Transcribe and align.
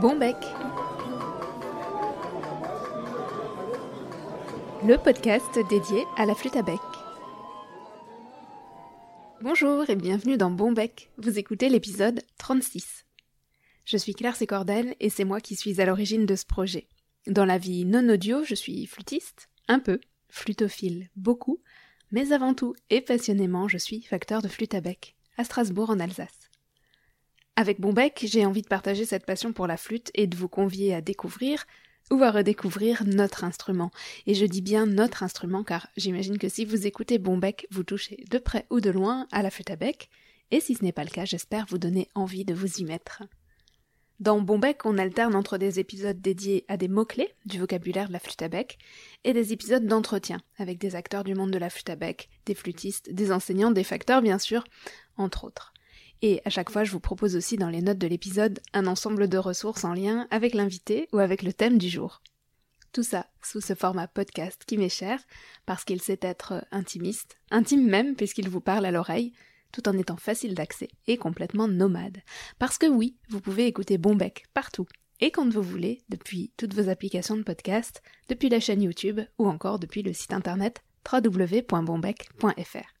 Bon 0.00 0.16
bec. 0.16 0.36
Le 4.84 4.96
podcast 4.96 5.58
dédié 5.70 6.04
à 6.16 6.26
la 6.26 6.34
flûte 6.34 6.56
à 6.56 6.62
bec. 6.62 6.80
Bonjour 9.40 9.88
et 9.88 9.94
bienvenue 9.94 10.36
dans 10.36 10.50
Bon 10.50 10.72
bec. 10.72 11.10
Vous 11.18 11.38
écoutez 11.38 11.68
l'épisode 11.68 12.22
36. 12.38 13.06
Je 13.84 13.96
suis 13.96 14.14
Claire 14.14 14.34
Sécordel 14.34 14.96
et 14.98 15.10
c'est 15.10 15.24
moi 15.24 15.40
qui 15.40 15.54
suis 15.54 15.80
à 15.80 15.86
l'origine 15.86 16.26
de 16.26 16.34
ce 16.34 16.44
projet. 16.44 16.88
Dans 17.28 17.44
la 17.44 17.58
vie 17.58 17.84
non 17.84 18.08
audio, 18.08 18.42
je 18.42 18.56
suis 18.56 18.86
flûtiste, 18.86 19.48
un 19.68 19.78
peu, 19.78 20.00
flutophile, 20.28 21.08
beaucoup, 21.14 21.60
mais 22.10 22.32
avant 22.32 22.54
tout 22.54 22.74
et 22.90 23.00
passionnément, 23.00 23.68
je 23.68 23.78
suis 23.78 24.02
facteur 24.02 24.42
de 24.42 24.48
flûte 24.48 24.74
à 24.74 24.80
bec, 24.80 25.14
à 25.38 25.44
Strasbourg 25.44 25.90
en 25.90 26.00
Alsace. 26.00 26.43
Avec 27.56 27.80
Bonbec, 27.80 28.24
j'ai 28.26 28.44
envie 28.44 28.62
de 28.62 28.66
partager 28.66 29.04
cette 29.04 29.26
passion 29.26 29.52
pour 29.52 29.68
la 29.68 29.76
flûte 29.76 30.10
et 30.14 30.26
de 30.26 30.36
vous 30.36 30.48
convier 30.48 30.92
à 30.92 31.00
découvrir 31.00 31.66
ou 32.10 32.20
à 32.24 32.32
redécouvrir 32.32 33.04
notre 33.06 33.44
instrument. 33.44 33.92
Et 34.26 34.34
je 34.34 34.44
dis 34.44 34.60
bien 34.60 34.86
notre 34.86 35.22
instrument 35.22 35.62
car 35.62 35.86
j'imagine 35.96 36.36
que 36.36 36.48
si 36.48 36.64
vous 36.64 36.88
écoutez 36.88 37.18
Bonbec, 37.18 37.68
vous 37.70 37.84
touchez 37.84 38.24
de 38.28 38.38
près 38.38 38.66
ou 38.70 38.80
de 38.80 38.90
loin 38.90 39.28
à 39.30 39.42
la 39.42 39.52
flûte 39.52 39.70
à 39.70 39.76
bec, 39.76 40.10
et 40.50 40.60
si 40.60 40.74
ce 40.74 40.82
n'est 40.82 40.92
pas 40.92 41.04
le 41.04 41.10
cas, 41.10 41.24
j'espère 41.24 41.66
vous 41.68 41.78
donner 41.78 42.08
envie 42.16 42.44
de 42.44 42.54
vous 42.54 42.80
y 42.80 42.84
mettre. 42.84 43.22
Dans 44.18 44.40
Bonbec, 44.40 44.84
on 44.84 44.98
alterne 44.98 45.36
entre 45.36 45.56
des 45.56 45.78
épisodes 45.78 46.20
dédiés 46.20 46.64
à 46.66 46.76
des 46.76 46.88
mots-clés 46.88 47.32
du 47.46 47.60
vocabulaire 47.60 48.08
de 48.08 48.12
la 48.14 48.20
flûte 48.20 48.42
à 48.42 48.48
bec 48.48 48.78
et 49.22 49.32
des 49.32 49.52
épisodes 49.52 49.86
d'entretien 49.86 50.40
avec 50.58 50.78
des 50.78 50.96
acteurs 50.96 51.24
du 51.24 51.34
monde 51.34 51.52
de 51.52 51.58
la 51.58 51.70
flûte 51.70 51.90
à 51.90 51.96
bec, 51.96 52.28
des 52.46 52.54
flûtistes, 52.54 53.12
des 53.12 53.30
enseignants, 53.30 53.70
des 53.70 53.84
facteurs 53.84 54.22
bien 54.22 54.38
sûr, 54.40 54.64
entre 55.16 55.44
autres. 55.44 55.73
Et 56.22 56.40
à 56.44 56.50
chaque 56.50 56.70
fois, 56.70 56.84
je 56.84 56.92
vous 56.92 57.00
propose 57.00 57.36
aussi 57.36 57.56
dans 57.56 57.68
les 57.68 57.82
notes 57.82 57.98
de 57.98 58.06
l'épisode 58.06 58.60
un 58.72 58.86
ensemble 58.86 59.28
de 59.28 59.38
ressources 59.38 59.84
en 59.84 59.94
lien 59.94 60.26
avec 60.30 60.54
l'invité 60.54 61.08
ou 61.12 61.18
avec 61.18 61.42
le 61.42 61.52
thème 61.52 61.78
du 61.78 61.88
jour. 61.88 62.22
Tout 62.92 63.02
ça 63.02 63.26
sous 63.42 63.60
ce 63.60 63.74
format 63.74 64.06
podcast 64.06 64.62
qui 64.66 64.78
m'est 64.78 64.88
cher, 64.88 65.20
parce 65.66 65.84
qu'il 65.84 66.00
sait 66.00 66.20
être 66.22 66.64
intimiste, 66.70 67.36
intime 67.50 67.86
même 67.86 68.14
puisqu'il 68.14 68.48
vous 68.48 68.60
parle 68.60 68.86
à 68.86 68.92
l'oreille, 68.92 69.32
tout 69.72 69.88
en 69.88 69.98
étant 69.98 70.16
facile 70.16 70.54
d'accès 70.54 70.88
et 71.08 71.16
complètement 71.16 71.66
nomade. 71.66 72.18
Parce 72.58 72.78
que 72.78 72.86
oui, 72.86 73.16
vous 73.28 73.40
pouvez 73.40 73.66
écouter 73.66 73.98
Bonbec 73.98 74.44
partout, 74.54 74.86
et 75.20 75.30
quand 75.30 75.48
vous 75.48 75.62
voulez, 75.62 76.02
depuis 76.08 76.52
toutes 76.56 76.74
vos 76.74 76.88
applications 76.88 77.36
de 77.36 77.42
podcast, 77.42 78.02
depuis 78.28 78.48
la 78.48 78.60
chaîne 78.60 78.82
YouTube 78.82 79.20
ou 79.38 79.48
encore 79.48 79.78
depuis 79.78 80.02
le 80.02 80.12
site 80.12 80.32
internet 80.32 80.82
www.bonbec.fr. 81.10 82.94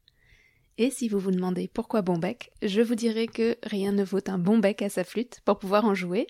Et 0.76 0.90
si 0.90 1.08
vous 1.08 1.20
vous 1.20 1.30
demandez 1.30 1.68
pourquoi 1.68 2.02
bon 2.02 2.18
bec, 2.18 2.50
je 2.62 2.80
vous 2.80 2.96
dirai 2.96 3.28
que 3.28 3.56
rien 3.62 3.92
ne 3.92 4.02
vaut 4.02 4.18
un 4.26 4.38
bon 4.38 4.58
bec 4.58 4.82
à 4.82 4.88
sa 4.88 5.04
flûte 5.04 5.40
pour 5.44 5.58
pouvoir 5.58 5.84
en 5.84 5.94
jouer. 5.94 6.26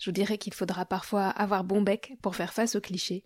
Je 0.00 0.10
vous 0.10 0.14
dirai 0.14 0.38
qu'il 0.38 0.54
faudra 0.54 0.84
parfois 0.84 1.26
avoir 1.28 1.62
bon 1.62 1.82
bec 1.82 2.14
pour 2.20 2.34
faire 2.34 2.52
face 2.52 2.74
aux 2.74 2.80
clichés. 2.80 3.22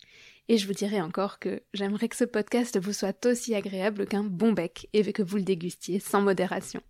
Et 0.48 0.58
je 0.58 0.66
vous 0.66 0.75
dirai 0.75 1.00
encore 1.00 1.38
que 1.38 1.62
j'aimerais 1.72 2.08
que 2.08 2.16
ce 2.16 2.25
podcast 2.25 2.78
vous 2.78 2.92
soit 2.92 3.25
aussi 3.25 3.55
agréable 3.55 4.06
qu'un 4.06 4.25
bon 4.25 4.53
bec 4.53 4.88
et 4.92 5.12
que 5.12 5.22
vous 5.22 5.36
le 5.36 5.44
dégustiez 5.44 5.98
sans 5.98 6.20
modération. 6.20 6.83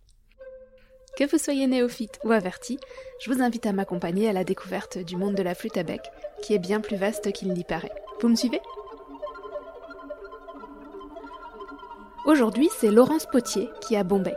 Que 1.17 1.25
vous 1.31 1.39
soyez 1.39 1.67
néophyte 1.67 2.19
ou 2.25 2.33
averti, 2.33 2.79
je 3.21 3.31
vous 3.33 3.43
invite 3.43 3.67
à 3.67 3.73
m'accompagner 3.73 4.29
à 4.29 4.33
la 4.33 4.45
découverte 4.45 4.99
du 4.99 5.17
monde 5.17 5.35
de 5.35 5.43
la 5.43 5.55
flûte 5.55 5.77
à 5.77 5.83
bec, 5.83 6.03
qui 6.43 6.55
est 6.55 6.59
bien 6.59 6.81
plus 6.81 6.97
vaste 6.97 7.31
qu'il 7.33 7.53
n'y 7.53 7.65
paraît. 7.65 7.93
Vous 8.21 8.29
me 8.29 8.37
suivez? 8.37 8.61
Aujourd'hui, 12.27 12.69
c'est 12.79 12.91
Laurence 12.91 13.25
Potier 13.25 13.71
qui 13.81 13.97
a 13.97 14.05
Bonbec. 14.05 14.37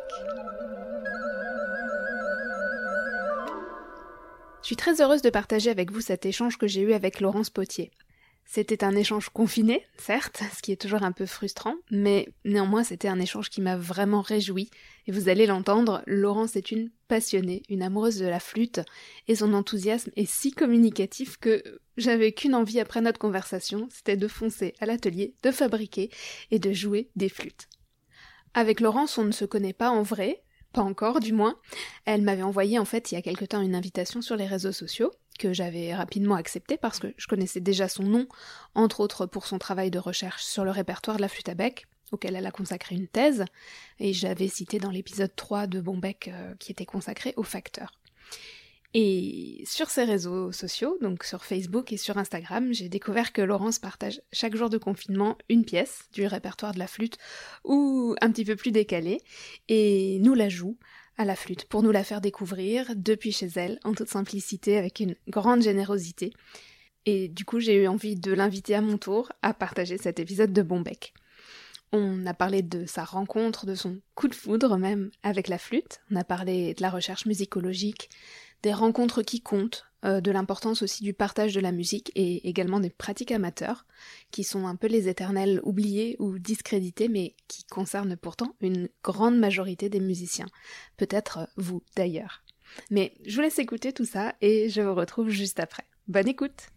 Je 4.61 4.67
suis 4.67 4.77
très 4.77 5.01
heureuse 5.01 5.21
de 5.21 5.29
partager 5.29 5.69
avec 5.69 5.91
vous 5.91 5.99
cet 5.99 6.25
échange 6.25 6.57
que 6.57 6.65
j'ai 6.65 6.81
eu 6.81 6.93
avec 6.93 7.19
Laurence 7.19 7.49
Potier. 7.49 7.91
C'était 8.45 8.85
un 8.85 8.95
échange 8.95 9.29
confiné, 9.29 9.85
certes, 9.97 10.43
ce 10.55 10.61
qui 10.61 10.71
est 10.71 10.81
toujours 10.81 11.03
un 11.03 11.11
peu 11.11 11.25
frustrant, 11.25 11.75
mais 11.91 12.29
néanmoins 12.45 12.83
c'était 12.85 13.09
un 13.09 13.19
échange 13.19 13.49
qui 13.49 13.61
m'a 13.61 13.75
vraiment 13.75 14.21
réjoui. 14.21 14.69
Et 15.07 15.11
vous 15.11 15.27
allez 15.27 15.45
l'entendre, 15.45 16.03
Laurence 16.07 16.55
est 16.55 16.71
une 16.71 16.89
passionnée, 17.09 17.63
une 17.67 17.83
amoureuse 17.83 18.17
de 18.17 18.27
la 18.27 18.39
flûte, 18.39 18.79
et 19.27 19.35
son 19.35 19.53
enthousiasme 19.53 20.11
est 20.15 20.29
si 20.29 20.51
communicatif 20.51 21.37
que 21.37 21.61
j'avais 21.97 22.31
qu'une 22.31 22.55
envie 22.55 22.79
après 22.79 23.01
notre 23.01 23.19
conversation, 23.19 23.87
c'était 23.91 24.17
de 24.17 24.27
foncer 24.27 24.73
à 24.79 24.85
l'atelier, 24.85 25.35
de 25.43 25.51
fabriquer 25.51 26.09
et 26.51 26.59
de 26.59 26.73
jouer 26.73 27.09
des 27.15 27.29
flûtes. 27.29 27.67
Avec 28.53 28.79
Laurence, 28.79 29.17
on 29.17 29.23
ne 29.23 29.31
se 29.31 29.45
connaît 29.45 29.73
pas 29.73 29.89
en 29.89 30.03
vrai, 30.03 30.43
pas 30.73 30.81
encore 30.81 31.19
du 31.19 31.33
moins. 31.33 31.55
Elle 32.05 32.21
m'avait 32.21 32.43
envoyé 32.43 32.79
en 32.79 32.85
fait 32.85 33.11
il 33.11 33.15
y 33.15 33.17
a 33.17 33.21
quelque 33.21 33.45
temps 33.45 33.61
une 33.61 33.75
invitation 33.75 34.21
sur 34.21 34.35
les 34.35 34.47
réseaux 34.47 34.71
sociaux 34.71 35.11
que 35.39 35.53
j'avais 35.53 35.95
rapidement 35.95 36.35
acceptée 36.35 36.77
parce 36.77 36.99
que 36.99 37.13
je 37.17 37.27
connaissais 37.27 37.59
déjà 37.59 37.87
son 37.87 38.03
nom, 38.03 38.27
entre 38.75 38.99
autres 38.99 39.25
pour 39.25 39.47
son 39.47 39.57
travail 39.57 39.89
de 39.91 39.99
recherche 39.99 40.43
sur 40.43 40.63
le 40.63 40.71
répertoire 40.71 41.17
de 41.17 41.21
la 41.21 41.27
flûte 41.27 41.49
à 41.49 41.55
bec, 41.55 41.87
auquel 42.11 42.35
elle 42.35 42.45
a 42.45 42.51
consacré 42.51 42.95
une 42.95 43.07
thèse, 43.07 43.45
et 43.99 44.13
j'avais 44.13 44.47
cité 44.47 44.77
dans 44.77 44.91
l'épisode 44.91 45.35
3 45.35 45.67
de 45.67 45.81
Bonbec 45.81 46.29
euh, 46.31 46.53
qui 46.59 46.71
était 46.71 46.85
consacré 46.85 47.33
aux 47.37 47.43
facteurs. 47.43 47.91
Et 48.95 49.63
sur 49.65 49.89
ces 49.89 50.03
réseaux 50.03 50.51
sociaux, 50.51 50.97
donc 51.01 51.23
sur 51.23 51.43
Facebook 51.43 51.91
et 51.91 51.97
sur 51.97 52.19
Instagram, 52.19 52.73
j'ai 52.73 52.89
découvert 52.89 53.33
que 53.33 53.41
Laurence 53.41 53.79
partage 53.79 54.21
chaque 54.31 54.55
jour 54.55 54.69
de 54.69 54.77
confinement 54.77 55.35
une 55.49 55.65
pièce 55.65 56.03
du 56.13 56.27
répertoire 56.27 56.73
de 56.73 56.79
la 56.79 56.85
flûte 56.85 57.17
ou 57.63 58.15
un 58.21 58.31
petit 58.31 58.45
peu 58.45 58.55
plus 58.55 58.71
décalée 58.71 59.19
et 59.67 60.19
nous 60.19 60.35
la 60.35 60.47
joue 60.47 60.77
à 61.17 61.25
la 61.25 61.35
flûte 61.35 61.65
pour 61.65 61.81
nous 61.81 61.91
la 61.91 62.03
faire 62.03 62.21
découvrir 62.21 62.91
depuis 62.95 63.31
chez 63.31 63.49
elle 63.55 63.79
en 63.83 63.93
toute 63.93 64.09
simplicité 64.09 64.77
avec 64.77 64.99
une 64.99 65.15
grande 65.27 65.63
générosité. 65.63 66.31
Et 67.07 67.29
du 67.29 67.45
coup, 67.45 67.59
j'ai 67.59 67.83
eu 67.83 67.87
envie 67.87 68.15
de 68.15 68.31
l'inviter 68.31 68.75
à 68.75 68.81
mon 68.81 68.97
tour 68.97 69.31
à 69.41 69.55
partager 69.55 69.97
cet 69.97 70.19
épisode 70.19 70.53
de 70.53 70.61
Bonbec. 70.61 71.13
On 71.91 72.25
a 72.25 72.33
parlé 72.33 72.61
de 72.61 72.85
sa 72.85 73.03
rencontre, 73.03 73.65
de 73.65 73.75
son 73.75 73.99
coup 74.15 74.27
de 74.27 74.33
foudre 74.33 74.77
même 74.77 75.11
avec 75.21 75.47
la 75.47 75.57
flûte. 75.57 75.99
On 76.09 76.15
a 76.15 76.23
parlé 76.23 76.73
de 76.73 76.81
la 76.81 76.89
recherche 76.89 77.25
musicologique, 77.25 78.09
des 78.63 78.73
rencontres 78.73 79.21
qui 79.21 79.41
comptent, 79.41 79.85
euh, 80.05 80.21
de 80.21 80.31
l'importance 80.31 80.81
aussi 80.81 81.03
du 81.03 81.13
partage 81.13 81.53
de 81.53 81.59
la 81.59 81.71
musique 81.71 82.11
et 82.15 82.47
également 82.47 82.79
des 82.79 82.89
pratiques 82.89 83.31
amateurs, 83.31 83.85
qui 84.31 84.43
sont 84.43 84.67
un 84.67 84.75
peu 84.75 84.87
les 84.87 85.09
éternels 85.09 85.59
oubliés 85.63 86.15
ou 86.19 86.39
discrédités, 86.39 87.09
mais 87.09 87.35
qui 87.47 87.65
concernent 87.65 88.15
pourtant 88.15 88.55
une 88.61 88.89
grande 89.03 89.37
majorité 89.37 89.89
des 89.89 89.99
musiciens. 89.99 90.47
Peut-être 90.97 91.37
euh, 91.39 91.45
vous 91.57 91.83
d'ailleurs. 91.95 92.41
Mais 92.89 93.13
je 93.25 93.35
vous 93.35 93.41
laisse 93.41 93.59
écouter 93.59 93.93
tout 93.93 94.05
ça 94.05 94.33
et 94.41 94.69
je 94.69 94.81
vous 94.81 94.95
retrouve 94.95 95.29
juste 95.29 95.59
après. 95.59 95.85
Bonne 96.07 96.27
écoute 96.27 96.69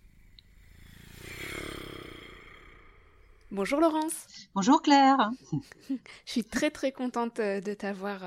Bonjour 3.53 3.81
Laurence 3.81 4.27
Bonjour 4.55 4.83
Claire 4.83 5.31
Je 5.89 5.97
suis 6.31 6.45
très 6.45 6.71
très 6.71 6.91
contente 6.91 7.39
euh, 7.39 7.61
de 7.61 7.75
t'avoir 7.75 8.23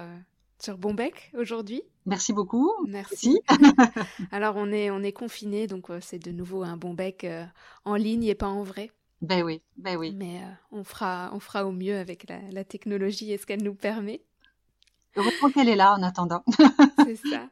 sur 0.61 0.77
Bonbec 0.77 1.31
aujourd'hui. 1.37 1.83
Merci 2.09 2.33
beaucoup. 2.33 2.71
Merci. 2.87 3.39
Alors 4.31 4.55
on 4.57 4.71
est 4.71 4.89
on 4.89 5.03
est 5.03 5.11
confiné 5.11 5.67
donc 5.67 5.89
euh, 5.89 5.99
c'est 6.01 6.19
de 6.19 6.31
nouveau 6.31 6.63
un 6.63 6.75
Bonbec 6.75 7.23
euh, 7.23 7.45
en 7.85 7.95
ligne 7.95 8.23
et 8.23 8.35
pas 8.35 8.47
en 8.47 8.63
vrai. 8.63 8.91
Ben 9.21 9.43
oui, 9.43 9.61
ben 9.77 9.95
oui. 9.97 10.13
Mais 10.15 10.37
euh, 10.37 10.51
on 10.71 10.83
fera 10.83 11.29
on 11.33 11.39
fera 11.39 11.65
au 11.65 11.71
mieux 11.71 11.97
avec 11.97 12.25
la, 12.51 12.63
technologie 12.63 13.31
et 13.31 13.37
ce 13.37 13.45
qu'elle 13.45 13.63
nous 13.63 13.75
permet. 13.75 14.21
Heureusement 15.15 15.51
qu'elle 15.51 15.69
est 15.69 15.75
là 15.75 15.93
en 15.93 16.01
attendant. 16.01 16.43
c'est 17.05 17.15
ça. 17.15 17.49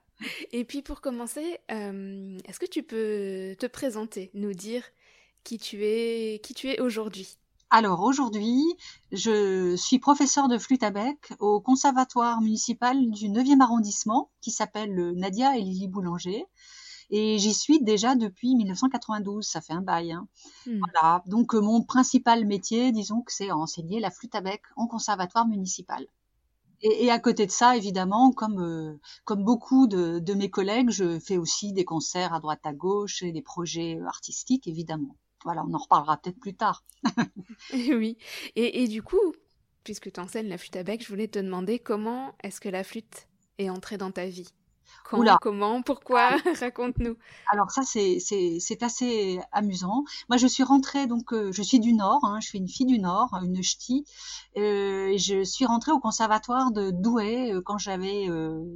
Et 0.52 0.64
puis 0.64 0.82
pour 0.82 1.02
commencer, 1.02 1.60
est-ce 1.70 2.60
que 2.60 2.66
tu 2.66 2.82
peux 2.82 3.56
te 3.60 3.68
présenter, 3.68 4.32
nous 4.34 4.54
dire 4.54 4.84
qui 5.44 5.60
tu 5.60 5.84
es, 5.84 6.40
qui 6.42 6.54
tu 6.56 6.70
es 6.70 6.80
aujourd'hui? 6.80 7.38
Alors 7.70 8.02
aujourd'hui, 8.04 8.64
je 9.12 9.76
suis 9.76 10.00
professeur 10.00 10.48
de 10.48 10.58
flûte 10.58 10.84
à 10.84 10.92
bec 10.92 11.34
au 11.40 11.60
conservatoire 11.60 12.40
municipal 12.40 13.10
du 13.12 13.28
9e 13.28 13.62
arrondissement 13.62 14.32
qui 14.40 14.52
s'appelle 14.52 15.12
Nadia 15.16 15.58
et 15.58 15.62
Lily 15.62 15.90
Boulanger. 15.90 16.46
Et 17.10 17.38
j'y 17.40 17.54
suis 17.54 17.82
déjà 17.82 18.16
depuis 18.16 18.56
1992, 18.56 19.46
ça 19.46 19.60
fait 19.60 19.74
un 19.74 19.82
bail. 19.82 20.14
Hein. 20.14 20.28
Hmm. 20.66 20.80
Voilà. 20.80 21.24
Donc 21.26 21.56
euh, 21.56 21.60
mon 21.60 21.82
principal 21.82 22.46
métier, 22.46 22.92
disons 22.94 23.22
que 23.22 23.34
c'est 23.34 23.52
enseigner 23.52 24.00
la 24.00 24.12
flûte 24.12 24.36
à 24.36 24.42
bec 24.42 24.62
en 24.78 24.88
conservatoire 24.88 25.48
municipal. 25.48 26.06
Et, 26.82 27.10
à 27.10 27.18
côté 27.18 27.48
de 27.48 27.52
ça, 27.52 27.76
évidemment, 27.76 28.32
comme 28.32 28.62
euh, 28.62 29.00
comme 29.26 29.44
beaucoup 29.44 29.88
de, 29.88 30.20
de 30.20 30.34
mes 30.36 30.52
collègues, 30.52 30.92
je 30.92 31.18
fais 31.20 31.38
aussi 31.38 31.74
des 31.74 31.86
concerts 31.86 32.34
à 32.34 32.40
droite 32.40 32.66
à 32.66 32.74
gauche 32.74 33.24
et 33.24 33.32
des 33.32 33.42
projets 33.42 34.00
artistiques, 34.06 34.68
évidemment 34.68 35.16
voilà, 35.44 35.64
on 35.68 35.74
en 35.74 35.78
reparlera 35.78 36.18
peut-être 36.18 36.40
plus 36.40 36.56
tard. 36.56 36.84
oui. 37.74 38.18
Et, 38.56 38.88
du 38.88 39.04
coup, 39.04 39.34
puisque 39.84 40.12
tu 40.12 40.20
enseignes 40.20 40.50
la 40.50 40.58
flûte 40.58 40.76
à 40.76 40.84
bec, 40.84 41.04
je 41.04 41.08
voulais 41.08 41.28
te 41.28 41.40
demander 41.40 41.80
comment 41.80 42.36
est-ce 42.44 42.60
que 42.60 42.70
la 42.70 42.84
flûte 42.84 43.28
est 43.58 43.70
entrée 43.70 43.98
dans 43.98 44.12
ta 44.12 44.26
vie? 44.26 44.52
Quand, 45.04 45.24
comment, 45.42 45.82
pourquoi? 45.82 46.32
Ah. 46.32 46.38
Raconte-nous. 46.60 47.16
Alors 47.52 47.72
ça, 47.72 47.84
c'est 47.84 48.20
c'est 48.20 48.84
assez 48.84 49.40
amusant. 49.52 50.04
Moi, 50.30 50.38
je 50.38 50.48
suis 50.48 50.64
rentrée 50.64 51.08
donc, 51.08 51.34
euh, 51.34 51.52
je 51.52 51.62
suis 51.62 51.80
du 51.80 51.94
Nord. 51.94 52.24
Hein, 52.24 52.40
je 52.42 52.48
suis 52.48 52.58
une 52.58 52.68
fille 52.68 52.86
du 52.86 53.00
Nord, 53.00 53.30
une 53.42 53.62
ch'ti. 53.62 54.06
Euh, 54.58 55.18
je 55.18 55.44
suis 55.44 55.66
rentrée 55.66 55.92
au 55.92 56.00
conservatoire 56.00 56.72
de 56.72 56.92
Douai 56.92 57.54
euh, 57.54 57.62
quand 57.62 57.78
j'avais 57.78 58.28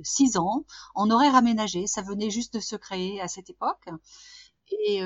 6 0.03 0.37
ans, 0.37 0.65
en 0.95 1.09
horaire 1.09 1.35
aménagé. 1.35 1.87
Ça 1.87 2.01
venait 2.01 2.29
juste 2.29 2.53
de 2.53 2.59
se 2.59 2.75
créer 2.75 3.19
à 3.21 3.27
cette 3.27 3.49
époque. 3.49 3.89
Et, 4.79 5.01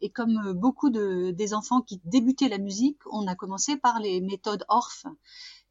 et, 0.00 0.10
comme 0.10 0.52
beaucoup 0.52 0.90
de, 0.90 1.30
des 1.30 1.54
enfants 1.54 1.80
qui 1.80 2.00
débutaient 2.04 2.48
la 2.48 2.58
musique, 2.58 2.98
on 3.10 3.26
a 3.26 3.34
commencé 3.34 3.76
par 3.76 4.00
les 4.00 4.20
méthodes 4.20 4.64
Orff, 4.68 5.06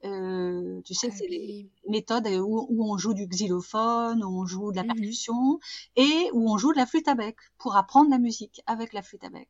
euh, 0.06 0.82
tu 0.86 0.94
sais, 0.94 1.10
ah 1.12 1.16
c'est 1.18 1.28
les 1.28 1.70
méthodes 1.88 2.28
où, 2.28 2.84
on 2.84 2.98
joue 2.98 3.14
du 3.14 3.28
xylophone, 3.28 4.24
où 4.24 4.42
on 4.42 4.46
joue 4.46 4.72
de 4.72 4.78
la 4.78 4.84
mmh 4.84 4.88
percussion 4.88 5.60
et 5.96 6.30
où 6.34 6.52
on 6.52 6.58
joue 6.58 6.74
de 6.74 6.78
la 6.78 6.86
flûte 6.86 7.08
à 7.08 7.16
bec 7.16 7.36
pour 7.58 7.76
apprendre 7.76 8.10
la 8.12 8.20
musique 8.20 8.62
avec 8.68 8.94
la 8.94 9.02
flûte 9.02 9.24
à 9.24 9.30
bec. 9.30 9.50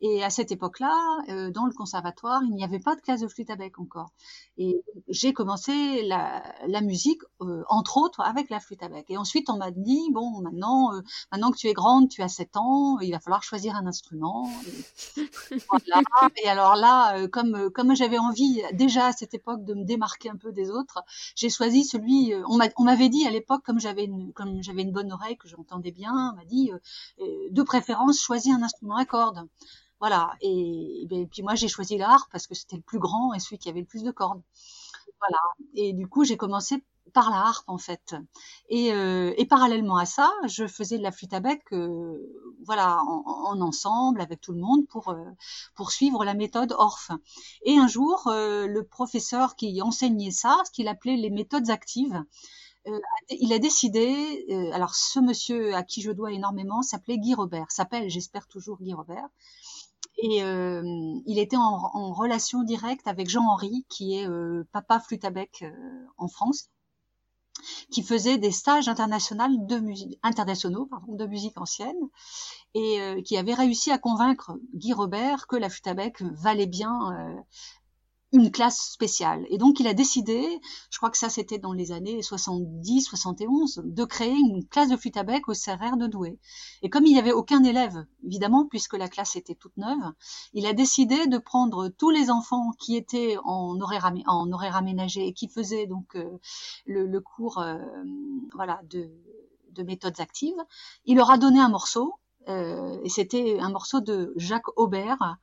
Et 0.00 0.24
à 0.24 0.30
cette 0.30 0.50
époque-là, 0.50 0.94
euh, 1.28 1.50
dans 1.50 1.66
le 1.66 1.72
conservatoire, 1.72 2.42
il 2.44 2.54
n'y 2.54 2.64
avait 2.64 2.80
pas 2.80 2.96
de 2.96 3.00
classe 3.00 3.20
de 3.20 3.28
flûte 3.28 3.50
à 3.50 3.56
bec 3.56 3.78
encore. 3.78 4.10
Et 4.58 4.82
j'ai 5.08 5.32
commencé 5.32 6.02
la, 6.02 6.42
la 6.66 6.80
musique, 6.80 7.20
euh, 7.40 7.62
entre 7.68 7.98
autres, 7.98 8.20
avec 8.20 8.50
la 8.50 8.60
flûte 8.60 8.82
à 8.82 8.88
bec. 8.88 9.06
Et 9.08 9.16
ensuite, 9.16 9.48
on 9.48 9.58
m'a 9.58 9.70
dit, 9.70 10.10
bon, 10.10 10.40
maintenant, 10.40 10.90
maintenant 11.30 11.50
que 11.52 11.56
tu 11.56 11.68
es 11.68 11.72
grande, 11.72 12.08
tu 12.08 12.22
as 12.22 12.28
7 12.28 12.56
ans, 12.56 12.98
il 13.00 13.12
va 13.12 13.20
falloir 13.20 13.42
choisir 13.42 13.76
un 13.76 13.86
instrument. 13.86 14.50
Et, 14.66 15.22
voilà. 15.70 16.02
et 16.42 16.48
alors 16.48 16.74
là, 16.74 17.28
comme, 17.28 17.70
comme 17.70 17.94
j'avais 17.94 18.18
envie 18.18 18.62
déjà 18.72 19.06
à 19.06 19.12
cette 19.12 19.34
époque 19.34 19.64
de 19.64 19.74
me 19.74 19.83
démarquer 19.84 20.30
un 20.30 20.36
peu 20.36 20.52
des 20.52 20.70
autres, 20.70 21.02
j'ai 21.36 21.50
choisi 21.50 21.84
celui. 21.84 22.32
Euh, 22.34 22.42
on 22.46 22.84
m'avait 22.84 23.08
dit 23.08 23.26
à 23.26 23.30
l'époque, 23.30 23.62
comme 23.64 23.80
j'avais 23.80 24.04
une, 24.04 24.32
comme 24.32 24.62
j'avais 24.62 24.82
une 24.82 24.92
bonne 24.92 25.12
oreille 25.12 25.36
que 25.36 25.48
j'entendais 25.48 25.92
bien, 25.92 26.32
on 26.32 26.36
m'a 26.36 26.44
dit 26.44 26.70
euh, 26.72 26.78
euh, 27.20 27.48
de 27.50 27.62
préférence 27.62 28.20
choisis 28.20 28.52
un 28.54 28.62
instrument 28.62 28.96
à 28.96 29.04
cordes. 29.04 29.46
Voilà. 30.00 30.32
Et, 30.40 31.06
ben, 31.08 31.26
puis 31.28 31.42
moi 31.42 31.54
j'ai 31.54 31.68
choisi 31.68 31.96
l'art 31.98 32.28
parce 32.30 32.46
que 32.46 32.54
c'était 32.54 32.76
le 32.76 32.82
plus 32.82 32.98
grand 32.98 33.32
et 33.34 33.40
celui 33.40 33.58
qui 33.58 33.68
avait 33.68 33.80
le 33.80 33.86
plus 33.86 34.02
de 34.02 34.10
cordes. 34.10 34.42
Voilà. 35.20 35.40
Et 35.74 35.92
du 35.92 36.06
coup 36.08 36.24
j'ai 36.24 36.36
commencé 36.36 36.82
par 37.12 37.30
la 37.30 37.36
harpe 37.36 37.68
en 37.68 37.78
fait. 37.78 38.14
Et, 38.68 38.92
euh, 38.92 39.34
et, 39.36 39.46
parallèlement 39.46 39.96
à 39.96 40.06
ça, 40.06 40.30
je 40.46 40.66
faisais 40.66 40.98
de 40.98 41.02
la 41.02 41.12
flûte 41.12 41.32
à 41.32 41.40
bec, 41.40 41.62
euh, 41.72 42.18
voilà, 42.64 43.02
en, 43.04 43.60
ensemble 43.60 44.20
avec 44.20 44.40
tout 44.40 44.52
le 44.52 44.60
monde 44.60 44.86
pour 44.88 45.10
euh, 45.10 45.24
pour 45.74 45.92
suivre 45.92 46.24
la 46.24 46.34
méthode 46.34 46.72
Orff. 46.72 47.10
Et 47.64 47.76
un 47.76 47.88
jour, 47.88 48.28
euh, 48.28 48.66
le 48.66 48.84
professeur 48.84 49.56
qui 49.56 49.80
enseignait 49.82 50.30
ça, 50.30 50.56
ce 50.64 50.70
qu'il 50.70 50.88
appelait 50.88 51.16
les 51.16 51.30
méthodes 51.30 51.70
actives, 51.70 52.24
euh, 52.86 53.00
il 53.30 53.52
a 53.52 53.58
décidé. 53.58 54.70
alors 54.72 54.94
ce 54.94 55.20
monsieur 55.20 55.74
à 55.74 55.82
qui 55.82 56.02
je 56.02 56.10
dois 56.10 56.32
énormément 56.32 56.82
s'appelait 56.82 57.18
Guy 57.18 57.34
Robert, 57.34 57.70
s'appelle, 57.70 58.10
j'espère 58.10 58.46
toujours 58.46 58.78
Guy 58.80 58.92
Robert. 58.92 59.28
Et 60.18 60.44
euh, 60.44 60.82
il 61.26 61.38
était 61.38 61.56
en, 61.56 61.60
en, 61.62 62.12
relation 62.12 62.62
directe 62.62 63.08
avec 63.08 63.28
Jean-Henri, 63.28 63.84
qui 63.88 64.16
est 64.16 64.28
euh, 64.28 64.64
papa 64.72 65.00
flûte 65.00 65.24
à 65.24 65.30
bec 65.30 65.64
en 66.18 66.28
France 66.28 66.68
qui 67.90 68.02
faisait 68.02 68.38
des 68.38 68.50
stages 68.50 68.88
internationaux 68.88 69.44
de 69.58 69.78
musique, 69.78 70.18
internationaux 70.22 70.88
de 71.08 71.26
musique 71.26 71.60
ancienne 71.60 72.08
et 72.74 73.00
euh, 73.00 73.22
qui 73.22 73.36
avait 73.36 73.54
réussi 73.54 73.90
à 73.90 73.98
convaincre 73.98 74.52
Guy 74.74 74.92
Robert 74.92 75.46
que 75.46 75.56
la 75.56 75.68
flûte 75.68 75.86
à 75.86 75.94
bec 75.94 76.20
valait 76.20 76.66
bien 76.66 77.12
euh, 77.12 77.40
une 78.34 78.50
classe 78.50 78.90
spéciale. 78.90 79.46
Et 79.48 79.58
donc 79.58 79.78
il 79.78 79.86
a 79.86 79.94
décidé, 79.94 80.60
je 80.90 80.98
crois 80.98 81.10
que 81.10 81.16
ça 81.16 81.28
c'était 81.28 81.58
dans 81.58 81.72
les 81.72 81.92
années 81.92 82.20
70, 82.20 83.02
71, 83.02 83.82
de 83.84 84.04
créer 84.04 84.34
une 84.34 84.66
classe 84.66 84.88
de 84.88 84.96
flûte 84.96 85.16
à 85.16 85.22
bec 85.22 85.48
au 85.48 85.52
CRR 85.52 85.96
de 85.96 86.08
Douai. 86.08 86.38
Et 86.82 86.90
comme 86.90 87.06
il 87.06 87.12
n'y 87.12 87.18
avait 87.18 87.32
aucun 87.32 87.62
élève, 87.62 88.04
évidemment, 88.26 88.66
puisque 88.66 88.94
la 88.94 89.08
classe 89.08 89.36
était 89.36 89.54
toute 89.54 89.76
neuve, 89.76 90.12
il 90.52 90.66
a 90.66 90.72
décidé 90.72 91.28
de 91.28 91.38
prendre 91.38 91.88
tous 91.88 92.10
les 92.10 92.28
enfants 92.28 92.72
qui 92.80 92.96
étaient 92.96 93.36
en 93.44 93.80
horaire, 93.80 94.12
en 94.26 94.50
horaire 94.50 94.74
aménagé 94.74 95.28
et 95.28 95.32
qui 95.32 95.46
faisaient 95.46 95.86
donc 95.86 96.16
euh, 96.16 96.40
le, 96.86 97.20
cours 97.20 97.58
euh, 97.58 97.78
voilà, 98.52 98.80
de, 98.90 99.08
de 99.70 99.82
méthodes 99.84 100.18
actives. 100.18 100.60
Il 101.04 101.18
leur 101.18 101.30
a 101.30 101.38
donné 101.38 101.60
un 101.60 101.68
morceau 101.68 102.14
euh, 102.48 102.98
et 103.02 103.08
c'était 103.08 103.58
un 103.60 103.70
morceau 103.70 104.00
de 104.00 104.32
Jacques 104.36 104.76
Aubert. 104.76 105.36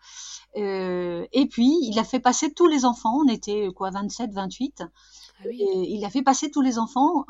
Euh, 0.58 1.26
et 1.32 1.48
puis, 1.48 1.72
il 1.84 1.98
a 2.00 2.04
fait 2.04 2.20
passer 2.20 2.54
tous 2.54 2.68
les 2.68 2.86
enfants, 2.86 3.20
on 3.26 3.28
était 3.28 3.70
quoi, 3.76 3.90
27, 3.92 4.32
28. 4.34 4.84
Ah 4.84 5.48
et 5.50 5.94
il 5.94 6.06
a 6.06 6.10
fait 6.10 6.22
passer 6.22 6.52
tous 6.52 6.62
les 6.62 6.78
enfants 6.78 7.26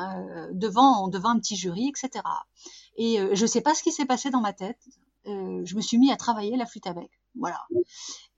euh, 0.00 0.48
devant, 0.52 1.08
devant 1.08 1.30
un 1.30 1.38
petit 1.38 1.56
jury, 1.56 1.88
etc. 1.88 2.24
Et 2.96 3.20
euh, 3.20 3.34
je 3.34 3.42
ne 3.42 3.46
sais 3.46 3.60
pas 3.60 3.74
ce 3.74 3.82
qui 3.82 3.92
s'est 3.92 4.06
passé 4.06 4.30
dans 4.30 4.40
ma 4.40 4.52
tête. 4.52 4.78
Euh, 5.26 5.62
je 5.64 5.76
me 5.76 5.80
suis 5.80 5.98
mis 5.98 6.10
à 6.10 6.16
travailler 6.16 6.56
la 6.56 6.66
flûte 6.66 6.86
avec. 6.86 7.10
Voilà. 7.34 7.66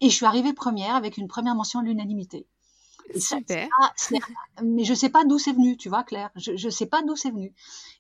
Et 0.01 0.11
je 0.11 0.15
suis 0.15 0.27
arrivée 0.27 0.53
première 0.53 0.95
avec 0.95 1.17
une 1.17 1.29
première 1.29 1.55
mention 1.55 1.81
à 1.81 1.83
l'unanimité. 1.83 2.47
Super. 3.17 3.69
mais 4.63 4.85
je 4.85 4.95
sais 4.95 5.09
pas 5.09 5.25
d'où 5.25 5.39
c'est 5.39 5.53
venu, 5.53 5.77
tu 5.77 5.89
vois, 5.89 6.05
Claire. 6.05 6.31
Je, 6.37 6.57
je 6.57 6.69
sais 6.69 6.87
pas 6.87 7.03
d'où 7.03 7.17
c'est 7.17 7.31
venu. 7.31 7.53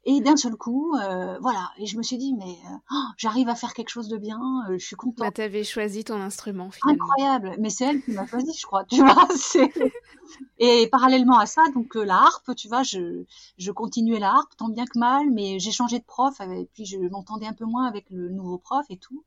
Et 0.06 0.21
d'un 0.21 0.37
seul 0.37 0.56
coup, 0.56 0.95
euh, 0.97 1.39
voilà. 1.41 1.71
Et 1.79 1.87
je 1.87 1.97
me 1.97 2.03
suis 2.03 2.19
dit, 2.19 2.35
mais 2.35 2.45
euh, 2.45 2.77
oh, 2.93 3.05
j'arrive 3.17 3.49
à 3.49 3.55
faire 3.55 3.73
quelque 3.75 3.89
chose 3.89 4.09
de 4.09 4.19
bien. 4.19 4.41
Euh, 4.69 4.79
je 4.79 4.85
suis 4.85 4.97
contente. 4.97 5.35
Bah, 5.37 5.45
avais 5.45 5.65
choisi 5.65 6.05
ton 6.05 6.21
instrument 6.21 6.71
finalement. 6.71 7.05
Incroyable. 7.05 7.56
Mais 7.59 7.71
c'est 7.71 7.85
elle 7.85 8.03
qui 8.03 8.12
m'a 8.12 8.27
choisi, 8.27 8.53
je 8.59 8.67
crois. 8.67 8.85
Tu 8.85 8.97
vois. 8.97 9.29
Et 10.59 10.89
parallèlement 10.89 11.39
à 11.39 11.47
ça, 11.47 11.62
donc 11.75 11.95
la 11.95 12.17
harpe, 12.17 12.55
tu 12.57 12.69
vois, 12.69 12.83
je, 12.83 13.25
je 13.59 13.71
continuais 13.73 14.19
la 14.19 14.31
harpe 14.31 14.57
tant 14.57 14.69
bien 14.69 14.85
que 14.85 14.99
mal, 14.99 15.31
mais 15.31 15.59
j'ai 15.59 15.71
changé 15.71 15.99
de 15.99 16.05
prof. 16.05 16.39
Et 16.41 16.69
puis 16.75 16.85
je 16.85 16.99
m'entendais 16.99 17.47
un 17.47 17.53
peu 17.53 17.65
moins 17.65 17.87
avec 17.87 18.07
le 18.11 18.29
nouveau 18.29 18.59
prof 18.59 18.85
et 18.91 18.99
tout. 18.99 19.25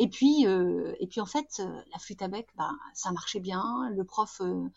Et 0.00 0.08
puis, 0.08 0.46
euh, 0.46 0.94
et 1.00 1.06
puis 1.06 1.20
en 1.20 1.26
fait, 1.26 1.60
la 1.92 1.98
flûte 1.98 2.22
à 2.22 2.28
bec, 2.28 2.48
bah, 2.56 2.70
ça 2.94 3.10
marchait 3.10 3.40
bien. 3.40 3.64
Le 3.90 4.04
prof 4.04 4.40
euh, 4.40 4.68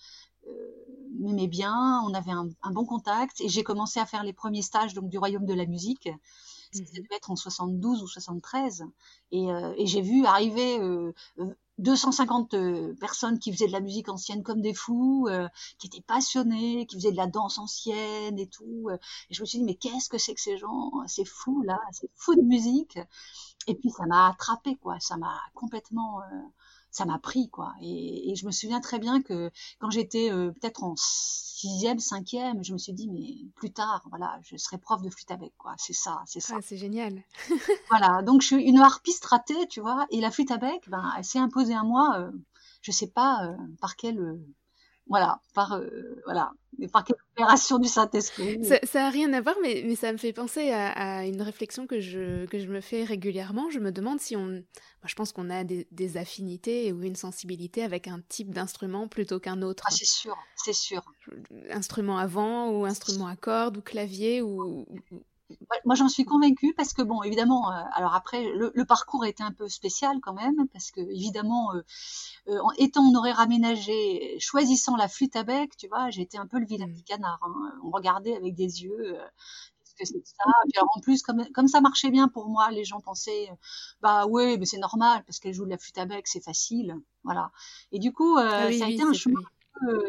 m'aimait 1.22 1.48
bien, 1.48 2.02
on 2.06 2.14
avait 2.14 2.32
un, 2.32 2.50
bon 2.72 2.86
contact 2.86 3.42
et 3.42 3.50
j'ai 3.50 3.64
commencé 3.64 4.00
à 4.00 4.06
faire 4.06 4.24
les 4.24 4.34
premiers 4.34 4.62
stages 4.62 4.94
donc 4.94 5.10
du 5.10 5.18
royaume 5.18 5.46
de 5.46 5.54
la 5.54 5.66
musique. 5.66 6.10
Ça 6.72 6.82
mhm. 6.82 6.88
devait 7.04 7.16
être 7.16 7.32
en 7.32 7.36
72 7.36 8.02
ou 8.02 8.08
73 8.08 8.86
et, 9.32 9.52
euh, 9.52 9.74
et 9.78 9.86
j'ai 9.86 10.02
vu 10.02 10.26
arriver 10.26 10.80
250 11.78 12.54
euh, 12.54 12.94
personnes 13.00 13.40
qui 13.40 13.52
faisaient 13.52 13.68
de 13.68 13.72
la 13.72 13.82
musique 13.82 14.10
ancienne 14.10 14.42
comme 14.44 14.62
des 14.62 14.74
fous, 14.74 15.28
qui 15.78 15.88
étaient 15.88 16.02
passionnés, 16.02 16.86
qui 16.86 16.96
faisaient 16.96 17.12
de 17.12 17.18
la 17.18 17.28
danse 17.28 17.58
ancienne 17.58 18.40
et 18.40 18.48
tout. 18.48 18.90
Et 19.30 19.34
je 19.34 19.42
me 19.42 19.46
suis 19.46 19.60
dit 19.60 19.66
mais 19.66 19.76
qu'est-ce 19.76 20.10
que 20.10 20.18
c'est 20.18 20.34
que 20.34 20.42
ces 20.42 20.58
gens 20.58 20.92
C'est 21.08 21.26
fou 21.26 21.62
là, 21.64 21.80
c'est 21.92 22.10
fou 22.16 22.36
de 22.36 22.42
musique? 22.42 23.00
Et 23.68 23.76
puis 23.76 23.90
ça 23.92 24.06
m'a 24.06 24.30
attrapé 24.30 24.76
quoi, 24.78 25.00
ça 25.00 25.18
m'a 25.18 25.40
complètement 25.54 26.22
ça 26.92 27.06
m'a 27.06 27.20
pris 27.20 27.50
quoi. 27.50 27.74
Et, 27.82 28.32
et, 28.32 28.36
je 28.36 28.46
me 28.46 28.52
souviens 28.52 28.82
très 28.82 29.00
bien 29.00 29.22
que 29.22 29.52
quand 29.80 29.90
j'étais 29.90 30.32
euh, 30.32 30.52
peut-être 30.52 30.84
en 30.84 30.96
sixième, 30.98 32.00
cinquième, 32.00 32.64
je 32.64 32.74
me 32.74 32.78
suis 32.78 32.94
dit 32.94 33.08
mais 33.10 33.50
plus 33.56 33.72
tard, 33.72 34.04
voilà, 34.10 34.40
je 34.44 34.58
serai 34.58 34.78
prof 34.78 35.02
de 35.02 35.10
flûte 35.10 35.32
avec 35.32 35.56
quoi. 35.58 35.74
C'est 35.77 35.94
ça, 35.94 36.22
c'est 36.25 36.39
ça. 36.39 36.56
Ah, 36.58 36.62
c'est 36.63 36.77
génial. 36.77 37.24
voilà, 37.89 38.22
donc 38.24 38.42
je 38.42 38.48
suis 38.48 38.63
une 38.63 38.80
harpiste 38.80 39.25
ratée, 39.25 39.68
tu 39.70 39.80
vois. 39.82 40.06
Et 40.10 40.22
la 40.22 40.32
flûte 40.32 40.51
à 40.51 40.58
bec, 40.58 40.89
ben, 40.89 41.13
elle 41.18 41.25
s'est 41.25 41.39
imposée 41.39 41.75
à 41.75 41.84
moi. 41.84 42.20
Euh, 42.20 42.32
je 42.82 42.92
sais 42.92 43.08
pas 43.08 43.46
euh, 43.46 43.56
par 43.80 43.96
quel 43.96 44.20
euh, 44.20 44.39
voilà, 45.12 45.41
par 45.53 45.74
euh, 45.74 45.89
voilà, 46.24 46.51
par 46.94 47.03
quelle 47.03 47.18
opération 47.36 47.80
du 47.80 47.89
Saint-Esprit. 47.89 48.63
Ça, 48.63 48.80
ça 48.84 49.08
a 49.08 49.10
rien 49.10 49.34
à 49.34 49.41
voir, 49.41 49.56
mais, 49.62 49.84
mais 49.86 49.96
ça 49.96 50.13
me 50.13 50.18
fait 50.18 50.32
penser 50.32 50.72
à, 50.72 50.91
à, 50.91 51.25
une 51.25 51.41
réflexion 51.41 51.86
que 51.86 52.00
je 52.00 52.46
que 52.46 52.60
je 52.60 52.68
me 52.68 52.80
fais 52.80 53.03
régulièrement. 53.03 53.70
Je 53.70 53.80
me 53.80 53.91
demande 53.91 54.22
si 54.22 54.38
on, 54.38 54.48
moi, 54.48 54.63
je 55.08 55.15
pense 55.15 55.34
qu'on 55.34 55.50
a 55.50 55.65
des, 55.65 55.86
des, 55.91 56.15
affinités 56.15 56.94
ou 56.94 57.03
une 57.03 57.18
sensibilité 57.18 57.84
avec 57.84 58.08
un 58.08 58.22
type 58.30 58.53
d'instrument 58.53 59.10
plutôt 59.10 59.41
qu'un 59.41 59.62
autre. 59.62 59.84
Ah, 59.86 59.91
c'est 59.91 60.08
sûr, 60.08 60.38
c'est 60.56 60.74
sûr. 60.74 61.03
Instrument 61.70 62.18
à 62.18 62.25
vent 62.25 62.70
ou 62.70 62.86
instrument 62.86 63.27
à 63.27 63.36
cordes 63.36 63.77
ou 63.77 63.82
clavier 63.82 64.41
ou, 64.41 64.86
moi, 65.86 65.96
j'en 65.96 66.10
suis 66.10 66.25
convaincue 66.25 66.74
parce 66.75 66.93
que, 66.93 67.01
bon, 67.01 67.24
évidemment, 67.24 67.72
euh, 67.72 67.81
alors 67.93 68.15
après, 68.15 68.43
le, 68.53 68.72
le, 68.74 68.86
parcours 68.86 69.25
était 69.25 69.43
un 69.43 69.51
peu 69.51 69.67
spécial 69.67 70.20
quand 70.22 70.34
même, 70.34 70.67
parce 70.74 70.91
que, 70.91 71.01
évidemment, 71.01 71.74
euh, 71.74 71.81
euh, 72.48 72.60
étant 72.77 73.03
en 73.03 73.15
horaire 73.15 73.39
aménagé, 73.39 74.38
choisissant 74.39 74.96
la 74.96 75.08
flûte 75.08 75.36
à 75.36 75.43
bec, 75.43 75.75
tu 75.77 75.88
vois, 75.88 76.10
j'étais 76.10 76.38
un 76.38 76.48
peu 76.48 76.60
le 76.60 76.65
vilain 76.65 76.88
petit 76.88 77.03
canard. 77.03 77.39
Hein. 77.41 77.72
On 77.84 77.91
regardait 77.91 78.36
avec 78.36 78.55
des 78.55 78.84
yeux. 78.84 79.17
Euh, 79.20 79.27
que 80.00 80.05
c'est 80.05 80.25
ça? 80.25 80.46
Puis 80.70 80.77
alors, 80.77 80.89
en 80.96 81.01
plus, 81.01 81.22
comme, 81.22 81.46
comme 81.53 81.67
ça 81.67 81.81
marchait 81.81 82.10
bien 82.12 82.29
pour 82.29 82.48
moi, 82.48 82.72
les 82.72 82.86
gens 82.86 83.01
pensaient, 83.01 83.50
bah 84.01 84.25
ouais, 84.25 84.58
mais 84.58 84.65
c'est 84.65 84.77
normal 84.79 85.22
parce 85.27 85.39
qu'elle 85.39 85.53
joue 85.53 85.65
de 85.65 85.70
la 85.70 85.77
flûte 85.77 85.98
à 85.98 86.05
bec, 86.05 86.27
c'est 86.27 86.43
facile, 86.43 86.96
voilà. 87.24 87.51
Et 87.91 88.00
du 88.00 88.13
coup, 88.13 88.38
ah 88.38 88.72
ça 88.72 88.86
a 88.86 88.89
été 88.89 89.03
un 89.03 89.13
chemin 89.13 89.41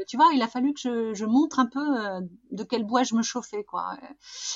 tu 0.06 0.16
vois, 0.16 0.30
il 0.34 0.42
a 0.42 0.48
fallu 0.48 0.74
que 0.74 0.80
je, 0.80 1.14
je 1.14 1.24
montre 1.24 1.58
un 1.58 1.66
peu 1.66 1.98
euh, 1.98 2.20
de 2.50 2.64
quel 2.64 2.84
bois 2.84 3.02
je 3.02 3.14
me 3.14 3.22
chauffais, 3.22 3.64
quoi. 3.64 3.96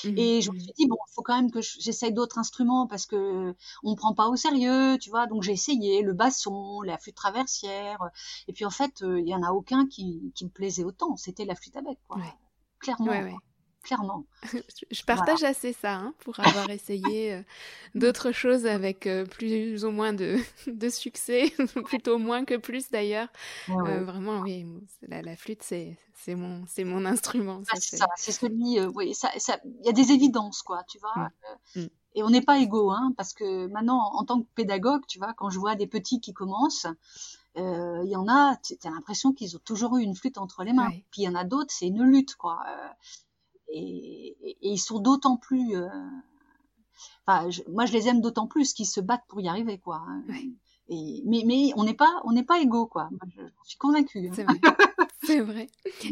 Mmh 0.05 0.15
et 0.17 0.41
je 0.41 0.51
me 0.51 0.59
suis 0.59 0.73
dit 0.77 0.87
bon, 0.87 0.97
il 1.09 1.15
faut 1.15 1.23
quand 1.23 1.37
même 1.37 1.51
que 1.51 1.61
j'essaye 1.61 2.13
d'autres 2.13 2.39
instruments 2.39 2.87
parce 2.87 3.07
que 3.07 3.55
on 3.83 3.91
me 3.91 3.97
prend 3.97 4.15
pas 4.15 4.29
au 4.29 4.37
sérieux, 4.37 4.99
tu 4.99 5.11
vois. 5.11 5.27
Donc 5.27 5.43
j'ai 5.43 5.53
essayé 5.53 6.03
le 6.03 6.13
basson, 6.13 6.83
la 6.83 6.99
flûte 6.99 7.17
traversière, 7.17 7.99
et 8.49 8.53
puis 8.53 8.65
en 8.65 8.71
fait, 8.71 9.03
euh, 9.03 9.21
il 9.21 9.29
y 9.29 9.35
en 9.35 9.43
a 9.43 9.51
aucun 9.51 9.87
qui, 9.87 10.33
qui 10.35 10.45
me 10.45 10.51
plaisait 10.51 10.85
autant. 10.85 11.17
C'était 11.17 11.45
la 11.45 11.55
flûte 11.55 11.77
à 11.77 11.83
bec, 11.83 11.99
quoi. 12.09 12.19
Clairement. 12.79 13.39
Clairement. 13.87 14.25
je 14.91 15.03
partage 15.05 15.45
assez 15.45 15.73
ça, 15.73 15.95
hein, 15.95 16.15
pour 16.19 16.39
avoir 16.41 16.69
essayé 16.71 17.35
euh, 17.35 17.43
d'autres 17.95 18.33
choses 18.33 18.67
avec 18.67 19.07
euh, 19.07 19.25
plus 19.25 19.85
ou 19.85 19.91
moins 19.91 20.13
de, 20.13 20.39
de 20.67 20.89
succès, 20.89 21.53
plutôt 21.85 22.19
moins 22.19 22.45
que 22.45 22.57
plus 22.57 22.91
d'ailleurs. 22.91 23.29
vraiment, 23.69 24.41
oui, 24.41 24.67
la, 25.07 25.37
flûte, 25.37 25.63
c'est 25.63 25.97
mon, 26.35 26.65
mon 26.85 27.07
instrument. 27.07 27.63
Ah, 27.69 27.77
c'est 27.79 27.97
ça, 27.97 28.09
c'est 28.17 28.33
celui, 28.33 28.81
oui, 28.95 29.11
il 29.11 29.15
ça, 29.15 29.31
y 29.85 29.89
a 29.89 29.93
des 29.93 30.11
évidences, 30.11 30.63
quoi, 30.63 30.83
tu 30.89 30.99
vois. 30.99 31.31
Mm. 31.77 31.83
Mm. 31.83 31.89
Et 32.17 32.23
on 32.23 32.31
n'est 32.31 32.43
pas 32.43 32.59
égaux, 32.59 32.91
hein, 32.91 33.13
parce 33.17 33.35
que 33.35 33.67
maintenant, 33.67 34.11
en 34.15 34.25
tant 34.25 34.41
que 34.41 34.47
pédagogue, 34.55 35.03
tu 35.07 35.19
vois, 35.19 35.35
quand 35.35 35.51
je 35.51 35.59
vois 35.59 35.77
des 35.77 35.87
petits 35.87 36.19
qui 36.19 36.33
commencent, 36.33 36.87
euh, 37.59 38.03
il 38.05 38.11
y 38.11 38.17
en 38.17 38.29
a, 38.29 38.57
tu 38.57 38.75
as 38.85 38.91
l'impression 38.91 39.33
qu'ils 39.33 39.57
ont 39.57 39.61
toujours 39.65 39.97
eu 39.97 40.03
une 40.03 40.15
flûte 40.15 40.39
entre 40.39 40.63
les 40.63 40.73
mains. 40.73 40.91
Puis 41.11 41.23
il 41.23 41.25
y 41.25 41.29
en 41.29 41.35
a 41.35 41.45
d'autres, 41.45 41.73
c'est 41.73 41.87
une 41.87 42.03
lutte, 42.03 42.37
quoi. 42.37 42.61
Euh, 42.69 42.89
et, 43.69 44.57
ils 44.63 44.79
sont 44.79 44.99
d'autant 44.99 45.37
plus. 45.37 45.77
Euh, 45.77 45.89
enfin, 47.27 47.49
moi, 47.69 47.87
je 47.87 47.93
les 47.93 48.09
aime 48.09 48.21
d'autant 48.21 48.47
plus 48.47 48.73
qu'ils 48.73 48.87
se 48.87 49.01
battent 49.01 49.27
pour 49.29 49.41
y 49.41 49.49
arriver, 49.49 49.79
quoi. 49.79 50.03
Hein. 50.07 50.23
Et, 50.89 51.23
mais, 51.25 51.43
mais 51.45 51.73
on 51.77 51.85
n'est 51.85 51.95
pas, 51.95 52.21
on 52.25 52.33
n'est 52.33 52.45
pas 52.45 52.61
égaux, 52.61 52.87
quoi. 52.87 53.09
je, 53.37 53.43
suis 53.65 53.79
convaincue. 53.79 54.29
Hein. 54.29 54.33
C'est 54.35 54.45
vrai. 54.45 54.61
C'est 55.27 55.41
vrai. 55.41 55.67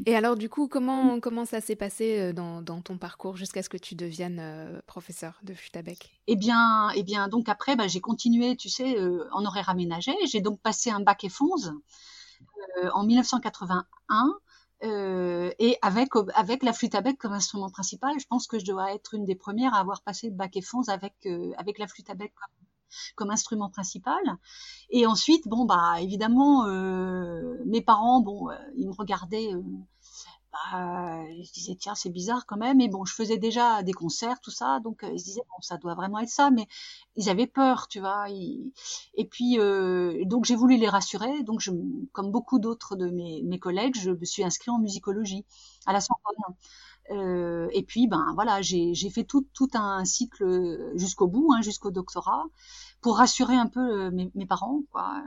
Et 0.07 0.17
alors, 0.17 0.35
du 0.35 0.49
coup, 0.49 0.67
comment, 0.67 1.21
comment 1.21 1.45
ça 1.45 1.61
s'est 1.61 1.77
passé 1.77 2.19
euh, 2.19 2.33
dans, 2.33 2.63
dans 2.63 2.81
ton 2.81 2.99
parcours 2.99 3.37
jusqu'à 3.37 3.63
ce 3.63 3.69
que 3.69 3.77
tu 3.77 3.95
deviennes 3.95 4.41
euh, 4.41 4.81
professeur 4.87 5.39
de 5.45 5.55
flûte 5.55 5.77
à 5.77 5.83
bec 5.83 6.11
Eh 6.27 6.35
bien, 6.35 6.91
eh 6.97 7.05
bien, 7.05 7.29
donc 7.29 7.49
après, 7.49 7.77
bah, 7.77 7.87
j'ai 7.87 8.01
continué, 8.01 8.57
tu 8.57 8.69
sais, 8.69 8.99
euh, 8.99 9.29
en 9.31 9.45
horaire 9.45 9.69
aménagé. 9.69 10.13
J'ai 10.27 10.41
donc 10.41 10.61
passé 10.61 10.91
un 10.91 11.01
bac 11.01 11.23
F11 11.23 11.73
en 12.93 13.05
1981. 13.05 14.35
Et 14.85 15.79
avec, 15.83 16.09
avec 16.35 16.63
la 16.63 16.73
flûte 16.73 16.95
à 16.95 17.01
bec 17.01 17.19
comme 17.19 17.33
instrument 17.33 17.71
principal, 17.71 18.13
je 18.19 18.27
pense 18.27 18.47
que 18.47 18.59
je 18.59 18.65
dois 18.65 18.93
être 18.95 19.15
une 19.15 19.25
des 19.25 19.35
premières 19.35 19.75
à 19.75 19.79
avoir 19.79 20.03
passé 20.03 20.29
le 20.29 20.35
bac 20.35 20.55
F11 20.55 20.91
avec, 20.91 21.15
avec 21.57 21.79
la 21.79 21.87
flûte 21.87 22.11
à 22.11 22.15
bec 22.15 22.33
comme 23.15 23.31
instrument 23.31 23.71
principal. 23.71 24.23
Et 24.91 25.07
ensuite, 25.07 25.49
bon 25.49 25.65
bah 25.65 26.01
évidemment, 26.01 26.67
euh, 26.67 27.59
mes 27.67 27.81
parents, 27.81 28.21
bon, 28.21 28.51
euh, 28.51 28.55
ils 28.77 28.89
me 28.89 28.95
regardaient. 28.95 29.51
Euh, 30.75 30.77
bah, 30.77 31.25
ils 31.37 31.47
se 31.47 31.53
disaient 31.53 31.77
tiens 31.77 31.95
c'est 31.95 32.11
bizarre 32.11 32.47
quand 32.47 32.57
même. 32.57 32.81
Et 32.81 32.89
bon 32.89 33.05
je 33.05 33.15
faisais 33.15 33.39
déjà 33.39 33.83
des 33.83 33.93
concerts 33.93 34.41
tout 34.41 34.51
ça. 34.51 34.81
Donc 34.81 35.05
ils 35.13 35.19
se 35.19 35.25
disaient 35.25 35.43
bon 35.49 35.61
ça 35.61 35.77
doit 35.79 35.95
vraiment 35.95 36.19
être 36.21 36.29
ça. 36.29 36.51
Mais 36.51 36.67
ils 37.17 37.29
avaient 37.29 37.47
peur 37.47 37.89
tu 37.89 38.01
vois. 38.01 38.27
Et 38.31 39.25
puis 39.31 39.57
donc 40.27 40.45
j'ai 40.45 40.57
voulu 40.57 40.77
les 40.77 40.89
rassurer. 40.89 41.43
Donc 41.45 41.61
je, 41.61 41.71
comme 42.13 42.31
beaucoup 42.31 42.59
d'autres 42.59 42.97
de 42.97 43.11
mes, 43.11 43.43
mes 43.43 43.59
collègues 43.59 43.97
je 43.99 44.11
me 44.11 44.25
suis 44.25 44.45
inscrit 44.45 44.71
en 44.71 44.79
musicologie 44.79 45.45
à 45.87 45.93
la 45.93 46.01
Sorbonne. 46.01 46.57
Euh, 47.11 47.69
et 47.73 47.83
puis, 47.83 48.07
ben 48.07 48.33
voilà, 48.35 48.63
j'ai 48.63 48.95
fait 49.11 49.25
tout, 49.25 49.47
tout 49.53 49.69
un 49.75 50.05
cycle 50.05 50.93
jusqu'au 50.97 51.27
bout, 51.29 51.51
hein, 51.53 51.63
jusqu'au 51.63 51.91
doctorat, 51.91 52.45
pour 53.01 53.19
rassurer 53.19 53.55
un 53.57 53.67
peu 53.67 53.81
euh, 54.07 54.11
mes, 54.11 54.31
mes 54.35 54.47
parents, 54.47 54.83
quoi. 54.91 55.23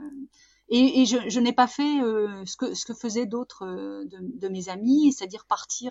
Et, 0.70 1.00
et 1.00 1.06
je, 1.06 1.16
je 1.28 1.40
n'ai 1.40 1.52
pas 1.52 1.66
fait 1.66 2.02
euh, 2.02 2.44
ce, 2.44 2.56
que, 2.56 2.74
ce 2.74 2.84
que 2.84 2.94
faisaient 2.94 3.26
d'autres 3.26 3.64
euh, 3.64 4.04
de, 4.04 4.18
de, 4.20 4.48
mes 4.48 4.68
amis, 4.68 5.12
c'est-à-dire 5.12 5.46
partir, 5.46 5.90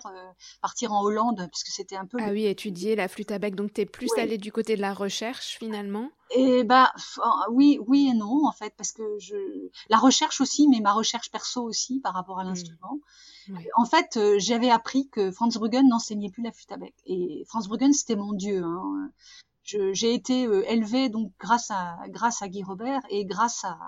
partir 0.62 0.92
en 0.92 1.02
Hollande, 1.02 1.48
puisque 1.52 1.68
c'était 1.68 1.96
un 1.96 2.06
peu. 2.06 2.18
Ah 2.20 2.30
oui, 2.30 2.46
étudier 2.46 2.94
la 2.94 3.08
flûte 3.08 3.30
à 3.32 3.38
bec. 3.38 3.54
Donc, 3.54 3.72
tu 3.72 3.80
es 3.80 3.86
plus 3.86 4.10
allé 4.16 4.38
du 4.38 4.52
côté 4.52 4.76
de 4.76 4.80
la 4.80 4.94
recherche 4.94 5.58
finalement? 5.58 6.10
Et 6.30 6.62
bah, 6.62 6.92
oui, 7.50 7.78
oui 7.86 8.10
et 8.10 8.14
non, 8.14 8.46
en 8.46 8.52
fait, 8.52 8.74
parce 8.76 8.92
que 8.92 9.02
je. 9.18 9.36
La 9.88 9.96
recherche 9.96 10.40
aussi, 10.40 10.68
mais 10.68 10.80
ma 10.80 10.92
recherche 10.92 11.30
perso 11.30 11.62
aussi 11.62 12.00
par 12.00 12.14
rapport 12.14 12.38
à 12.38 12.44
mmh. 12.44 12.48
l'instrument. 12.48 13.00
En 13.76 13.86
fait, 13.86 14.16
euh, 14.16 14.38
j'avais 14.38 14.70
appris 14.70 15.08
que 15.08 15.30
Franz 15.30 15.58
Bruggen 15.58 15.88
n'enseignait 15.88 16.30
plus 16.30 16.42
la 16.42 16.52
flûte 16.52 16.70
à 16.72 16.76
bec. 16.76 16.94
Et 17.06 17.44
Franz 17.46 17.66
Bruggen, 17.66 17.92
c'était 17.92 18.16
mon 18.16 18.32
dieu. 18.32 18.62
Hein. 18.62 19.10
J'ai 19.92 20.14
été 20.14 20.46
euh, 20.46 20.64
élevée 20.70 21.08
donc 21.08 21.32
grâce 21.38 21.70
à 21.70 21.98
grâce 22.08 22.42
à 22.42 22.48
Guy 22.48 22.62
Robert 22.62 23.00
et 23.10 23.24
grâce 23.24 23.64
à, 23.64 23.78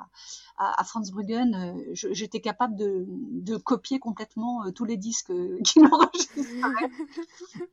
à, 0.58 0.84
Franz 0.84 1.10
Bruggen, 1.10 1.54
euh, 1.54 1.94
j'étais 1.94 2.40
capable 2.40 2.76
de, 2.76 3.06
de, 3.08 3.56
copier 3.56 3.98
complètement 3.98 4.70
tous 4.72 4.84
les 4.84 4.96
disques 4.96 5.32
qu'il 5.64 5.86
enregistrait. 5.86 6.90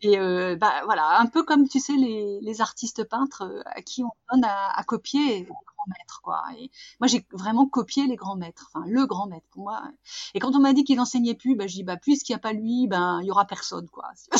et 0.01 0.17
bah 0.55 0.81
voilà, 0.85 1.19
un 1.19 1.25
peu 1.25 1.43
comme 1.43 1.67
tu 1.67 1.79
sais 1.79 1.95
les, 1.95 2.39
les 2.41 2.61
artistes 2.61 3.03
peintres 3.03 3.63
à 3.65 3.81
qui 3.81 4.03
on 4.03 4.11
donne 4.31 4.45
à 4.45 4.83
copier 4.85 5.47
maître, 5.87 6.21
quoi. 6.23 6.43
Et 6.57 6.69
moi, 6.99 7.07
j'ai 7.07 7.25
vraiment 7.31 7.67
copié 7.67 8.07
les 8.07 8.15
grands 8.15 8.35
maîtres, 8.35 8.69
enfin 8.73 8.85
le 8.87 9.05
grand 9.05 9.27
maître 9.27 9.47
pour 9.51 9.63
moi. 9.63 9.83
Et 10.33 10.39
quand 10.39 10.55
on 10.55 10.59
m'a 10.59 10.73
dit 10.73 10.83
qu'il 10.83 10.97
n'enseignait 10.97 11.35
plus, 11.35 11.55
ben, 11.55 11.67
je 11.67 11.75
dis 11.75 11.83
bah 11.83 11.97
puisqu'il 11.97 12.33
n'y 12.33 12.37
a 12.37 12.39
pas 12.39 12.53
lui, 12.53 12.87
ben 12.87 13.19
il 13.21 13.27
y 13.27 13.31
aura 13.31 13.45
personne, 13.45 13.87
quoi. 13.89 14.09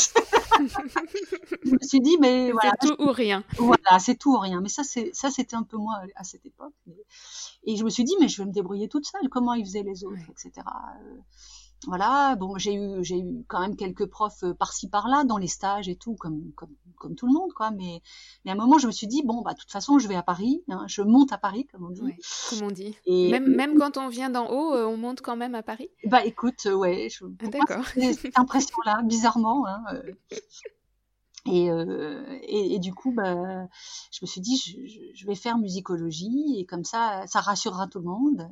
je 1.64 1.72
me 1.72 1.88
suis 1.88 2.02
dit 2.02 2.18
mais 2.20 2.52
voilà, 2.52 2.74
c'est 2.82 2.88
tout 2.88 2.96
ou 3.00 3.12
rien. 3.12 3.44
Voilà, 3.58 4.00
c'est 4.00 4.16
tout 4.16 4.34
ou 4.34 4.40
rien. 4.40 4.62
Mais 4.62 4.70
ça, 4.70 4.84
c'est 4.84 5.12
ça, 5.14 5.32
c'était 5.32 5.56
un 5.56 5.64
peu 5.64 5.78
moi 5.78 6.02
à 6.16 6.24
cette 6.24 6.46
époque. 6.46 6.74
Et 7.64 7.76
je 7.76 7.84
me 7.84 7.90
suis 7.90 8.04
dit 8.04 8.16
mais 8.20 8.28
je 8.28 8.42
vais 8.42 8.48
me 8.48 8.54
débrouiller 8.54 8.88
toute 8.90 9.06
seule. 9.06 9.30
Comment 9.30 9.54
ils 9.54 9.66
faisaient 9.66 9.84
les 9.84 10.04
autres, 10.04 10.22
etc 10.32 10.64
voilà, 11.86 12.36
bon, 12.36 12.58
j'ai 12.58 12.74
eu, 12.74 13.04
j'ai 13.04 13.20
eu 13.20 13.46
quand 13.48 13.60
même 13.60 13.76
quelques 13.76 14.08
profs 14.08 14.44
euh, 14.44 14.54
par-ci 14.54 14.90
par-là 14.90 15.24
dans 15.26 15.38
les 15.38 15.48
stages 15.48 15.88
et 15.88 15.96
tout, 15.96 16.16
comme, 16.16 16.52
comme, 16.56 16.74
comme 16.98 17.16
tout 17.16 17.28
le 17.28 17.34
monde, 17.34 17.54
quoi. 17.54 17.72
Mais, 17.72 18.02
mais 18.44 18.52
à 18.52 18.54
un 18.56 18.58
moment, 18.58 18.80
je 18.80 18.88
me 18.88 18.92
suis 18.92 19.08
dit, 19.08 19.22
bon, 19.24 19.42
bah, 19.42 19.54
de 19.54 19.60
toute 19.60 19.72
façon, 19.72 20.00
je 20.00 20.08
vais 20.08 20.16
à 20.16 20.24
Paris, 20.24 20.64
hein, 20.70 20.86
je 20.88 21.02
monte 21.04 21.32
à 21.32 21.38
Paris, 21.38 21.68
comme 21.72 21.86
on 21.86 21.92
dit. 21.92 22.16
comme 22.50 22.64
on 22.64 22.72
dit. 22.72 22.96
Et, 23.06 23.30
même, 23.30 23.48
même 23.48 23.78
quand 23.78 23.98
on 23.98 24.08
vient 24.08 24.30
d'en 24.30 24.50
haut, 24.50 24.74
euh, 24.74 24.86
on 24.86 24.98
monte 24.98 25.22
quand 25.22 25.36
même 25.36 25.56
à 25.56 25.62
Paris 25.62 25.90
Bah, 26.06 26.26
écoute, 26.26 26.66
euh, 26.66 26.74
ouais, 26.74 27.10
je, 27.10 27.26
ah, 27.26 27.48
D'accord. 27.48 27.86
cette 27.86 28.38
impression-là, 28.40 29.02
bizarrement. 29.04 29.68
Hein, 29.68 29.84
et, 31.46 31.70
euh, 31.72 32.38
et, 32.42 32.76
et, 32.76 32.80
du 32.80 32.94
coup, 32.94 33.12
bah, 33.12 33.68
je 34.12 34.20
me 34.22 34.28
suis 34.28 34.42
dit, 34.42 34.58
je, 34.58 35.14
je, 35.16 35.26
vais 35.26 35.36
faire 35.36 35.58
musicologie 35.58 36.56
et 36.58 36.66
comme 36.66 36.84
ça, 36.84 37.24
ça 37.28 37.40
rassurera 37.40 37.88
tout 37.88 38.00
le 38.00 38.06
monde. 38.06 38.50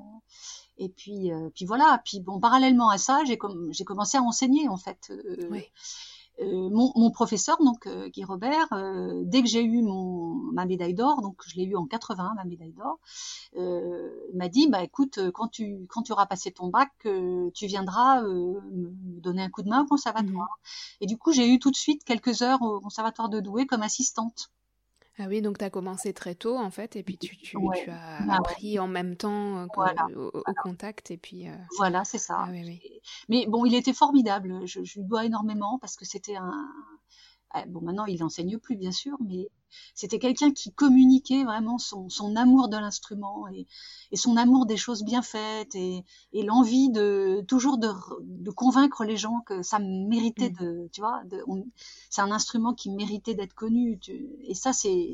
Et 0.77 0.89
puis, 0.89 1.31
euh, 1.31 1.49
puis 1.53 1.65
voilà. 1.65 2.01
Puis 2.03 2.19
bon, 2.19 2.39
parallèlement 2.39 2.89
à 2.89 2.97
ça, 2.97 3.23
j'ai 3.25 3.37
com 3.37 3.71
commencé 3.85 4.17
à 4.17 4.21
enseigner 4.21 4.67
en 4.67 4.77
fait. 4.77 5.11
Euh, 5.11 5.47
oui. 5.49 5.63
Euh, 6.41 6.69
mon, 6.69 6.91
mon, 6.97 7.11
professeur, 7.11 7.55
donc 7.63 7.87
Guy 7.87 8.25
Robert, 8.25 8.67
dès 9.23 9.41
que 9.41 9.47
j'ai 9.47 9.63
eu 9.63 9.81
mon, 9.81 10.33
ma 10.51 10.65
médaille 10.65 10.93
d'or, 10.93 11.21
donc 11.21 11.41
je 11.47 11.55
l'ai 11.55 11.63
eu 11.63 11.77
en 11.77 11.85
80, 11.85 12.33
ma 12.35 12.43
médaille 12.43 12.73
d'or, 12.73 12.99
m'a 14.33 14.49
dit, 14.49 14.67
bah 14.67 14.83
écoute, 14.83 15.17
quand 15.33 15.47
tu 15.47 15.85
quand 15.87 16.01
tu 16.01 16.11
auras 16.11 16.25
passé 16.25 16.51
ton 16.51 16.67
bac, 16.67 16.91
tu 17.53 17.67
viendras 17.67 18.21
me 18.21 19.21
donner 19.21 19.43
un 19.43 19.49
coup 19.49 19.63
de 19.63 19.69
main 19.69 19.83
au 19.83 19.85
conservatoire. 19.85 20.59
Mmh. 20.59 21.03
Et 21.03 21.05
du 21.05 21.17
coup, 21.17 21.31
j'ai 21.31 21.49
eu 21.49 21.57
tout 21.57 21.71
de 21.71 21.77
suite 21.77 22.03
quelques 22.03 22.41
heures 22.41 22.61
au 22.61 22.81
conservatoire 22.81 23.29
de 23.29 23.39
Douai 23.39 23.65
comme 23.65 23.81
assistante. 23.81 24.51
Ah 25.17 25.27
oui, 25.29 25.41
donc 25.41 25.57
tu 25.57 25.63
as 25.63 25.69
commencé 25.69 26.13
très 26.13 26.35
tôt 26.35 26.57
en 26.57 26.71
fait, 26.71 26.97
et 26.97 27.03
puis 27.03 27.17
tu, 27.17 27.37
tu, 27.37 27.57
tu 27.57 27.89
as 27.89 28.19
bah 28.27 28.35
appris 28.37 28.79
en 28.79 28.87
même 28.87 29.15
temps 29.15 29.59
euh, 29.59 29.65
au, 30.15 30.53
contact, 30.61 31.09
et 31.09 31.17
puis... 31.17 31.47
Euh, 31.47 31.55
voilà, 31.77 32.03
c'est 32.03 32.17
ça. 32.17 32.35
Ah 32.39 32.51
mais 33.29 33.45
bon, 33.47 33.65
il 33.65 33.75
était 33.75 33.93
formidable, 33.93 34.65
je, 34.65 34.83
je 34.83 34.99
lui 34.99 35.07
dois 35.07 35.25
énormément 35.25 35.79
parce 35.79 35.95
que 35.95 36.03
c'était 36.03 36.35
un... 36.35 36.69
Ah, 37.57 37.63
bon, 37.69 37.79
maintenant 37.79 38.05
il 38.05 38.19
n'enseigne 38.19 38.57
plus 38.57 38.75
bien 38.75 38.91
sûr, 38.91 39.15
mais 39.25 39.49
c'était 39.93 40.19
quelqu'un 40.19 40.51
qui 40.51 40.73
communiquait 40.73 41.45
vraiment 41.45 41.77
son, 41.77 42.09
son 42.09 42.35
amour 42.35 42.67
de 42.67 42.75
l'instrument 42.75 43.47
et, 43.47 43.65
et, 44.11 44.17
son 44.17 44.35
amour 44.35 44.65
des 44.65 44.75
choses 44.75 45.03
bien 45.05 45.21
faites 45.21 45.73
et, 45.73 46.03
et 46.33 46.43
l'envie 46.43 46.89
de 46.89 47.45
toujours 47.47 47.77
de, 47.77 47.87
de, 48.23 48.51
convaincre 48.51 49.05
les 49.05 49.15
gens 49.15 49.39
que 49.45 49.61
ça 49.61 49.79
méritait 49.79 50.49
mm. 50.49 50.63
de, 50.63 50.89
tu 50.91 50.99
vois, 50.99 51.21
c'est 52.09 52.21
un 52.21 52.31
instrument 52.31 52.73
qui 52.73 52.89
méritait 52.89 53.35
d'être 53.35 53.53
connu. 53.53 53.99
et 54.43 54.53
ça, 54.53 54.73
c'est 54.73 55.13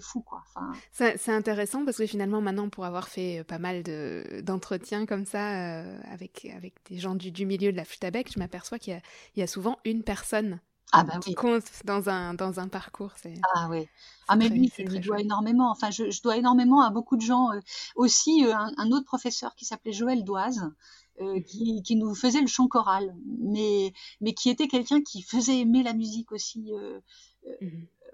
fou, 0.00 0.20
quoi. 0.20 0.42
Enfin, 0.54 0.72
c'est 0.92 1.32
intéressant 1.32 1.84
parce 1.84 1.96
que 1.96 2.06
finalement, 2.06 2.40
maintenant, 2.40 2.68
pour 2.68 2.84
avoir 2.84 3.08
fait 3.08 3.42
pas 3.42 3.58
mal 3.58 3.82
d'entretiens 4.44 5.04
comme 5.04 5.26
ça 5.26 5.80
euh, 5.80 5.98
avec, 6.04 6.46
avec 6.54 6.74
des 6.88 6.98
gens 6.98 7.16
du, 7.16 7.32
du 7.32 7.44
milieu 7.44 7.72
de 7.72 7.76
la 7.76 7.84
flûte 7.84 8.04
à 8.04 8.12
bec, 8.12 8.30
je 8.32 8.38
m'aperçois 8.38 8.78
qu'il 8.78 9.00
y, 9.34 9.40
y, 9.40 9.42
a 9.42 9.48
souvent 9.48 9.78
une 9.84 10.04
personne 10.04 10.60
ah 10.92 11.04
bah 11.04 11.18
qui 11.18 11.34
compte 11.34 11.64
dans 11.84 12.08
un, 12.08 12.34
dans 12.34 12.60
un 12.60 12.68
parcours. 12.68 13.12
Ah 13.54 13.68
oui. 13.70 13.88
Ah 14.28 14.36
mais 14.36 14.48
lui, 14.48 14.72
il 14.78 15.00
doit 15.00 15.20
énormément. 15.20 15.70
Enfin, 15.70 15.90
je, 15.90 16.10
je, 16.10 16.22
dois 16.22 16.36
énormément 16.36 16.80
à 16.82 16.90
beaucoup 16.90 17.16
de 17.16 17.22
gens. 17.22 17.50
Euh, 17.52 17.60
aussi, 17.96 18.46
euh, 18.46 18.54
un, 18.54 18.90
autre 18.92 19.04
professeur 19.04 19.54
qui 19.56 19.64
s'appelait 19.64 19.92
Joël 19.92 20.24
Doise, 20.24 20.70
euh, 21.20 21.40
qui, 21.40 21.82
qui, 21.82 21.96
nous 21.96 22.14
faisait 22.14 22.40
le 22.40 22.46
chant 22.46 22.68
choral, 22.68 23.14
mais, 23.38 23.92
mais 24.20 24.32
qui 24.32 24.48
était 24.48 24.68
quelqu'un 24.68 25.02
qui 25.02 25.22
faisait 25.22 25.60
aimer 25.60 25.82
la 25.82 25.92
musique 25.92 26.32
aussi. 26.32 26.72
Mmh 27.60 27.68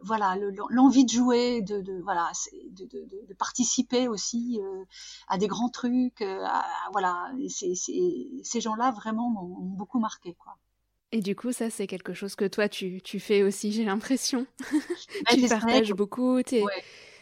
voilà 0.05 0.37
l'envie 0.69 1.05
de 1.05 1.11
jouer 1.11 1.63
de, 1.63 1.81
de 1.81 2.03
voilà 2.03 2.33
de, 2.73 2.87
de, 2.87 3.27
de, 3.29 3.35
participer 3.35 4.09
aussi 4.09 4.59
à 5.29 5.39
des 5.39 5.47
grands 5.47 5.69
trucs 5.69 6.23
à, 6.23 6.65
voilà 6.91 7.31
ces 7.49 8.61
gens-là 8.61 8.91
vraiment 8.91 9.31
m'ont 9.31 9.77
beaucoup 9.77 10.01
marqué 10.01 10.35
quoi 10.35 10.59
et 11.13 11.21
du 11.21 11.37
coup, 11.37 11.53
ça, 11.53 11.69
c'est 11.69 11.87
quelque 11.87 12.15
chose 12.15 12.35
que 12.35 12.47
toi, 12.47 12.69
tu, 12.69 13.03
tu 13.03 13.21
fais 13.21 13.43
aussi, 13.43 13.71
j'ai 13.71 13.85
l'impression. 13.85 14.47
tu 15.31 15.47
partages 15.47 15.93
beaucoup, 15.93 16.43
tu 16.43 16.57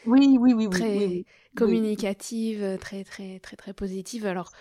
Oui, 0.06 0.38
oui, 0.38 0.54
oui, 0.54 0.68
très 0.70 0.96
oui, 0.96 1.26
communicative, 1.56 2.78
très 2.80 3.02
très 3.02 3.40
très 3.40 3.56
très 3.56 3.72
positive. 3.72 4.26
Alors, 4.26 4.52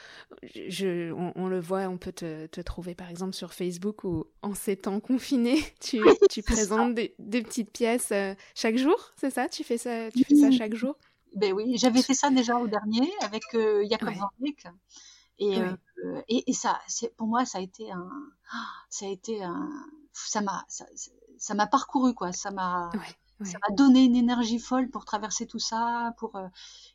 je, 0.68 1.12
on, 1.14 1.48
le 1.48 1.60
voit, 1.60 1.88
on 1.90 1.98
peut 1.98 2.12
te, 2.12 2.48
te, 2.48 2.60
trouver 2.60 2.96
par 2.96 3.10
exemple 3.10 3.34
sur 3.34 3.54
Facebook 3.54 4.04
où 4.04 4.26
en 4.42 4.56
ces 4.56 4.76
temps 4.76 5.00
confinés, 5.00 5.62
tu, 5.80 6.02
tu 6.32 6.42
présentes 6.42 6.96
des, 6.96 7.14
des, 7.20 7.44
petites 7.44 7.72
pièces 7.72 8.12
chaque 8.56 8.78
jour, 8.78 9.14
c'est 9.16 9.30
ça? 9.30 9.48
Tu 9.48 9.64
fais 9.64 9.78
ça, 9.78 10.10
tu 10.12 10.24
fais 10.24 10.36
ça 10.36 10.50
chaque 10.50 10.74
jour? 10.74 10.98
Ben 11.36 11.54
oui, 11.54 11.78
j'avais 11.78 12.02
fait 12.02 12.16
ça 12.16 12.32
déjà 12.32 12.58
au 12.58 12.68
dernier 12.68 13.08
avec 13.22 13.44
Jacob 13.88 14.10
ouais. 14.42 14.54
Et, 15.40 15.58
et, 16.28 16.50
et, 16.50 16.54
ça, 16.54 16.80
pour 17.18 17.28
moi, 17.28 17.46
ça 17.46 17.58
a 17.60 17.62
été 17.62 17.92
un, 17.92 18.10
ça 18.90 19.06
a 19.06 19.10
été 19.10 19.44
un, 19.44 19.70
ça 20.14 20.42
m'a, 20.42 20.66
ça 21.38 21.54
m'a 21.54 21.68
parcouru 21.68 22.14
quoi, 22.14 22.32
ça 22.32 22.52
m'a, 22.52 22.92
ça 23.46 23.58
m'a 23.68 23.76
donné 23.76 24.04
une 24.04 24.16
énergie 24.16 24.60
folle 24.60 24.90
pour 24.90 25.06
traverser 25.06 25.46
tout 25.46 25.60
ça, 25.60 26.14
pour 26.18 26.36
euh, 26.36 26.48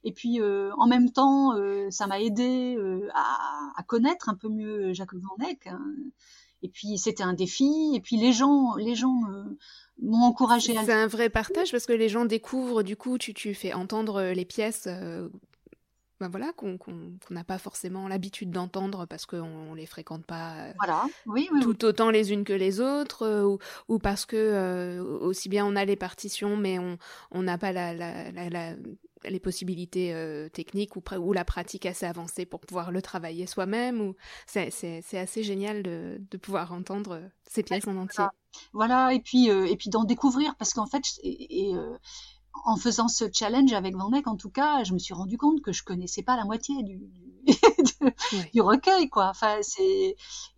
et 0.04 0.12
puis 0.12 0.40
euh, 0.40 0.72
en 0.76 0.86
même 0.86 1.10
temps 1.10 1.56
euh, 1.56 1.90
ça 1.90 2.06
m'a 2.06 2.20
aidé 2.20 2.76
à, 3.14 3.70
à, 3.76 3.82
connaître 3.82 4.28
un 4.28 4.34
peu 4.34 4.48
mieux 4.48 4.92
Jacques 4.92 5.14
Van 5.14 5.46
Eyck. 5.46 5.66
Hein. 5.66 5.80
Et 6.62 6.68
puis 6.68 6.98
c'était 6.98 7.22
un 7.22 7.34
défi. 7.34 7.92
Et 7.94 8.00
puis 8.00 8.16
les 8.16 8.32
gens, 8.32 8.74
les 8.76 8.94
gens 8.94 9.20
m'ont 10.00 10.24
encouragé. 10.24 10.74
C'est 10.84 10.92
un 10.92 11.06
vrai 11.06 11.28
partage 11.28 11.70
parce 11.70 11.84
que 11.84 11.92
les 11.92 12.08
gens 12.08 12.24
découvrent. 12.24 12.82
Du 12.82 12.96
coup, 12.96 13.18
tu, 13.18 13.34
tu 13.34 13.52
fais 13.52 13.74
entendre 13.74 14.22
les 14.32 14.46
pièces 14.46 14.88
ben 16.20 16.28
voilà, 16.28 16.52
qu'on 16.52 16.78
n'a 17.30 17.42
pas 17.42 17.58
forcément 17.58 18.06
l'habitude 18.06 18.50
d'entendre 18.50 19.04
parce 19.06 19.26
qu'on 19.26 19.72
ne 19.72 19.76
les 19.76 19.86
fréquente 19.86 20.24
pas 20.24 20.54
euh, 20.54 20.72
voilà. 20.78 21.06
oui, 21.26 21.48
oui, 21.52 21.60
tout 21.60 21.84
autant 21.84 22.10
les 22.10 22.32
unes 22.32 22.44
que 22.44 22.52
les 22.52 22.80
autres, 22.80 23.22
euh, 23.22 23.44
ou, 23.44 23.58
ou, 23.88 23.98
parce 23.98 24.24
que 24.24 24.36
euh, 24.36 25.02
aussi 25.02 25.48
bien 25.48 25.66
on 25.66 25.74
a 25.74 25.84
les 25.84 25.96
partitions, 25.96 26.56
mais 26.56 26.78
on 26.78 27.42
n'a 27.42 27.58
pas 27.58 27.72
la, 27.72 27.92
la, 27.94 28.30
la, 28.30 28.74
les 29.24 29.40
possibilités 29.40 30.14
techniques 30.52 30.94
ou, 30.94 31.02
ou, 31.18 31.32
la 31.32 31.44
pratique 31.44 31.86
assez 31.86 32.06
avancée 32.06 32.46
pour 32.46 32.60
pouvoir 32.60 32.92
le 32.92 33.02
travailler 33.02 33.46
soi-même. 33.46 34.00
Ou... 34.00 34.14
C'est 34.46 34.68
assez 35.14 35.42
génial 35.42 35.82
de, 35.82 36.20
de, 36.30 36.36
pouvoir 36.36 36.72
entendre 36.72 37.22
ces 37.48 37.64
pièces 37.64 37.88
en 37.88 37.96
entier. 37.96 38.24
Voilà, 38.72 39.12
et 39.12 39.20
puis, 39.20 39.48
et 39.48 39.76
puis 39.76 39.90
d'en 39.90 40.04
découvrir, 40.04 40.54
parce 40.56 40.74
qu'en 40.74 40.86
fait, 40.86 41.02
et, 41.22 41.70
et 41.70 41.74
en 42.64 42.76
faisant 42.76 43.08
ce 43.08 43.24
challenge 43.32 43.72
avec 43.72 43.96
Van 43.96 44.10
en 44.26 44.36
tout 44.36 44.50
cas, 44.50 44.84
je 44.84 44.92
me 44.92 44.98
suis 44.98 45.14
rendu 45.14 45.36
compte 45.36 45.60
que 45.60 45.72
je 45.72 45.82
connaissais 45.82 46.22
pas 46.22 46.36
la 46.36 46.44
moitié 46.44 46.82
du, 46.82 47.00
du, 48.52 48.60
recueil, 48.60 49.08
quoi. 49.08 49.28
Enfin, 49.28 49.58
c'est, 49.62 49.82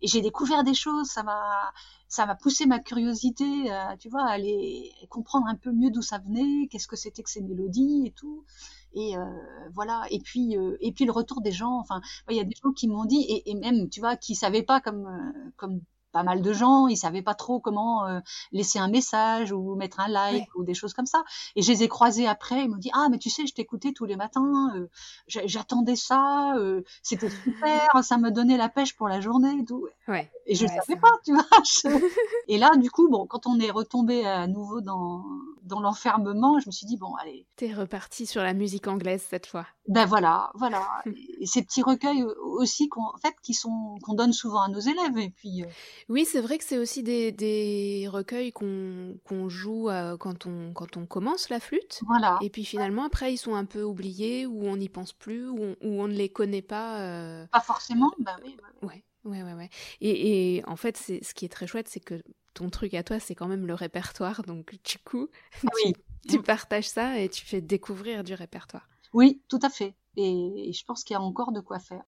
et 0.01 0.07
j'ai 0.07 0.21
découvert 0.21 0.63
des 0.63 0.73
choses, 0.73 1.07
ça 1.07 1.23
m'a, 1.23 1.73
ça 2.07 2.25
m'a 2.25 2.35
poussé 2.35 2.65
ma 2.65 2.79
curiosité, 2.79 3.71
euh, 3.71 3.95
tu 3.99 4.09
vois, 4.09 4.23
à 4.23 4.31
aller 4.31 4.91
comprendre 5.09 5.47
un 5.47 5.55
peu 5.55 5.71
mieux 5.71 5.91
d'où 5.91 6.01
ça 6.01 6.19
venait, 6.19 6.67
qu'est-ce 6.67 6.87
que 6.87 6.95
c'était 6.95 7.23
que 7.23 7.29
ces 7.29 7.41
mélodies 7.41 8.07
et 8.07 8.11
tout. 8.11 8.45
Et 8.93 9.17
euh, 9.17 9.25
voilà. 9.73 10.05
Et 10.09 10.19
puis, 10.19 10.57
euh, 10.57 10.77
et 10.81 10.91
puis 10.91 11.05
le 11.05 11.11
retour 11.11 11.41
des 11.41 11.51
gens. 11.51 11.77
Enfin, 11.79 12.01
il 12.29 12.35
y 12.35 12.39
a 12.39 12.43
des 12.43 12.55
gens 12.63 12.71
qui 12.71 12.87
m'ont 12.87 13.05
dit, 13.05 13.21
et, 13.21 13.49
et, 13.51 13.55
même, 13.55 13.89
tu 13.89 13.99
vois, 13.99 14.15
qui 14.15 14.35
savaient 14.35 14.63
pas 14.63 14.81
comme, 14.81 15.05
euh, 15.05 15.51
comme 15.55 15.81
pas 16.17 16.23
mal 16.23 16.41
de 16.41 16.51
gens, 16.51 16.87
ils 16.87 16.97
savaient 16.97 17.21
pas 17.21 17.35
trop 17.35 17.59
comment 17.59 18.07
euh, 18.07 18.21
laisser 18.51 18.79
un 18.79 18.87
message 18.87 19.51
ou 19.51 19.75
mettre 19.75 19.99
un 19.99 20.07
like 20.07 20.47
ou 20.55 20.63
des 20.63 20.73
choses 20.73 20.95
comme 20.95 21.05
ça. 21.05 21.23
Et 21.55 21.61
je 21.61 21.71
les 21.71 21.83
ai 21.83 21.87
croisés 21.87 22.25
après, 22.25 22.63
ils 22.63 22.69
m'ont 22.69 22.77
dit 22.77 22.89
ah 22.95 23.05
mais 23.11 23.19
tu 23.19 23.29
sais 23.29 23.45
je 23.45 23.53
t'écoutais 23.53 23.91
tous 23.91 24.05
les 24.05 24.15
matins, 24.15 24.73
euh, 24.75 24.87
j'attendais 25.27 25.95
ça, 25.95 26.55
euh, 26.57 26.81
c'était 27.03 27.29
super, 27.29 27.87
ça 28.01 28.17
me 28.17 28.31
donnait 28.31 28.57
la 28.57 28.67
pêche 28.67 28.95
pour 28.95 29.07
la 29.07 29.21
journée 29.21 29.59
et 29.61 29.63
tout. 29.63 29.87
Ouais. 30.07 30.31
Et 30.47 30.55
je 30.55 30.63
ne 30.63 30.69
savais 30.69 30.99
pas, 30.99 31.11
tu 31.23 31.33
vois. 31.33 31.45
et 32.47 32.57
là 32.57 32.75
du 32.77 32.89
coup 32.89 33.09
bon 33.09 33.27
quand 33.27 33.45
on 33.45 33.59
est 33.59 33.69
retombé 33.69 34.25
à 34.25 34.47
nouveau 34.47 34.81
dans 34.81 35.23
dans 35.61 35.81
l'enfermement, 35.81 36.59
je 36.59 36.65
me 36.65 36.71
suis 36.71 36.87
dit 36.87 36.97
bon 36.97 37.13
allez. 37.21 37.45
T'es 37.57 37.71
reparti 37.75 38.25
sur 38.25 38.41
la 38.41 38.55
musique 38.55 38.87
anglaise 38.87 39.23
cette 39.29 39.45
fois. 39.45 39.67
Ben 39.87 40.07
voilà, 40.07 40.49
voilà. 40.55 40.83
et 41.39 41.45
ces 41.45 41.61
petits 41.61 41.83
recueils 41.83 42.23
aussi 42.23 42.89
qu'on 42.89 43.03
en 43.03 43.17
fait 43.21 43.35
qui 43.43 43.53
sont 43.53 43.99
qu'on 44.01 44.15
donne 44.15 44.33
souvent 44.33 44.61
à 44.61 44.67
nos 44.67 44.79
élèves 44.79 45.17
et 45.19 45.29
puis. 45.29 45.63
Oui, 46.09 46.25
c'est 46.25 46.39
vrai 46.39 46.57
que 46.57 46.63
c'est 46.63 46.77
aussi 46.77 47.03
des, 47.03 47.33
des 47.33 48.07
recueils 48.09 48.53
qu'on 48.53 49.49
joue 49.49 49.89
euh, 49.89 50.15
quand, 50.15 50.45
on, 50.45 50.71
quand 50.73 50.95
on 50.95 51.05
commence 51.05 51.49
la 51.49 51.59
flûte. 51.59 52.01
Voilà. 52.07 52.39
Et 52.41 52.49
puis 52.49 52.63
finalement, 52.63 53.03
après, 53.03 53.33
ils 53.33 53.37
sont 53.37 53.55
un 53.55 53.65
peu 53.65 53.83
oubliés, 53.83 54.45
ou 54.45 54.65
on 54.65 54.77
n'y 54.77 54.87
pense 54.87 55.11
plus, 55.11 55.49
ou 55.49 55.57
on, 55.59 55.75
on, 55.81 56.07
ne 56.07 56.13
les 56.13 56.29
connaît 56.29 56.61
pas. 56.61 57.01
Euh... 57.01 57.45
Pas 57.47 57.59
forcément, 57.59 58.11
bah 58.19 58.37
oui. 58.43 58.55
Ouais, 58.81 59.03
ouais, 59.25 59.43
ouais. 59.43 59.53
ouais. 59.53 59.69
Et, 59.99 60.55
et 60.57 60.65
en 60.65 60.77
fait, 60.77 60.97
ce 60.97 61.33
qui 61.33 61.43
est 61.43 61.49
très 61.49 61.67
chouette, 61.67 61.89
c'est 61.89 61.99
que 61.99 62.21
ton 62.53 62.69
truc 62.69 62.93
à 62.93 63.03
toi, 63.03 63.19
c'est 63.19 63.35
quand 63.35 63.47
même 63.47 63.67
le 63.67 63.73
répertoire. 63.73 64.43
Donc, 64.43 64.71
du 64.83 64.97
coup, 64.99 65.27
ah 65.65 65.69
oui. 65.83 65.93
tu, 66.25 66.37
tu 66.37 66.41
partages 66.41 66.87
ça 66.87 67.19
et 67.19 67.27
tu 67.27 67.45
fais 67.45 67.59
découvrir 67.59 68.23
du 68.23 68.33
répertoire. 68.33 68.87
Oui, 69.13 69.41
tout 69.49 69.59
à 69.61 69.69
fait. 69.69 69.93
Et, 70.15 70.69
et 70.69 70.73
je 70.73 70.85
pense 70.85 71.03
qu'il 71.03 71.15
y 71.15 71.17
a 71.17 71.21
encore 71.21 71.51
de 71.51 71.59
quoi 71.59 71.79
faire. 71.79 72.03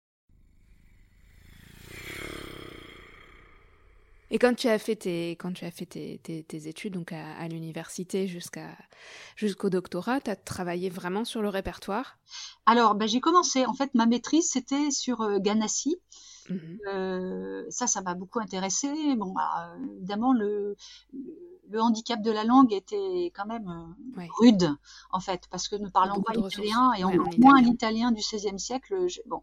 Et 4.31 4.37
quand 4.37 4.53
tu 4.55 4.67
as 4.67 4.79
fait 4.79 4.95
tes, 4.95 5.31
quand 5.31 5.53
tu 5.53 5.65
as 5.65 5.71
fait 5.71 5.85
tes, 5.85 6.19
tes, 6.19 6.43
tes 6.43 6.67
études 6.67 6.93
donc 6.93 7.11
à, 7.11 7.35
à 7.37 7.47
l'université 7.47 8.27
jusqu'à 8.27 8.69
jusqu'au 9.35 9.69
doctorat, 9.69 10.21
tu 10.21 10.29
as 10.29 10.35
travaillé 10.35 10.89
vraiment 10.89 11.25
sur 11.25 11.41
le 11.41 11.49
répertoire? 11.49 12.17
Alors, 12.65 12.95
ben, 12.95 13.07
j'ai 13.07 13.19
commencé. 13.19 13.65
En 13.65 13.73
fait, 13.73 13.93
ma 13.95 14.05
maîtrise, 14.05 14.49
c'était 14.49 14.91
sur 14.91 15.21
euh, 15.21 15.39
Ganassi. 15.39 15.99
Mmh. 16.49 16.57
Euh, 16.93 17.63
ça, 17.69 17.87
ça 17.87 18.01
m'a 18.01 18.15
beaucoup 18.15 18.39
intéressé. 18.39 18.87
Bon, 19.15 19.31
bah, 19.31 19.73
évidemment, 19.97 20.33
le, 20.33 20.75
le 21.13 21.33
handicap 21.77 22.21
de 22.21 22.31
la 22.31 22.43
langue 22.43 22.73
était 22.73 23.31
quand 23.35 23.45
même 23.45 23.95
euh, 24.17 24.23
rude, 24.39 24.75
en 25.11 25.19
fait, 25.19 25.43
parce 25.51 25.67
que 25.67 25.75
nous 25.75 25.91
parlons 25.91 26.21
pas 26.21 26.33
italien 26.35 26.93
et 26.93 27.03
ouais, 27.03 27.17
moins 27.37 27.61
l'italien 27.61 28.11
du 28.11 28.21
XVIe 28.21 28.59
siècle. 28.59 29.07
Je, 29.07 29.21
bon, 29.27 29.41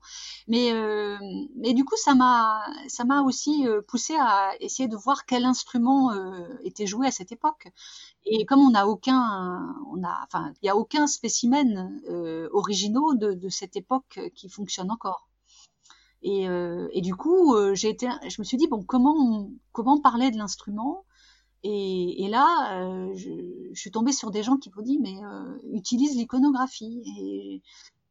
mais 0.49 0.73
euh, 0.73 1.19
mais 1.57 1.75
du 1.75 1.85
coup, 1.85 1.97
ça 1.97 2.15
m'a 2.15 2.67
ça 2.89 3.05
m'a 3.05 3.23
aussi 3.23 3.67
euh, 3.69 3.81
poussé 3.83 4.15
à 4.19 4.53
essayer 4.61 4.89
de 4.89 4.97
voir 4.97 5.27
quel 5.27 5.45
instrument 5.45 6.13
euh, 6.13 6.49
était 6.65 6.87
joué 6.87 7.07
à 7.07 7.13
cette 7.13 7.33
époque. 7.33 7.69
Et 8.25 8.45
comme 8.45 8.61
on 8.61 8.71
n'a 8.71 8.89
aucun, 8.89 9.77
on 9.93 10.03
a, 10.03 10.25
enfin, 10.25 10.53
il 10.63 10.67
y 10.67 10.69
a 10.69 10.77
aucun 10.77 11.07
spécimen 11.07 12.01
euh, 12.09 12.49
originaux 12.53 13.15
de, 13.15 13.33
de 13.33 13.49
cette 13.49 13.77
époque 13.77 14.19
qui 14.35 14.49
fonctionne 14.49 14.91
encore. 14.91 15.29
Et, 16.23 16.49
euh, 16.49 16.89
et, 16.93 17.03
du 17.03 17.15
coup, 17.15 17.55
euh, 17.55 17.75
j'ai 17.75 17.89
été, 17.89 18.09
je 18.29 18.41
me 18.41 18.45
suis 18.45 18.57
dit 18.57 18.67
bon, 18.67 18.83
comment 18.83 19.49
comment 19.73 20.01
parler 20.01 20.31
de 20.31 20.39
l'instrument 20.39 21.05
et, 21.63 22.25
et, 22.25 22.29
là, 22.29 22.81
euh, 22.81 23.15
je, 23.17 23.31
je, 23.73 23.81
suis 23.81 23.91
tombée 23.91 24.13
sur 24.13 24.31
des 24.31 24.43
gens 24.43 24.57
qui 24.57 24.71
m'ont 24.75 24.83
dit 24.83 24.99
mais 24.99 25.17
euh, 25.25 25.59
utilise 25.73 26.17
l'iconographie. 26.17 27.03
Et, 27.19 27.63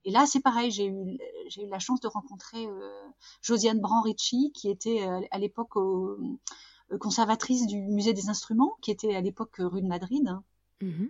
et, 0.05 0.12
là, 0.12 0.25
c'est 0.25 0.41
pareil, 0.41 0.71
j'ai 0.71 0.88
eu 0.88 1.17
j'ai 1.47 1.63
eu 1.63 1.69
la 1.69 1.79
chance 1.79 1.99
de 1.99 2.08
rencontrer 2.08 2.65
euh, 2.65 2.89
Josiane 3.41 3.79
Branricci, 3.79 4.51
qui 4.53 4.69
était 4.69 5.08
euh, 5.08 5.21
à 5.31 5.39
l'époque 5.39 5.73
conservatrice 6.99 7.65
du 7.65 7.81
musée 7.81 8.13
des 8.13 8.29
instruments, 8.29 8.75
qui 8.81 8.91
était 8.91 9.15
à 9.15 9.21
l'époque 9.21 9.55
rue 9.60 9.81
de 9.81 9.88
Madrid. 9.88 10.29
Mmh. 10.81 11.05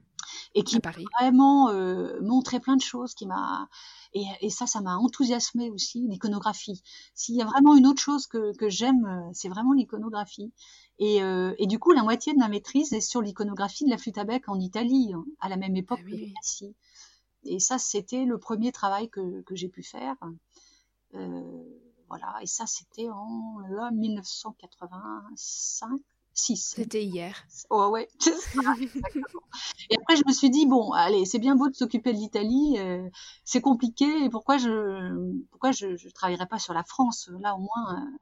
Et 0.53 0.63
qui 0.63 0.77
m'a 0.83 0.91
vraiment 1.19 1.69
euh, 1.69 2.19
montré 2.21 2.59
plein 2.59 2.75
de 2.75 2.81
choses, 2.81 3.13
qui 3.15 3.25
m'a 3.25 3.67
et, 4.13 4.23
et, 4.41 4.49
ça, 4.49 4.67
ça 4.67 4.79
m'a 4.79 4.95
enthousiasmé 4.95 5.69
aussi 5.69 6.07
l'iconographie. 6.07 6.81
S'il 7.15 7.35
y 7.35 7.41
a 7.41 7.45
vraiment 7.45 7.75
une 7.75 7.85
autre 7.87 8.01
chose 8.01 8.27
que, 8.27 8.55
que 8.55 8.69
j'aime, 8.69 9.29
c'est 9.33 9.49
vraiment 9.49 9.73
l'iconographie. 9.73 10.53
Et, 10.97 11.21
euh, 11.21 11.53
et, 11.57 11.67
du 11.67 11.77
coup, 11.77 11.91
la 11.91 12.03
moitié 12.03 12.33
de 12.33 12.39
ma 12.39 12.47
maîtrise 12.47 12.93
est 12.93 13.01
sur 13.01 13.21
l'iconographie 13.21 13.83
de 13.83 13.89
la 13.89 13.97
flûte 13.97 14.17
à 14.17 14.23
bec 14.23 14.47
en 14.47 14.59
Italie, 14.59 15.11
hein, 15.13 15.25
à 15.39 15.49
la 15.49 15.57
même 15.57 15.75
époque 15.75 15.99
ah, 16.01 16.05
oui, 16.05 16.33
que 16.33 16.65
oui. 16.65 16.75
Et 17.43 17.59
ça, 17.59 17.77
c'était 17.77 18.25
le 18.25 18.39
premier 18.39 18.71
travail 18.71 19.09
que, 19.09 19.41
que 19.41 19.55
j'ai 19.55 19.69
pu 19.69 19.83
faire. 19.83 20.15
Euh, 21.13 21.63
voilà, 22.07 22.37
et 22.41 22.47
ça, 22.47 22.65
c'était 22.65 23.09
en 23.09 23.59
là, 23.69 23.91
1985. 23.91 25.99
6. 26.35 26.73
C'était 26.75 27.03
hier. 27.03 27.47
Oh 27.69 27.87
ouais, 27.87 28.09
Et 29.89 29.97
après, 29.97 30.17
je 30.17 30.23
me 30.27 30.33
suis 30.33 30.49
dit, 30.49 30.65
bon, 30.65 30.91
allez, 30.91 31.25
c'est 31.25 31.39
bien 31.39 31.55
beau 31.55 31.69
de 31.69 31.75
s'occuper 31.75 32.11
de 32.11 32.17
l'Italie, 32.17 32.75
euh, 32.77 33.09
c'est 33.45 33.61
compliqué, 33.61 34.25
et 34.25 34.29
pourquoi 34.29 34.57
je 34.57 35.39
pourquoi 35.49 35.71
je 35.71 35.87
ne 35.87 36.11
travaillerais 36.11 36.47
pas 36.47 36.59
sur 36.59 36.73
la 36.73 36.83
France 36.83 37.29
Là, 37.39 37.55
au 37.55 37.59
moins, 37.59 37.95
euh, 37.95 38.17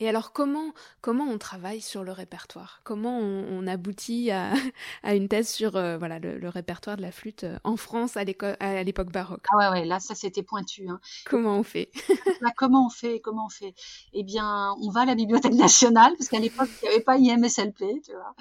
et 0.00 0.08
alors 0.08 0.32
comment 0.32 0.72
comment 1.00 1.24
on 1.24 1.38
travaille 1.38 1.80
sur 1.80 2.04
le 2.04 2.12
répertoire? 2.12 2.80
Comment 2.84 3.18
on, 3.18 3.46
on, 3.50 3.66
aboutit 3.66 4.30
à, 4.30 4.52
à 5.02 5.14
une 5.14 5.28
thèse 5.28 5.48
sur 5.48 5.76
euh, 5.76 5.98
voilà 5.98 6.18
le, 6.18 6.38
le, 6.38 6.48
répertoire 6.48 6.96
de 6.96 7.02
la 7.02 7.12
flûte 7.12 7.44
euh, 7.44 7.58
en 7.64 7.76
France 7.76 8.16
à 8.16 8.24
l'époque 8.24 9.12
baroque? 9.12 9.44
Ah 9.52 9.58
ouais 9.58 9.80
ouais 9.80 9.84
là 9.84 10.00
ça 10.00 10.14
c'était 10.14 10.42
pointu. 10.42 10.88
Hein. 10.88 11.00
Comment 11.24 11.58
on 11.58 11.62
fait? 11.62 11.90
Là, 12.40 12.50
Comment 12.56 12.86
on 12.86 12.90
fait 12.90 13.20
Comment 13.20 13.46
on 13.46 13.50
fait? 13.50 13.74
Eh 14.12 14.24
bien 14.24 14.74
on 14.80 14.90
va 14.90 15.02
à 15.02 15.06
la 15.06 15.14
Bibliothèque 15.14 15.54
nationale 15.54 16.12
parce 16.18 16.28
qu'à 16.28 16.38
l'époque 16.38 16.68
il 16.82 16.88
n'y 16.88 16.94
avait 16.94 17.04
pas 17.04 17.18
IMSLP 17.18 18.02
tu 18.04 18.12
vois. 18.12 18.34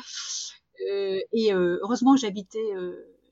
Euh, 0.92 1.20
et 1.32 1.54
euh, 1.54 1.80
heureusement 1.84 2.16
j'habitais 2.16 2.74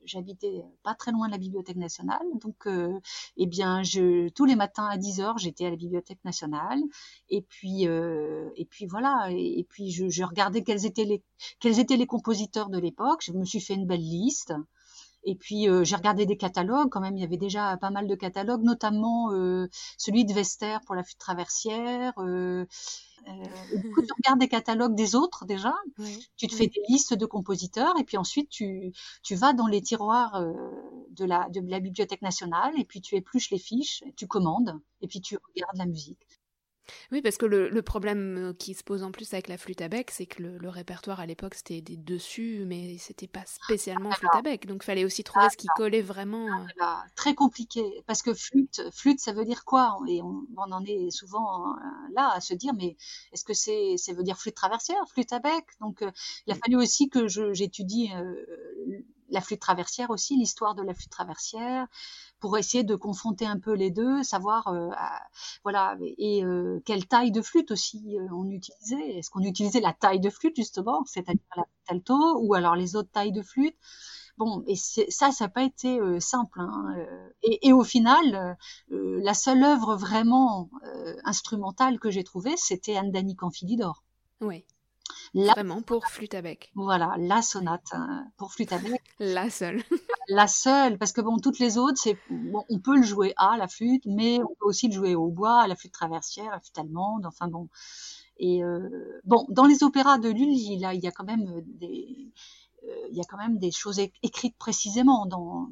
j'habitais 0.04 0.62
pas 0.82 0.94
très 0.94 1.12
loin 1.12 1.26
de 1.26 1.32
la 1.32 1.38
Bibliothèque 1.38 1.76
nationale. 1.76 2.26
Donc, 2.40 2.66
euh, 2.66 2.98
eh 3.36 3.46
bien, 3.46 3.82
je, 3.82 4.28
tous 4.30 4.44
les 4.44 4.56
matins 4.56 4.86
à 4.86 4.96
10 4.96 5.20
heures, 5.20 5.38
j'étais 5.38 5.66
à 5.66 5.70
la 5.70 5.76
Bibliothèque 5.76 6.24
nationale. 6.24 6.80
Et 7.28 7.42
puis, 7.42 7.88
euh, 7.88 8.50
et 8.56 8.64
puis 8.64 8.86
voilà. 8.86 9.28
Et, 9.30 9.58
et 9.60 9.64
puis, 9.64 9.90
je, 9.90 10.08
je, 10.08 10.24
regardais 10.24 10.62
quels 10.62 10.86
étaient 10.86 11.04
les, 11.04 11.22
quels 11.60 11.78
étaient 11.80 11.96
les 11.96 12.06
compositeurs 12.06 12.70
de 12.70 12.78
l'époque. 12.78 13.22
Je 13.22 13.32
me 13.32 13.44
suis 13.44 13.60
fait 13.60 13.74
une 13.74 13.86
belle 13.86 14.00
liste. 14.00 14.54
Et 15.24 15.34
puis 15.34 15.68
euh, 15.68 15.84
j'ai 15.84 15.96
regardé 15.96 16.26
des 16.26 16.36
catalogues, 16.36 16.90
quand 16.90 17.00
même, 17.00 17.16
il 17.16 17.20
y 17.20 17.24
avait 17.24 17.36
déjà 17.36 17.76
pas 17.78 17.90
mal 17.90 18.06
de 18.06 18.14
catalogues, 18.14 18.62
notamment 18.62 19.32
euh, 19.32 19.68
celui 19.98 20.24
de 20.24 20.32
Vester 20.32 20.78
pour 20.86 20.94
la 20.94 21.02
flûte 21.02 21.18
traversière. 21.18 22.12
Euh, 22.18 22.66
euh, 23.28 23.76
du 23.76 23.90
coup, 23.90 24.02
tu 24.06 24.12
regardes 24.18 24.40
des 24.40 24.48
catalogues 24.48 24.94
des 24.94 25.14
autres 25.14 25.46
déjà, 25.46 25.72
tu 26.36 26.46
te 26.46 26.54
fais 26.54 26.66
des 26.66 26.82
listes 26.88 27.14
de 27.14 27.26
compositeurs, 27.26 27.98
et 27.98 28.04
puis 28.04 28.18
ensuite 28.18 28.50
tu, 28.50 28.92
tu 29.22 29.34
vas 29.34 29.54
dans 29.54 29.66
les 29.66 29.80
tiroirs 29.80 30.42
de, 31.10 31.24
la, 31.24 31.48
de 31.48 31.60
la 31.66 31.80
Bibliothèque 31.80 32.22
nationale, 32.22 32.72
et 32.78 32.84
puis 32.84 33.00
tu 33.00 33.16
épluches 33.16 33.50
les 33.50 33.58
fiches, 33.58 34.04
tu 34.16 34.26
commandes, 34.26 34.78
et 35.00 35.08
puis 35.08 35.20
tu 35.22 35.38
regardes 35.54 35.78
la 35.78 35.86
musique. 35.86 36.33
Oui, 37.12 37.22
parce 37.22 37.36
que 37.36 37.46
le, 37.46 37.82
problème 37.82 38.36
euh, 38.38 38.52
qui 38.52 38.74
se 38.74 38.82
pose 38.82 39.02
en 39.02 39.10
plus 39.10 39.32
avec 39.32 39.48
la 39.48 39.58
flûte 39.58 39.80
à 39.80 39.88
bec, 39.88 40.10
c'est 40.10 40.26
que 40.26 40.42
le, 40.42 40.68
répertoire 40.68 41.20
à 41.20 41.26
l'époque 41.26 41.54
c'était 41.54 41.80
des 41.80 41.96
dessus, 41.96 42.64
mais 42.66 42.96
c'était 42.98 43.26
pas 43.26 43.44
spécialement 43.46 44.10
flûte 44.10 44.34
à 44.34 44.42
bec. 44.42 44.66
Donc 44.66 44.82
il 44.82 44.86
fallait 44.86 45.04
aussi 45.04 45.24
trouver 45.24 45.48
ce 45.50 45.56
qui 45.56 45.66
collait 45.76 46.02
vraiment. 46.02 46.46
Euh. 46.46 46.84
Très 47.14 47.34
compliqué, 47.34 47.82
parce 48.06 48.22
que 48.22 48.34
flûte, 48.34 48.82
flûte, 48.92 49.20
ça 49.20 49.32
veut 49.32 49.44
dire 49.44 49.64
quoi? 49.64 49.98
Et 50.08 50.22
on, 50.22 50.44
en 50.56 50.84
est 50.84 51.10
souvent 51.10 51.70
euh, 51.70 51.80
là 52.14 52.32
à 52.34 52.40
se 52.40 52.54
dire, 52.54 52.72
mais 52.74 52.96
est-ce 53.32 53.44
que 53.44 53.54
c'est, 53.54 53.96
ça 53.96 54.12
veut 54.12 54.22
dire 54.22 54.38
flûte 54.38 54.54
traversière, 54.54 54.98
flûte 55.08 55.32
à 55.32 55.38
bec? 55.38 55.64
Donc 55.80 56.04
il 56.46 56.52
a 56.52 56.56
fallu 56.56 56.76
aussi 56.76 57.08
que 57.08 57.28
j'étudie 57.28 58.10
la 59.30 59.40
flûte 59.40 59.60
traversière 59.60 60.10
aussi, 60.10 60.36
l'histoire 60.36 60.74
de 60.74 60.82
la 60.82 60.94
flûte 60.94 61.10
traversière, 61.10 61.86
pour 62.44 62.58
essayer 62.58 62.84
de 62.84 62.94
confronter 62.94 63.46
un 63.46 63.58
peu 63.58 63.72
les 63.72 63.90
deux, 63.90 64.22
savoir 64.22 64.68
euh, 64.68 64.90
voilà 65.62 65.96
et 66.18 66.44
euh, 66.44 66.78
quelle 66.84 67.06
taille 67.06 67.30
de 67.30 67.40
flûte 67.40 67.70
aussi 67.70 68.18
euh, 68.18 68.28
on 68.34 68.50
utilisait. 68.50 69.16
Est-ce 69.16 69.30
qu'on 69.30 69.40
utilisait 69.40 69.80
la 69.80 69.94
taille 69.94 70.20
de 70.20 70.28
flûte 70.28 70.54
justement, 70.54 71.06
c'est-à-dire 71.06 71.40
la 71.56 71.64
alto, 71.88 72.38
ou 72.42 72.52
alors 72.52 72.76
les 72.76 72.96
autres 72.96 73.08
tailles 73.10 73.32
de 73.32 73.40
flûte? 73.40 73.74
Bon, 74.36 74.62
et 74.66 74.76
ça, 74.76 75.32
ça 75.32 75.44
n'a 75.44 75.48
pas 75.48 75.62
été 75.62 75.98
simple. 76.20 76.60
Hein, 76.60 76.94
et, 77.42 77.72
au 77.72 77.82
final, 77.82 78.58
la 78.90 79.32
seule 79.32 79.62
œuvre 79.62 79.96
vraiment 79.96 80.68
instrumentale 81.24 81.98
que 81.98 82.10
j'ai 82.10 82.24
trouvée, 82.24 82.58
c'était 82.58 82.98
Andani 82.98 83.36
Canfilidor. 83.36 84.02
Oui. 84.42 84.66
Vraiment 85.34 85.82
pour 85.82 86.06
flûte 86.06 86.34
à 86.34 86.42
bec. 86.42 86.70
Voilà, 86.74 87.14
la 87.18 87.42
sonate 87.42 87.88
hein, 87.92 88.26
pour 88.36 88.52
flûte 88.52 88.72
à 88.72 88.78
bec. 88.78 89.02
la 89.18 89.50
seule. 89.50 89.82
la 90.28 90.46
seule, 90.46 90.98
parce 90.98 91.12
que 91.12 91.20
bon, 91.20 91.38
toutes 91.38 91.58
les 91.58 91.76
autres, 91.76 91.98
c'est 92.00 92.16
bon, 92.30 92.64
on 92.70 92.78
peut 92.78 92.96
le 92.96 93.02
jouer 93.02 93.34
à 93.36 93.56
la 93.56 93.66
flûte, 93.68 94.04
mais 94.06 94.40
on 94.42 94.54
peut 94.58 94.66
aussi 94.66 94.88
le 94.88 94.94
jouer 94.94 95.14
au 95.14 95.28
bois, 95.28 95.62
à 95.62 95.66
la 95.66 95.76
flûte 95.76 95.92
traversière, 95.92 96.48
à 96.48 96.52
la 96.52 96.60
flûte 96.60 96.78
allemande, 96.78 97.26
enfin 97.26 97.48
bon. 97.48 97.68
Et 98.38 98.64
euh, 98.64 99.20
bon, 99.24 99.46
dans 99.48 99.66
les 99.66 99.82
opéras 99.82 100.18
de 100.18 100.28
Lully, 100.28 100.78
là, 100.78 100.94
il 100.94 101.02
y 101.02 101.06
a 101.06 101.12
quand 101.12 101.24
même 101.24 101.62
des, 101.66 102.32
euh, 102.84 103.06
il 103.10 103.16
y 103.16 103.20
a 103.20 103.24
quand 103.24 103.38
même 103.38 103.58
des 103.58 103.70
choses 103.70 104.00
écrites 104.22 104.56
précisément 104.56 105.26
dans 105.26 105.68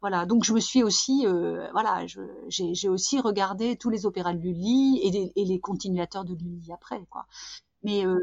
voilà, 0.00 0.26
donc 0.26 0.44
je 0.44 0.52
me 0.52 0.60
suis 0.60 0.84
aussi, 0.84 1.26
euh, 1.26 1.68
voilà, 1.72 2.06
j'ai 2.06 2.88
aussi 2.88 3.18
regardé 3.18 3.76
tous 3.76 3.90
les 3.90 4.06
opéras 4.06 4.32
de 4.32 4.38
Lully 4.38 5.00
et, 5.02 5.32
et 5.34 5.44
les 5.44 5.58
continuateurs 5.58 6.24
de 6.24 6.34
Lully 6.34 6.72
après, 6.72 7.04
quoi. 7.10 7.26
Mais 7.82 8.04
euh, 8.04 8.18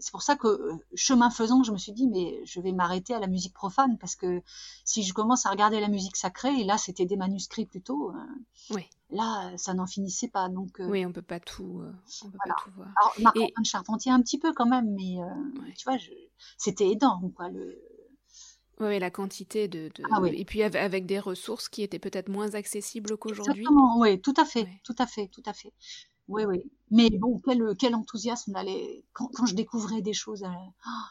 c'est 0.00 0.10
pour 0.10 0.22
ça 0.22 0.36
que 0.36 0.46
euh, 0.46 0.72
chemin 0.94 1.30
faisant, 1.30 1.62
je 1.62 1.72
me 1.72 1.76
suis 1.76 1.92
dit 1.92 2.06
mais 2.06 2.40
je 2.44 2.60
vais 2.60 2.72
m'arrêter 2.72 3.14
à 3.14 3.18
la 3.18 3.26
musique 3.26 3.52
profane 3.52 3.98
parce 3.98 4.16
que 4.16 4.42
si 4.84 5.02
je 5.02 5.12
commence 5.12 5.44
à 5.46 5.50
regarder 5.50 5.80
la 5.80 5.88
musique 5.88 6.16
sacrée 6.16 6.54
et 6.60 6.64
là 6.64 6.78
c'était 6.78 7.04
des 7.04 7.16
manuscrits 7.16 7.66
plutôt, 7.66 8.10
euh, 8.10 8.74
oui. 8.74 8.88
là 9.10 9.52
ça 9.58 9.74
n'en 9.74 9.86
finissait 9.86 10.28
pas 10.28 10.48
donc. 10.48 10.80
oui, 10.80 11.04
on 11.04 11.12
peut 11.12 11.22
pas 11.22 11.40
tout, 11.40 11.82
on 12.24 12.30
peut 12.30 12.38
pas 12.46 12.54
tout 12.64 12.70
voir. 12.74 12.88
Alors 13.00 13.14
Marc 13.20 13.36
et... 13.36 13.52
Charpentier 13.64 14.12
un 14.12 14.22
petit 14.22 14.38
peu 14.38 14.54
quand 14.54 14.66
même, 14.66 14.94
mais 14.94 15.16
tu 15.76 15.84
vois, 15.84 15.98
c'était 16.56 16.90
énorme 16.90 17.32
quoi 17.32 17.48
le. 17.48 17.78
Oui, 18.78 18.98
la 18.98 19.10
quantité 19.10 19.68
de, 19.68 19.90
de... 19.94 20.02
Ah, 20.12 20.20
oui. 20.20 20.34
et 20.36 20.44
puis 20.44 20.62
avec 20.62 21.06
des 21.06 21.18
ressources 21.18 21.70
qui 21.70 21.82
étaient 21.82 21.98
peut-être 21.98 22.28
moins 22.28 22.54
accessibles 22.54 23.16
qu'aujourd'hui. 23.16 23.62
Exactement, 23.62 23.98
oui, 23.98 24.20
tout 24.20 24.34
à 24.36 24.44
fait, 24.44 24.68
tout 24.84 24.94
à 24.98 25.06
fait, 25.06 25.28
tout 25.28 25.42
à 25.46 25.54
fait. 25.54 25.72
Oui, 26.28 26.44
oui. 26.44 26.62
Mais 26.90 27.10
bon, 27.10 27.40
quel, 27.44 27.74
quel 27.78 27.94
enthousiasme 27.94 28.54
allait, 28.54 29.04
quand, 29.12 29.28
quand, 29.34 29.46
je 29.46 29.54
découvrais 29.54 30.02
des 30.02 30.12
choses 30.12 30.44
euh, 30.44 30.48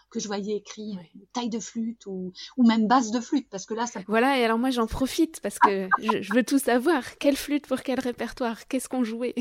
que 0.10 0.20
je 0.20 0.28
voyais 0.28 0.56
écrit, 0.56 0.98
taille 1.34 1.50
de 1.50 1.60
flûte 1.60 2.06
ou, 2.06 2.32
ou 2.56 2.66
même 2.66 2.88
basse 2.88 3.12
de 3.12 3.20
flûte, 3.20 3.50
parce 3.50 3.66
que 3.66 3.74
là, 3.74 3.86
ça... 3.86 4.00
Voilà, 4.08 4.40
et 4.40 4.44
alors 4.46 4.58
moi 4.58 4.70
j'en 4.70 4.88
profite 4.88 5.42
parce 5.42 5.60
que 5.60 5.90
je, 6.00 6.34
veux 6.34 6.44
tout 6.44 6.60
savoir. 6.60 7.18
Quelle 7.18 7.36
flûte 7.36 7.68
pour 7.68 7.82
quel 7.82 8.00
répertoire? 8.00 8.68
Qu'est-ce 8.68 8.88
qu'on 8.88 9.04
jouait? 9.04 9.36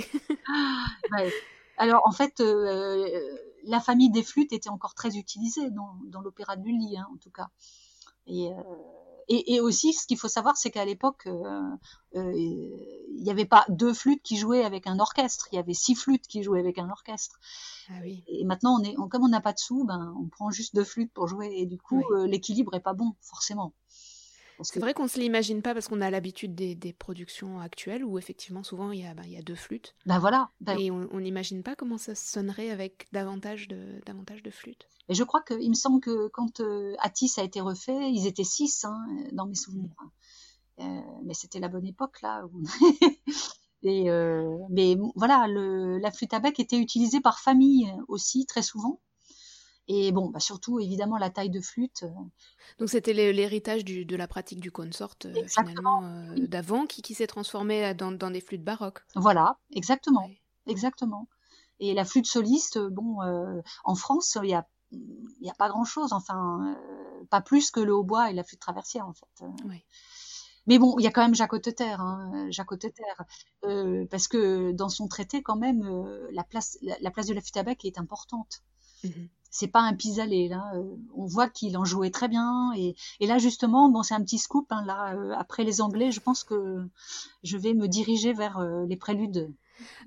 Ouais. 1.13 1.33
Alors 1.77 2.03
en 2.07 2.13
fait, 2.13 2.41
euh, 2.41 3.07
la 3.65 3.81
famille 3.81 4.11
des 4.11 4.23
flûtes 4.23 4.53
était 4.53 4.71
encore 4.71 4.95
très 4.95 5.17
utilisée 5.17 5.71
dans, 5.71 5.97
dans 6.07 6.21
l'opéra 6.21 6.57
de 6.57 6.65
Lully, 6.65 6.97
hein, 6.97 7.07
en 7.13 7.17
tout 7.19 7.31
cas. 7.31 7.49
Et... 8.27 8.51
Euh 8.53 8.63
et, 9.29 9.55
et, 9.55 9.61
aussi, 9.61 9.93
ce 9.93 10.07
qu'il 10.07 10.19
faut 10.19 10.29
savoir, 10.29 10.57
c'est 10.57 10.71
qu'à 10.71 10.85
l'époque, 10.85 11.27
euh, 11.27 11.61
euh, 12.17 12.33
il 12.35 13.23
n'y 13.23 13.31
avait 13.31 13.45
pas 13.45 13.65
deux 13.69 13.95
flûtes 13.95 14.23
qui 14.23 14.37
jouaient 14.37 14.65
avec 14.65 14.87
un 14.87 14.99
orchestre, 14.99 15.49
il 15.53 15.57
y 15.57 15.59
avait 15.59 15.75
six 15.75 15.95
flûtes 15.95 16.27
qui 16.27 16.43
jouaient 16.43 16.61
avec 16.61 16.79
un 16.79 16.91
orchestre. 16.91 17.39
Ah 17.89 17.95
oui. 18.03 18.25
Et 18.29 18.45
maintenant, 18.45 18.79
on 18.81 18.83
est, 18.83 18.95
comme 19.11 19.25
on 19.25 19.29
n'a 19.29 19.41
pas 19.41 19.53
de 19.53 19.59
sous, 19.59 19.85
ben, 19.85 20.15
on 20.19 20.29
prend 20.29 20.51
juste 20.51 20.75
deux 20.75 20.85
flûtes 20.85 21.13
pour 21.13 21.29
jouer, 21.29 21.53
et 21.57 21.67
du 21.67 21.79
coup, 21.79 22.03
euh, 22.13 22.27
l'équilibre 22.27 22.75
est 22.75 22.81
pas 22.81 22.95
bon, 22.95 23.15
forcément. 23.21 23.73
C'est 24.63 24.81
vrai 24.81 24.95
qu'on 24.95 25.09
se 25.09 25.19
l'imagine 25.19 25.63
pas 25.63 25.75
parce 25.75 25.89
qu'on 25.89 26.01
a 26.01 26.11
l'habitude 26.11 26.55
des, 26.55 26.75
des, 26.75 26.93
productions 26.93 27.61
actuelles 27.61 28.05
où 28.05 28.19
effectivement 28.19 28.63
souvent 28.63 28.93
il 28.93 29.01
y 29.01 29.07
a, 29.07 29.15
ben, 29.15 29.25
il 29.25 29.33
y 29.33 29.37
a 29.37 29.43
deux 29.43 29.55
flûtes. 29.55 29.95
Ben 30.07 30.19
voilà. 30.19 30.51
Ben 30.61 30.79
et 30.79 30.91
on 30.91 31.21
n'imagine 31.21 31.63
pas 31.63 31.75
comment 31.75 31.99
ça 31.99 32.15
sonnerait 32.15 32.71
avec 32.71 33.07
davantage 33.13 33.69
de, 33.69 34.01
davantage 34.07 34.43
de 34.43 34.51
flûtes. 34.51 34.87
Et 35.09 35.15
je 35.15 35.25
crois 35.25 35.43
qu'il 35.43 35.69
me 35.69 35.75
semble 35.75 36.01
que 36.01 36.29
quand 36.29 36.61
euh, 36.61 36.95
Atis 37.01 37.33
a 37.37 37.43
été 37.43 37.61
refait, 37.61 38.11
ils 38.11 38.27
étaient 38.27 38.45
six 38.45 38.85
hein, 38.85 39.05
dans 39.33 39.47
mes 39.47 39.55
souvenirs. 39.55 39.95
Euh, 40.81 41.01
mais 41.25 41.35
c'était 41.35 41.61
la 41.61 41.69
bonne 41.69 41.87
époque 41.87 42.21
là. 42.23 42.45
Et 43.83 44.11
euh, 44.11 44.57
mais 44.71 44.97
voilà, 45.15 45.47
le, 45.47 45.99
la 45.99 46.11
flûte 46.11 46.33
à 46.33 46.41
bec 46.41 46.59
était 46.59 46.79
utilisée 46.79 47.21
par 47.21 47.39
famille 47.39 47.93
aussi 48.09 48.47
très 48.47 48.63
souvent. 48.63 49.01
Et 49.87 50.13
bon, 50.13 50.31
bah 50.31 50.41
surtout 50.41 50.81
évidemment 50.81 51.19
la 51.19 51.29
taille 51.31 51.51
de 51.51 51.61
flûte. 51.61 52.05
Donc 52.79 52.89
c'était 52.89 53.13
l'héritage 53.13 53.85
de 53.85 54.17
la 54.17 54.27
pratique 54.27 54.61
du 54.61 54.73
consort 54.73 55.15
finalement 55.47 56.03
d'avant 56.37 56.87
qui, 56.87 57.03
qui 57.03 57.15
s'est 57.15 57.27
transformé 57.27 57.93
dans, 57.95 58.11
dans, 58.11 58.31
des 58.31 58.41
flûtes 58.41 58.65
baroques. 58.65 59.03
Voilà, 59.15 59.59
exactement, 59.73 60.31
exactement. 60.67 61.29
Et 61.81 61.93
la 61.93 62.07
flûte 62.07 62.27
soliste, 62.27 62.79
bon, 62.79 63.19
en 63.85 63.95
France, 63.95 64.39
il 64.43 64.49
y 64.49 64.55
a 64.55 64.67
il 64.95 65.43
n'y 65.43 65.51
a 65.51 65.55
pas 65.55 65.69
grand 65.69 65.85
chose, 65.85 66.13
enfin, 66.13 66.77
euh, 66.77 67.25
pas 67.31 67.41
plus 67.41 67.71
que 67.71 67.81
le 67.81 67.95
hautbois 67.95 68.31
et 68.31 68.35
la 68.35 68.45
flûte 68.45 68.61
traversière, 68.61 69.07
en 69.07 69.13
fait. 69.13 69.45
Oui. 69.65 69.85
Mais 70.67 70.79
bon, 70.79 70.97
il 70.99 71.05
y 71.05 71.07
a 71.07 71.11
quand 71.11 71.23
même 71.23 71.35
Jacques 71.35 71.53
Hauteterre, 71.53 72.01
hein, 72.01 72.47
Jacques 72.51 72.73
euh, 73.65 74.07
parce 74.11 74.29
que 74.29 74.73
dans 74.73 74.89
son 74.89 75.09
traité, 75.09 75.43
quand 75.43 75.57
même, 75.57 75.83
euh, 75.83 76.27
la, 76.33 76.43
place, 76.43 76.79
la, 76.81 77.11
place 77.11 77.27
de 77.27 77.35
la 77.35 77.43
flûte 77.43 77.57
à 77.59 77.63
bec 77.63 77.85
est 77.85 77.99
importante. 77.99 78.63
Mhm. 79.03 79.29
C'est 79.57 79.69
pas 79.69 79.83
un 79.83 79.95
pis 79.95 80.17
là. 80.17 80.73
on 81.15 81.27
voit 81.27 81.49
qu'il 81.49 81.79
en 81.79 81.85
jouait 81.85 82.11
très 82.11 82.27
bien. 82.27 82.73
Et, 82.77 82.97
là, 83.21 83.39
justement, 83.39 83.89
bon, 83.89 84.03
c'est 84.03 84.15
un 84.15 84.21
petit 84.21 84.39
scoop. 84.39 84.67
Hein, 84.71 84.85
là, 84.85 85.17
après 85.39 85.63
les 85.63 85.81
Anglais, 85.81 86.11
je 86.11 86.19
pense 86.19 86.43
que 86.43 86.85
je 87.45 87.57
vais 87.57 87.73
me 87.73 87.87
diriger 87.87 88.33
vers 88.33 88.61
les 88.89 88.97
préludes 88.97 89.55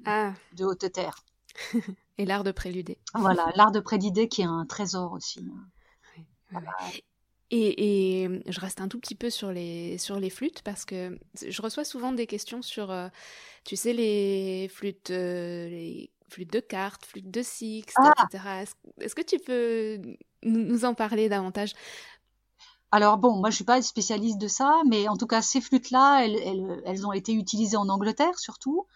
ah. 0.05 0.33
de 0.51 0.65
Hauteterre. 0.65 1.23
Et 2.17 2.25
l'art 2.25 2.43
de 2.43 2.51
préluder. 2.51 2.97
Voilà, 3.13 3.49
l'art 3.55 3.71
de 3.71 3.79
préluder 3.79 4.27
qui 4.27 4.41
est 4.41 4.45
un 4.45 4.65
trésor 4.65 5.13
aussi. 5.13 5.39
Et, 7.49 8.23
et, 8.23 8.51
je 8.51 8.59
reste 8.59 8.81
un 8.81 8.89
tout 8.89 8.99
petit 8.99 9.15
peu 9.15 9.29
sur 9.29 9.53
les, 9.53 9.97
sur 9.97 10.19
les 10.19 10.29
flûtes 10.29 10.61
parce 10.63 10.83
que 10.83 11.17
je 11.47 11.61
reçois 11.61 11.85
souvent 11.85 12.11
des 12.11 12.27
questions 12.27 12.61
sur, 12.61 12.91
euh, 12.91 13.07
tu 13.63 13.77
sais, 13.77 13.93
les 13.93 14.67
flûtes, 14.67 15.11
euh, 15.11 15.69
les 15.69 16.11
flûtes 16.29 16.51
de 16.51 16.59
cartes, 16.59 17.05
flûtes 17.05 17.31
de 17.31 17.41
sixte, 17.41 17.97
ah 17.99 18.13
etc. 18.23 18.65
Est-ce 19.01 19.15
que 19.15 19.21
tu 19.21 19.39
peux 19.39 20.01
nous 20.43 20.85
en 20.85 20.93
parler 20.93 21.29
davantage? 21.29 21.73
Alors 22.89 23.17
bon, 23.17 23.35
moi 23.35 23.49
je 23.49 23.55
suis 23.55 23.65
pas 23.65 23.81
spécialiste 23.81 24.37
de 24.37 24.47
ça, 24.47 24.81
mais 24.87 25.09
en 25.09 25.17
tout 25.17 25.27
cas 25.27 25.41
ces 25.41 25.59
flûtes-là, 25.59 26.23
elles, 26.23 26.81
elles, 26.85 27.05
ont 27.05 27.11
été 27.11 27.33
utilisées 27.33 27.75
en 27.75 27.89
Angleterre 27.89 28.39
surtout. 28.39 28.87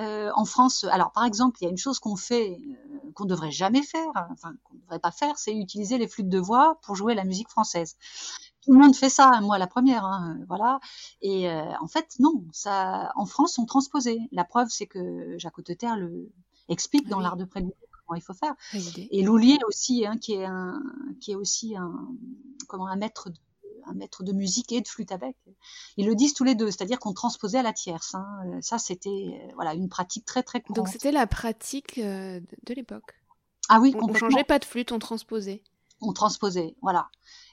Euh, 0.00 0.30
en 0.34 0.46
France, 0.46 0.84
alors 0.84 1.12
par 1.12 1.24
exemple, 1.24 1.58
il 1.60 1.64
y 1.64 1.66
a 1.66 1.70
une 1.70 1.76
chose 1.76 1.98
qu'on 1.98 2.16
fait, 2.16 2.58
euh, 2.58 3.12
qu'on 3.14 3.26
devrait 3.26 3.50
jamais 3.50 3.82
faire, 3.82 4.08
enfin 4.32 4.54
qu'on 4.64 4.76
devrait 4.76 4.98
pas 4.98 5.10
faire, 5.10 5.36
c'est 5.36 5.54
utiliser 5.54 5.98
les 5.98 6.08
flûtes 6.08 6.30
de 6.30 6.38
voix 6.38 6.78
pour 6.82 6.96
jouer 6.96 7.14
la 7.14 7.24
musique 7.24 7.50
française. 7.50 7.96
Tout 8.62 8.72
le 8.72 8.78
monde 8.78 8.96
fait 8.96 9.10
ça, 9.10 9.38
moi 9.42 9.58
la 9.58 9.66
première, 9.66 10.06
hein, 10.06 10.38
voilà. 10.48 10.80
Et 11.20 11.50
euh, 11.50 11.70
en 11.82 11.86
fait 11.86 12.14
non, 12.20 12.44
ça, 12.52 13.12
en 13.14 13.26
France, 13.26 13.58
on 13.58 13.66
transposé. 13.66 14.20
La 14.32 14.44
preuve, 14.44 14.68
c'est 14.70 14.86
que 14.86 15.36
Jacques 15.36 15.58
Hauteterre 15.58 15.96
le 15.96 16.32
explique 16.68 17.08
dans 17.08 17.20
l'art 17.20 17.36
de 17.36 17.44
prélude 17.44 17.72
il 18.16 18.22
faut 18.22 18.34
faire. 18.34 18.54
Et 19.10 19.22
Loulier 19.22 19.58
aussi, 19.66 20.06
hein, 20.06 20.16
qui 20.18 20.34
est 20.34 20.44
un, 20.44 20.82
qui 21.20 21.32
est 21.32 21.34
aussi 21.34 21.76
un, 21.76 22.08
comment 22.66 22.86
un 22.86 22.96
maître 22.96 23.30
de, 23.30 23.36
un 23.86 23.94
maître 23.94 24.22
de 24.22 24.32
musique 24.32 24.72
et 24.72 24.80
de 24.80 24.88
flûte 24.88 25.12
à 25.12 25.18
bec. 25.18 25.36
Ils 25.96 26.06
le 26.06 26.14
disent 26.14 26.34
tous 26.34 26.44
les 26.44 26.54
deux, 26.54 26.70
c'est-à-dire 26.70 26.98
qu'on 26.98 27.12
transposait 27.12 27.58
à 27.58 27.62
la 27.62 27.72
tierce. 27.72 28.14
Hein. 28.14 28.26
Ça, 28.60 28.78
c'était 28.78 29.08
euh, 29.08 29.52
voilà 29.54 29.74
une 29.74 29.88
pratique 29.88 30.24
très 30.24 30.42
très 30.42 30.60
courante. 30.60 30.76
Donc 30.76 30.88
c'était 30.88 31.12
la 31.12 31.26
pratique 31.26 31.98
euh, 31.98 32.40
de 32.64 32.74
l'époque. 32.74 33.14
Ah 33.68 33.80
oui, 33.80 33.94
on, 33.96 34.10
on 34.10 34.14
changeait 34.14 34.44
pas 34.44 34.58
de 34.58 34.64
flûte, 34.64 34.92
on 34.92 34.98
transposait. 34.98 35.62
On 36.00 36.12
transposait, 36.12 36.76
voilà. 36.80 37.08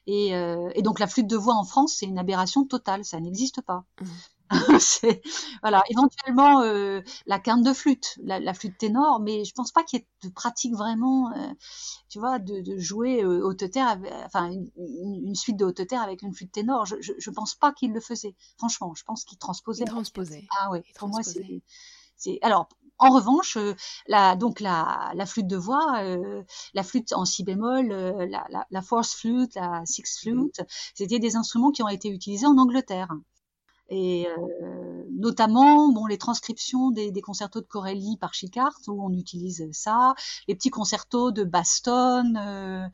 Et, 0.07 0.29
et, 0.29 0.81
donc 0.83 0.99
la 0.99 1.07
flûte 1.07 1.25
de 1.25 1.35
voix 1.35 1.55
en 1.55 1.63
France, 1.63 1.95
c'est 1.97 2.05
une 2.05 2.19
aberration 2.19 2.63
totale, 2.63 3.03
ça 3.03 3.19
n'existe 3.19 3.61
pas. 3.61 3.85
Mmh. 3.99 4.05
voilà 5.61 5.83
éventuellement 5.89 6.61
euh, 6.61 7.01
la 7.25 7.39
quinte 7.39 7.63
de 7.63 7.73
flûte 7.73 8.15
la, 8.23 8.39
la, 8.39 8.53
flûte 8.53 8.77
ténor 8.77 9.19
mais 9.19 9.43
je 9.43 9.53
pense 9.53 9.71
pas 9.71 9.83
qu'il 9.83 9.99
y 9.99 10.01
ait 10.03 10.07
de 10.23 10.29
pratique 10.29 10.75
vraiment 10.75 11.31
euh, 11.31 11.47
tu 12.09 12.19
vois 12.19 12.37
de, 12.37 12.61
de 12.61 12.77
jouer 12.77 13.23
euh, 13.23 13.43
haute 13.43 13.69
terre 13.71 13.99
enfin 14.25 14.51
une, 14.51 14.69
une, 14.77 15.35
suite 15.35 15.57
de 15.57 15.65
haute 15.65 15.87
terre 15.87 16.01
avec 16.01 16.21
une 16.21 16.33
flûte 16.33 16.51
ténor. 16.51 16.85
Je, 16.85 16.95
je, 17.01 17.13
je 17.17 17.29
pense 17.31 17.55
pas 17.55 17.73
qu'il 17.73 17.91
le 17.91 17.99
faisait. 17.99 18.35
Franchement 18.57 18.93
je 18.95 19.03
pense 19.03 19.25
qu'il 19.25 19.37
transposait. 19.37 19.85
Transposait. 19.85 20.47
Ah 20.59 20.69
ouais 20.69 20.83
pour 20.95 21.09
moi 21.09 21.23
c'est 21.23 21.63
c'est 22.17 22.37
alors 22.41 22.69
en 22.97 23.09
revanche, 23.09 23.57
euh, 23.57 23.75
la, 24.07 24.35
donc 24.35 24.59
la, 24.59 25.11
la, 25.15 25.25
flûte 25.25 25.47
de 25.47 25.57
voix, 25.57 26.01
euh, 26.03 26.43
la 26.73 26.83
flûte 26.83 27.11
en 27.13 27.25
si 27.25 27.43
bémol, 27.43 27.91
euh, 27.91 28.25
la, 28.25 28.45
la, 28.49 28.65
la, 28.69 28.81
force 28.81 29.13
flute, 29.15 29.55
la 29.55 29.81
six 29.85 30.03
flute, 30.19 30.61
c'était 30.93 31.19
des 31.19 31.35
instruments 31.35 31.71
qui 31.71 31.83
ont 31.83 31.89
été 31.89 32.09
utilisés 32.09 32.45
en 32.45 32.57
Angleterre 32.57 33.09
et 33.89 34.27
euh, 34.27 35.03
notamment 35.11 35.91
bon 35.91 36.05
les 36.07 36.17
transcriptions 36.17 36.89
des, 36.89 37.11
des, 37.11 37.21
concertos 37.21 37.61
de 37.61 37.65
Corelli 37.65 38.17
par 38.17 38.33
Chicart 38.33 38.73
où 38.87 39.03
on 39.05 39.11
utilise 39.11 39.69
ça, 39.71 40.15
les 40.47 40.55
petits 40.55 40.69
concertos 40.69 41.31
de 41.31 41.43
Baston. 41.43 42.33
Euh, 42.35 42.87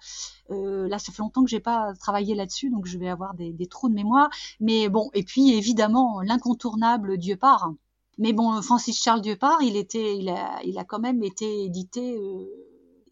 euh, 0.51 0.87
là, 0.89 0.99
ça 0.99 1.11
fait 1.11 1.21
longtemps 1.21 1.43
que 1.43 1.49
j'ai 1.49 1.59
pas 1.59 1.93
travaillé 1.95 2.35
là-dessus, 2.35 2.69
donc 2.69 2.85
je 2.85 2.97
vais 2.97 3.09
avoir 3.09 3.33
des, 3.35 3.53
des, 3.53 3.67
trous 3.67 3.89
de 3.89 3.93
mémoire. 3.93 4.29
Mais 4.59 4.89
bon, 4.89 5.09
et 5.13 5.23
puis 5.23 5.53
évidemment 5.53 6.21
l'incontournable 6.21 7.17
Dieu 7.17 7.37
part. 7.37 7.71
Mais 8.17 8.33
bon, 8.33 8.61
Francis 8.61 9.01
Charles 9.01 9.21
Dieu 9.21 9.35
part, 9.35 9.61
il 9.61 9.77
était, 9.77 10.17
il 10.17 10.29
a, 10.29 10.61
il 10.63 10.77
a 10.77 10.83
quand 10.83 10.99
même 10.99 11.23
été 11.23 11.63
édité. 11.63 12.17
Euh, 12.17 12.45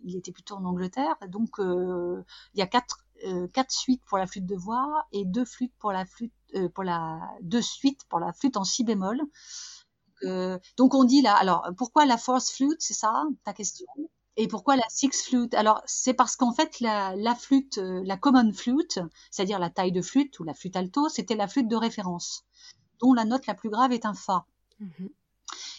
il 0.03 0.15
était 0.15 0.31
plutôt 0.31 0.55
en 0.55 0.63
Angleterre, 0.63 1.15
donc 1.27 1.59
euh, 1.59 2.23
il 2.53 2.59
y 2.59 2.61
a 2.61 2.67
quatre 2.67 2.99
euh, 3.25 3.47
quatre 3.47 3.71
suites 3.71 4.03
pour 4.05 4.17
la 4.17 4.27
flûte 4.27 4.45
de 4.45 4.55
voix 4.55 5.05
et 5.11 5.25
deux 5.25 5.43
flûtes 5.43 5.73
pour 5.79 5.91
la 5.91 6.05
flûte 6.05 6.33
euh, 6.55 6.69
pour 6.69 6.83
la 6.83 7.19
deux 7.41 7.61
suites 7.61 8.01
pour 8.09 8.19
la 8.19 8.33
flûte 8.33 8.57
en 8.57 8.63
si 8.63 8.83
bémol. 8.83 9.21
Euh, 10.23 10.57
donc 10.77 10.93
on 10.95 11.03
dit 11.03 11.21
là, 11.21 11.35
alors 11.35 11.67
pourquoi 11.77 12.05
la 12.05 12.17
force 12.17 12.51
flûte, 12.51 12.79
c'est 12.79 12.93
ça 12.93 13.23
ta 13.43 13.53
question? 13.53 13.87
Et 14.35 14.47
pourquoi 14.47 14.75
la 14.75 14.87
six 14.89 15.23
flûte? 15.23 15.53
Alors 15.53 15.81
c'est 15.85 16.13
parce 16.13 16.35
qu'en 16.35 16.53
fait 16.53 16.79
la, 16.79 17.15
la 17.15 17.35
flûte, 17.35 17.77
la 17.77 18.17
common 18.17 18.51
flûte, 18.53 18.99
c'est-à-dire 19.31 19.59
la 19.59 19.69
taille 19.69 19.91
de 19.91 20.01
flûte 20.01 20.39
ou 20.39 20.43
la 20.43 20.53
flûte 20.53 20.75
alto, 20.75 21.09
c'était 21.09 21.35
la 21.35 21.47
flûte 21.47 21.67
de 21.67 21.75
référence, 21.75 22.45
dont 22.99 23.13
la 23.13 23.25
note 23.25 23.47
la 23.47 23.53
plus 23.53 23.69
grave 23.69 23.91
est 23.91 24.05
un 24.05 24.13
fa. 24.13 24.45
Mm-hmm. 24.81 25.09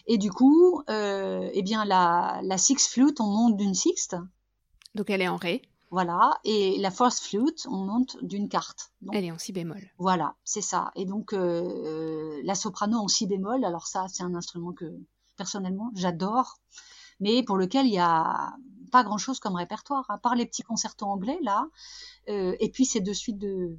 Et 0.07 0.19
du 0.19 0.31
coup, 0.31 0.83
euh, 0.91 1.49
eh 1.53 1.63
bien 1.63 1.85
la, 1.85 2.41
la 2.43 2.59
six 2.59 2.89
flûte, 2.89 3.21
on 3.21 3.27
monte 3.27 3.57
d'une 3.57 3.75
sixte. 3.75 4.17
Donc 4.95 5.09
elle 5.11 5.23
est 5.23 5.29
en 5.29 5.37
ré. 5.37 5.63
Voilà, 5.91 6.39
et 6.45 6.79
la 6.79 6.93
force 6.93 7.21
flute, 7.21 7.67
on 7.69 7.85
monte 7.85 8.17
d'une 8.23 8.49
carte. 8.49 8.93
Donc, 9.03 9.15
Elle 9.15 9.25
est 9.25 9.33
en 9.33 9.39
si 9.39 9.53
bémol. 9.53 9.91
Voilà, 9.99 10.37
c'est 10.45 10.61
ça. 10.61 10.93
Et 10.95 11.05
donc 11.05 11.33
euh, 11.33 12.41
la 12.45 12.55
soprano 12.55 12.99
en 12.99 13.09
si 13.09 13.27
bémol, 13.27 13.65
alors 13.65 13.89
ça, 13.89 14.07
c'est 14.09 14.23
un 14.23 14.35
instrument 14.37 14.73
que 14.73 14.87
personnellement 15.37 15.91
j'adore, 15.95 16.59
mais 17.19 17.43
pour 17.43 17.57
lequel 17.57 17.87
il 17.87 17.95
y 17.95 17.99
a 17.99 18.55
pas 18.93 19.03
grand-chose 19.03 19.41
comme 19.41 19.57
répertoire, 19.57 20.05
à 20.11 20.19
part 20.19 20.35
les 20.35 20.47
petits 20.47 20.63
concertos 20.63 21.07
anglais 21.07 21.39
là, 21.43 21.67
euh, 22.29 22.55
et 22.61 22.71
puis 22.71 22.85
ces 22.85 23.01
deux 23.01 23.15
suites 23.15 23.39
de, 23.39 23.77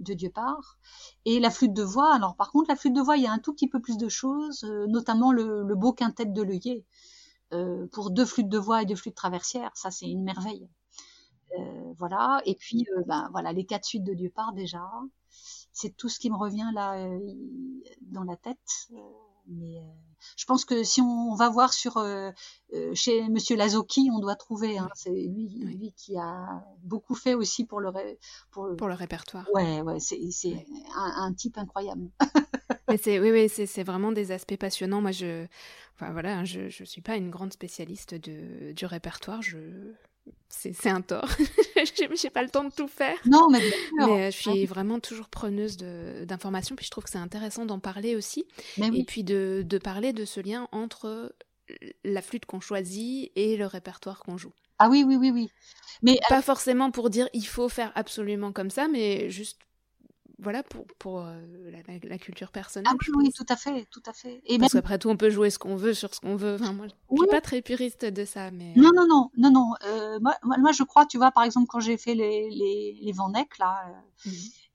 de 0.00 0.14
Dieu 0.14 0.30
part, 0.30 0.78
et 1.24 1.40
la 1.40 1.50
flûte 1.50 1.72
de 1.72 1.82
voix. 1.82 2.14
Alors 2.14 2.36
par 2.36 2.50
contre, 2.50 2.68
la 2.68 2.76
flûte 2.76 2.94
de 2.94 3.00
voix, 3.00 3.16
il 3.16 3.22
y 3.22 3.26
a 3.26 3.32
un 3.32 3.38
tout 3.38 3.54
petit 3.54 3.68
peu 3.68 3.80
plus 3.80 3.96
de 3.96 4.08
choses, 4.08 4.64
euh, 4.64 4.86
notamment 4.86 5.32
le, 5.32 5.62
le, 5.62 5.74
beau 5.74 5.92
quintet 5.92 6.26
de 6.26 6.42
l'œillet. 6.42 6.84
Euh, 7.52 7.86
pour 7.92 8.10
deux 8.10 8.24
flûtes 8.24 8.48
de 8.48 8.58
voix 8.58 8.82
et 8.82 8.86
deux 8.86 8.96
flûtes 8.96 9.14
traversières, 9.14 9.70
ça 9.74 9.90
c'est 9.90 10.06
une 10.08 10.24
merveille. 10.24 10.68
Euh, 11.58 11.92
voilà. 11.98 12.40
Et 12.44 12.54
puis, 12.54 12.86
euh, 12.96 13.02
ben, 13.06 13.28
voilà, 13.32 13.52
les 13.52 13.64
quatre 13.64 13.84
suites 13.84 14.04
de 14.04 14.14
Dieu 14.14 14.30
part 14.30 14.52
déjà. 14.52 14.82
C'est 15.72 15.96
tout 15.96 16.08
ce 16.08 16.20
qui 16.20 16.30
me 16.30 16.36
revient 16.36 16.70
là 16.72 16.94
euh, 16.94 17.18
dans 18.02 18.22
la 18.22 18.36
tête. 18.36 18.88
mais 19.48 19.82
je 20.36 20.44
pense 20.46 20.64
que 20.64 20.84
si 20.84 21.02
on 21.02 21.34
va 21.34 21.50
voir 21.50 21.72
sur 21.72 22.02
chez 22.94 23.28
Monsieur 23.28 23.56
Lazocchi, 23.56 24.08
on 24.12 24.20
doit 24.20 24.36
trouver. 24.36 24.78
Hein, 24.78 24.88
c'est 24.94 25.10
lui, 25.10 25.48
lui 25.48 25.92
qui 25.96 26.16
a 26.16 26.64
beaucoup 26.82 27.14
fait 27.14 27.34
aussi 27.34 27.64
pour 27.66 27.80
le 27.80 27.90
pour, 28.52 28.74
pour 28.76 28.88
le 28.88 28.94
répertoire. 28.94 29.46
Ouais, 29.52 29.82
ouais, 29.82 29.98
c'est 30.00 30.18
un, 30.96 31.24
un, 31.24 31.32
type 31.34 31.58
incroyable. 31.58 32.08
mais 32.88 32.96
c'est 32.96 33.18
oui, 33.18 33.32
oui, 33.32 33.48
c'est 33.48 33.84
vraiment 33.84 34.12
des 34.12 34.30
aspects 34.30 34.56
passionnants. 34.56 35.02
Moi, 35.02 35.12
je, 35.12 35.46
enfin 35.94 36.12
voilà, 36.12 36.38
hein, 36.38 36.44
je 36.44 36.68
je 36.68 36.84
suis 36.84 37.02
pas 37.02 37.16
une 37.16 37.30
grande 37.30 37.52
spécialiste 37.52 38.14
de 38.14 38.72
du 38.72 38.86
répertoire. 38.86 39.42
Je 39.42 39.58
c'est 40.48 40.88
un 40.88 41.00
tort. 41.00 41.28
j'ai 42.14 42.30
pas 42.30 42.42
le 42.42 42.48
temps 42.48 42.64
de 42.64 42.72
tout 42.72 42.88
faire. 42.88 43.16
Non, 43.26 43.48
mais, 43.50 43.60
mais 43.98 44.28
euh, 44.28 44.30
je 44.30 44.36
suis 44.36 44.66
vraiment 44.66 45.00
toujours 45.00 45.28
preneuse 45.28 45.76
d'informations. 45.76 46.76
Puis 46.76 46.86
je 46.86 46.90
trouve 46.90 47.04
que 47.04 47.10
c'est 47.10 47.18
intéressant 47.18 47.66
d'en 47.66 47.80
parler 47.80 48.16
aussi. 48.16 48.46
Et 48.78 49.04
puis 49.04 49.24
de, 49.24 49.62
de, 49.66 49.78
parler 49.78 50.12
de 50.12 50.24
ce 50.24 50.40
lien 50.40 50.68
entre 50.72 51.34
la 52.04 52.22
flûte 52.22 52.46
qu'on 52.46 52.60
choisit 52.60 53.32
et 53.36 53.56
le 53.56 53.66
répertoire 53.66 54.20
qu'on 54.20 54.36
joue. 54.36 54.52
Ah 54.78 54.88
oui, 54.88 55.04
oui, 55.06 55.16
oui, 55.16 55.30
oui. 55.30 55.50
Mais 56.02 56.18
pas 56.28 56.42
forcément 56.42 56.90
pour 56.90 57.10
dire 57.10 57.28
il 57.32 57.46
faut 57.46 57.68
faire 57.68 57.92
absolument 57.94 58.52
comme 58.52 58.70
ça, 58.70 58.88
mais 58.88 59.30
juste 59.30 59.58
voilà 60.38 60.62
pour, 60.62 60.86
pour 60.98 61.20
euh, 61.20 61.40
la, 62.02 62.18
culture 62.18 62.50
personnelle. 62.50 62.90
Ah 62.92 62.96
oui, 63.16 63.30
tout 63.32 63.46
à 63.48 63.56
fait, 63.56 63.86
tout 63.90 64.02
à 64.06 64.12
fait. 64.12 64.42
Et 64.46 64.58
Parce 64.58 64.72
qu'après 64.72 64.98
tout, 64.98 65.08
on 65.08 65.16
peut 65.16 65.30
jouer 65.30 65.50
ce 65.50 65.58
qu'on 65.58 65.76
veut 65.76 65.94
sur 65.94 66.14
ce 66.14 66.20
qu'on 66.20 66.36
veut. 66.36 66.56
Enfin, 66.60 66.72
moi, 66.72 66.86
je 66.88 67.16
suis 67.16 67.26
pas 67.30 67.40
très 67.40 67.62
puriste 67.62 68.04
de 68.04 68.24
ça, 68.24 68.50
mais. 68.50 68.72
Non, 68.76 68.90
non, 68.94 69.06
non, 69.06 69.30
non, 69.36 69.50
non. 69.50 69.72
Euh, 69.86 70.18
moi, 70.20 70.36
moi, 70.42 70.72
je 70.72 70.82
crois, 70.82 71.06
tu 71.06 71.18
vois, 71.18 71.30
par 71.30 71.44
exemple, 71.44 71.66
quand 71.68 71.80
j'ai 71.80 71.96
fait 71.96 72.14
les 72.14 72.50
les, 72.50 72.98
les 73.00 73.12
Vendec, 73.12 73.58
là, 73.58 73.84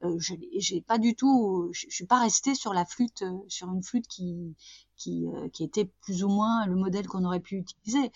euh, 0.03 0.09
mhm. 0.09 0.19
je 0.19 0.33
j'ai 0.57 0.81
pas 0.81 0.97
du 0.97 1.15
tout, 1.15 1.69
je, 1.73 1.87
suis 1.89 2.05
pas 2.05 2.19
restée 2.19 2.55
sur 2.55 2.73
la 2.73 2.85
flûte, 2.85 3.23
sur 3.47 3.71
une 3.71 3.83
flûte 3.83 4.07
qui 4.07 4.55
qui 4.95 5.25
qui 5.51 5.63
était 5.63 5.85
plus 6.01 6.23
ou 6.23 6.29
moins 6.29 6.65
le 6.67 6.75
modèle 6.75 7.07
qu'on 7.07 7.25
aurait 7.25 7.41
pu 7.41 7.57
utiliser. 7.57 8.11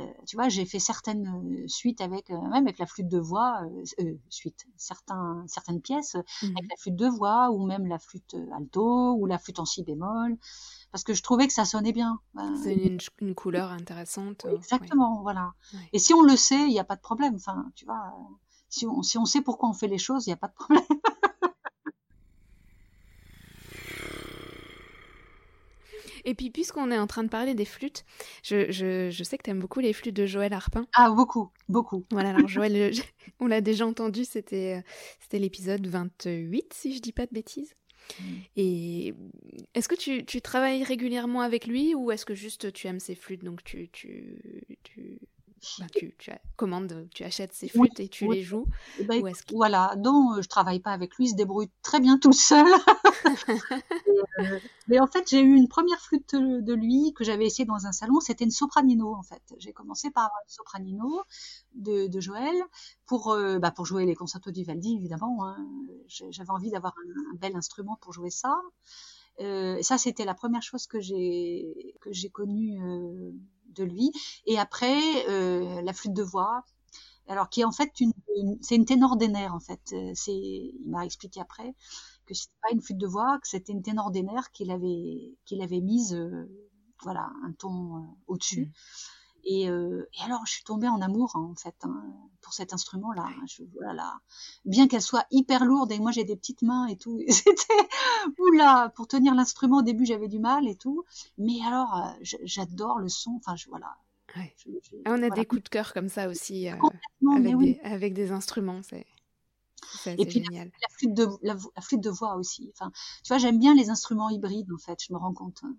Euh, 0.00 0.06
tu 0.26 0.34
vois, 0.34 0.48
j'ai 0.48 0.64
fait 0.64 0.80
certaines 0.80 1.28
euh, 1.28 1.68
suites 1.68 2.00
avec 2.00 2.30
euh, 2.30 2.40
même 2.40 2.66
avec 2.66 2.78
la 2.78 2.86
flûte 2.86 3.08
de 3.08 3.18
voix, 3.18 3.62
euh, 4.00 4.14
suite, 4.28 4.66
certains 4.76 5.44
certaines 5.46 5.80
pièces 5.80 6.16
avec 6.16 6.24
mhm. 6.42 6.68
la 6.68 6.76
flûte 6.76 6.96
de 6.96 7.06
voix 7.06 7.50
ou 7.50 7.64
même 7.64 7.86
la 7.86 8.00
flûte 8.00 8.34
alto 8.56 9.12
ou 9.12 9.26
la 9.26 9.38
flûte 9.38 9.60
en 9.60 9.64
si 9.64 9.84
bémol, 9.84 10.36
parce 10.90 11.04
que 11.04 11.14
je 11.14 11.22
trouvais 11.22 11.46
que 11.46 11.52
ça 11.52 11.64
sonnait 11.64 11.92
bien. 11.92 12.18
C'est 12.60 12.74
une, 12.74 12.98
une, 13.20 13.34
couleur 13.36 13.70
intéressante. 13.70 14.46
Exactement, 14.50 15.22
voilà. 15.22 15.52
Et 15.92 16.00
si 16.00 16.12
on 16.12 16.22
le 16.22 16.36
sait, 16.36 16.62
il 16.62 16.70
n'y 16.70 16.80
a 16.80 16.84
pas 16.84 16.96
de 16.96 17.00
problème. 17.00 17.36
Enfin, 17.36 17.70
tu 17.76 17.84
vois, 17.84 18.12
si 18.68 18.86
on 18.86 19.02
si 19.02 19.16
on 19.16 19.24
sait 19.24 19.42
pourquoi 19.42 19.68
on 19.68 19.74
fait 19.74 19.88
les 19.88 19.98
choses, 19.98 20.26
il 20.26 20.30
n'y 20.30 20.34
a 20.34 20.38
pas 20.38 20.48
de 20.48 20.54
problème. 20.54 20.84
Et 26.24 26.34
puis, 26.34 26.50
puisqu'on 26.50 26.90
est 26.90 26.98
en 26.98 27.06
train 27.06 27.22
de 27.22 27.28
parler 27.28 27.54
des 27.54 27.64
flûtes, 27.64 28.04
je, 28.42 28.70
je, 28.70 29.10
je 29.10 29.24
sais 29.24 29.36
que 29.36 29.42
tu 29.42 29.50
aimes 29.50 29.60
beaucoup 29.60 29.80
les 29.80 29.92
flûtes 29.92 30.16
de 30.16 30.26
Joël 30.26 30.52
Harpin. 30.52 30.86
Ah, 30.94 31.10
beaucoup, 31.10 31.50
beaucoup. 31.68 32.04
Voilà, 32.10 32.30
alors 32.30 32.48
Joël, 32.48 32.92
on 33.40 33.46
l'a 33.46 33.60
déjà 33.60 33.86
entendu, 33.86 34.24
c'était 34.24 34.76
euh, 34.78 34.82
c'était 35.20 35.38
l'épisode 35.38 35.86
28, 35.86 36.72
si 36.72 36.94
je 36.94 37.00
dis 37.00 37.12
pas 37.12 37.26
de 37.26 37.32
bêtises. 37.32 37.74
Mm. 38.20 38.24
Et 38.56 39.14
est-ce 39.74 39.88
que 39.88 39.94
tu, 39.94 40.24
tu, 40.24 40.40
travailles 40.40 40.84
régulièrement 40.84 41.40
avec 41.40 41.66
lui 41.66 41.94
ou 41.94 42.10
est-ce 42.10 42.26
que 42.26 42.34
juste 42.34 42.72
tu 42.72 42.86
aimes 42.86 43.00
ses 43.00 43.14
flûtes 43.14 43.44
donc 43.44 43.64
tu, 43.64 43.88
tu, 43.90 44.38
tu, 44.82 45.18
bah, 45.78 45.86
tu, 45.94 46.14
tu 46.18 46.30
commandes, 46.56 47.08
tu 47.14 47.24
achètes 47.24 47.52
ses 47.52 47.68
flûtes 47.68 48.00
et 48.00 48.08
tu 48.08 48.28
les 48.30 48.42
joues 48.42 48.66
eh 48.98 49.04
ben, 49.04 49.22
Voilà, 49.52 49.94
donc 49.96 50.38
euh, 50.38 50.42
je 50.42 50.48
travaille 50.48 50.80
pas 50.80 50.92
avec 50.92 51.16
lui, 51.16 51.26
il 51.26 51.30
se 51.30 51.34
débrouille 51.34 51.70
très 51.82 52.00
bien 52.00 52.18
tout 52.18 52.32
seul. 52.32 52.66
Euh, 54.40 54.58
mais 54.88 54.98
en 54.98 55.06
fait, 55.06 55.28
j'ai 55.30 55.40
eu 55.40 55.54
une 55.54 55.68
première 55.68 56.00
flûte 56.00 56.34
de 56.34 56.74
lui 56.74 57.12
que 57.14 57.22
j'avais 57.22 57.46
essayé 57.46 57.64
dans 57.64 57.86
un 57.86 57.92
salon, 57.92 58.20
c'était 58.20 58.44
une 58.44 58.50
sopranino 58.50 59.14
en 59.14 59.22
fait. 59.22 59.42
J'ai 59.58 59.72
commencé 59.72 60.10
par 60.10 60.30
une 60.44 60.50
sopranino 60.50 61.22
de, 61.74 62.08
de 62.08 62.20
Joël 62.20 62.56
pour, 63.06 63.30
euh, 63.30 63.58
bah, 63.58 63.70
pour 63.70 63.86
jouer 63.86 64.06
les 64.06 64.14
concertos 64.14 64.50
du 64.50 64.60
Vivaldi 64.60 64.96
évidemment. 64.96 65.46
Hein. 65.46 65.66
J'avais 66.08 66.50
envie 66.50 66.70
d'avoir 66.70 66.94
un, 67.32 67.36
bel 67.36 67.54
instrument 67.56 67.96
pour 68.00 68.12
jouer 68.12 68.30
ça. 68.30 68.60
Euh, 69.40 69.80
ça, 69.82 69.98
c'était 69.98 70.24
la 70.24 70.34
première 70.34 70.62
chose 70.62 70.86
que 70.86 71.00
j'ai 71.00 71.94
que 72.00 72.12
j'ai 72.12 72.30
connue 72.30 72.80
euh, 72.82 73.32
de 73.74 73.84
lui. 73.84 74.12
Et 74.46 74.58
après, 74.58 74.98
euh, 75.28 75.82
la 75.82 75.92
flûte 75.92 76.14
de 76.14 76.22
voix, 76.22 76.64
alors 77.28 77.48
qui 77.48 77.60
est 77.62 77.64
en 77.64 77.72
fait 77.72 77.90
une, 78.00 78.12
c'est 78.60 78.76
une 78.76 78.84
ténor 78.84 79.16
des 79.16 79.28
en 79.28 79.60
fait. 79.60 79.80
Euh, 79.92 80.12
c'est, 80.14 80.32
il 80.32 80.84
m'a 80.86 81.04
expliqué 81.04 81.40
après 81.40 81.74
que 82.26 82.34
c'était 82.34 82.54
pas 82.62 82.72
une 82.72 82.80
flûte 82.80 82.98
de 82.98 83.06
voix, 83.06 83.38
que 83.40 83.48
c'était 83.48 83.72
une 83.72 83.82
ténor 83.82 84.10
des 84.10 84.24
qu'il 84.52 84.70
avait 84.70 85.34
qu'il 85.44 85.62
avait 85.62 85.80
mise, 85.80 86.14
euh, 86.14 86.48
voilà, 87.02 87.30
un 87.44 87.52
ton 87.52 88.16
au-dessus. 88.26 88.66
Mmh. 88.66 88.72
Et, 89.44 89.68
euh, 89.68 90.08
et, 90.14 90.24
alors, 90.24 90.44
je 90.46 90.52
suis 90.52 90.64
tombée 90.64 90.88
en 90.88 91.00
amour 91.00 91.32
hein, 91.34 91.48
en 91.50 91.54
fait 91.54 91.74
hein, 91.82 92.02
pour 92.40 92.52
cet 92.52 92.72
instrument-là. 92.72 93.28
Je, 93.46 93.62
voilà, 93.74 94.20
bien 94.64 94.88
qu'elle 94.88 95.02
soit 95.02 95.26
hyper 95.30 95.64
lourde 95.64 95.92
et 95.92 95.98
moi 95.98 96.12
j'ai 96.12 96.24
des 96.24 96.36
petites 96.36 96.62
mains 96.62 96.86
et 96.86 96.96
tout, 96.96 97.20
c'était 97.28 97.88
oula 98.38 98.92
pour 98.96 99.06
tenir 99.06 99.34
l'instrument. 99.34 99.78
Au 99.78 99.82
début, 99.82 100.06
j'avais 100.06 100.28
du 100.28 100.38
mal 100.38 100.66
et 100.68 100.76
tout, 100.76 101.04
mais 101.38 101.60
alors 101.66 101.96
euh, 101.96 102.36
j'adore 102.44 102.98
le 102.98 103.08
son. 103.08 103.32
Enfin, 103.36 103.56
je, 103.56 103.68
voilà, 103.68 103.96
Ah, 104.36 105.12
on 105.12 105.22
a 105.22 105.30
des 105.30 105.44
coups 105.44 105.62
de 105.62 105.68
cœur 105.68 105.92
comme 105.92 106.08
ça 106.08 106.28
aussi 106.28 106.68
euh, 106.68 106.76
avec, 107.84 108.14
des, 108.14 108.32
instruments. 108.32 108.82
C'est 108.82 109.06
et 110.06 110.26
puis 110.26 110.42
génial. 110.44 110.70
La, 110.80 110.88
flûte 110.88 111.14
de, 111.14 111.28
la, 111.42 111.56
flûte 111.80 112.00
de 112.00 112.10
voix 112.10 112.36
aussi. 112.36 112.72
Enfin, 112.72 112.90
tu 113.22 113.28
vois, 113.28 113.38
j'aime 113.38 113.58
bien 113.58 113.74
les 113.74 113.90
instruments 113.90 114.30
hybrides 114.30 114.72
en 114.72 114.78
fait. 114.78 114.98
Je 115.06 115.12
me 115.12 115.18
rends 115.18 115.34
compte. 115.34 115.62
Hein, 115.64 115.76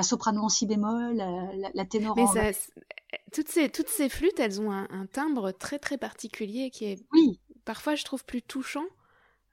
la 0.00 0.02
soprano 0.02 0.44
en 0.44 0.48
si 0.48 0.64
bémol, 0.64 1.14
la, 1.14 1.70
la 1.74 1.84
ténor 1.84 2.16
Mais 2.16 2.26
ça, 2.26 2.58
toutes 3.32 3.48
ces 3.48 3.68
toutes 3.68 3.88
ces 3.88 4.08
flûtes, 4.08 4.40
elles 4.40 4.58
ont 4.60 4.72
un, 4.72 5.06
timbre 5.06 5.52
très 5.52 5.78
très 5.78 5.98
particulier 5.98 6.70
qui 6.70 6.86
est 6.86 7.06
oui. 7.12 7.38
parfois 7.66 7.94
je 7.96 8.04
trouve 8.04 8.24
plus 8.24 8.42
touchant. 8.42 8.86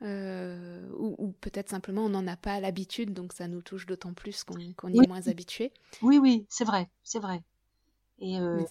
Euh, 0.04 0.88
ou, 0.96 1.32
peut-être 1.42 1.70
simplement 1.70 2.06
on 2.06 2.10
n'en 2.10 2.28
a 2.28 2.38
pas 2.38 2.60
l'habitude, 2.60 3.14
donc 3.14 3.34
ça 3.34 3.48
nous 3.48 3.64
touche 3.64 3.88
d'autant 3.88 4.14
plus 4.14 4.44
qu'on 4.44 4.60
y 4.60 4.70
est 4.70 5.08
moins 5.08 5.28
habitué. 5.28 5.74
Oui, 6.04 6.20
oui, 6.20 6.46
c'est 6.50 6.66
vrai, 6.66 6.88
c'est 7.04 7.20
vrai. 7.20 7.42
Et 8.20 8.40
euh, 8.40 8.64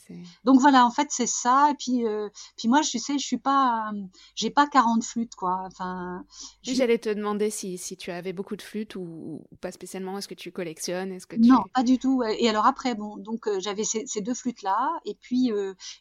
donc 0.44 0.60
voilà, 0.60 0.84
en 0.84 0.90
fait, 0.90 1.08
c'est 1.10 1.26
ça. 1.26 1.68
Et 1.70 1.74
puis, 1.74 2.06
euh, 2.06 2.28
puis 2.56 2.68
moi, 2.68 2.82
je 2.82 2.98
sais, 2.98 3.18
je 3.18 3.24
suis 3.24 3.38
pas, 3.38 3.92
j'ai 4.34 4.50
pas 4.50 4.66
40 4.66 5.04
flûtes, 5.04 5.34
quoi. 5.34 5.62
Enfin, 5.66 6.24
j'allais 6.62 6.98
te 6.98 7.08
demander 7.08 7.50
si, 7.50 7.78
si 7.78 7.96
tu 7.96 8.10
avais 8.10 8.32
beaucoup 8.32 8.56
de 8.56 8.62
flûtes 8.62 8.96
ou, 8.96 9.44
pas 9.60 9.72
spécialement. 9.72 10.18
Est-ce 10.18 10.28
que 10.28 10.34
tu 10.34 10.50
collectionnes? 10.50 11.12
Est-ce 11.12 11.26
que 11.26 11.36
non, 11.36 11.62
pas 11.74 11.82
du 11.82 11.98
tout. 11.98 12.22
Et 12.24 12.48
alors 12.48 12.66
après, 12.66 12.94
bon, 12.94 13.16
donc 13.16 13.48
j'avais 13.58 13.84
ces, 13.84 14.04
ces, 14.06 14.20
deux 14.20 14.34
flûtes 14.34 14.62
là, 14.62 14.90
et 15.04 15.14
puis 15.14 15.52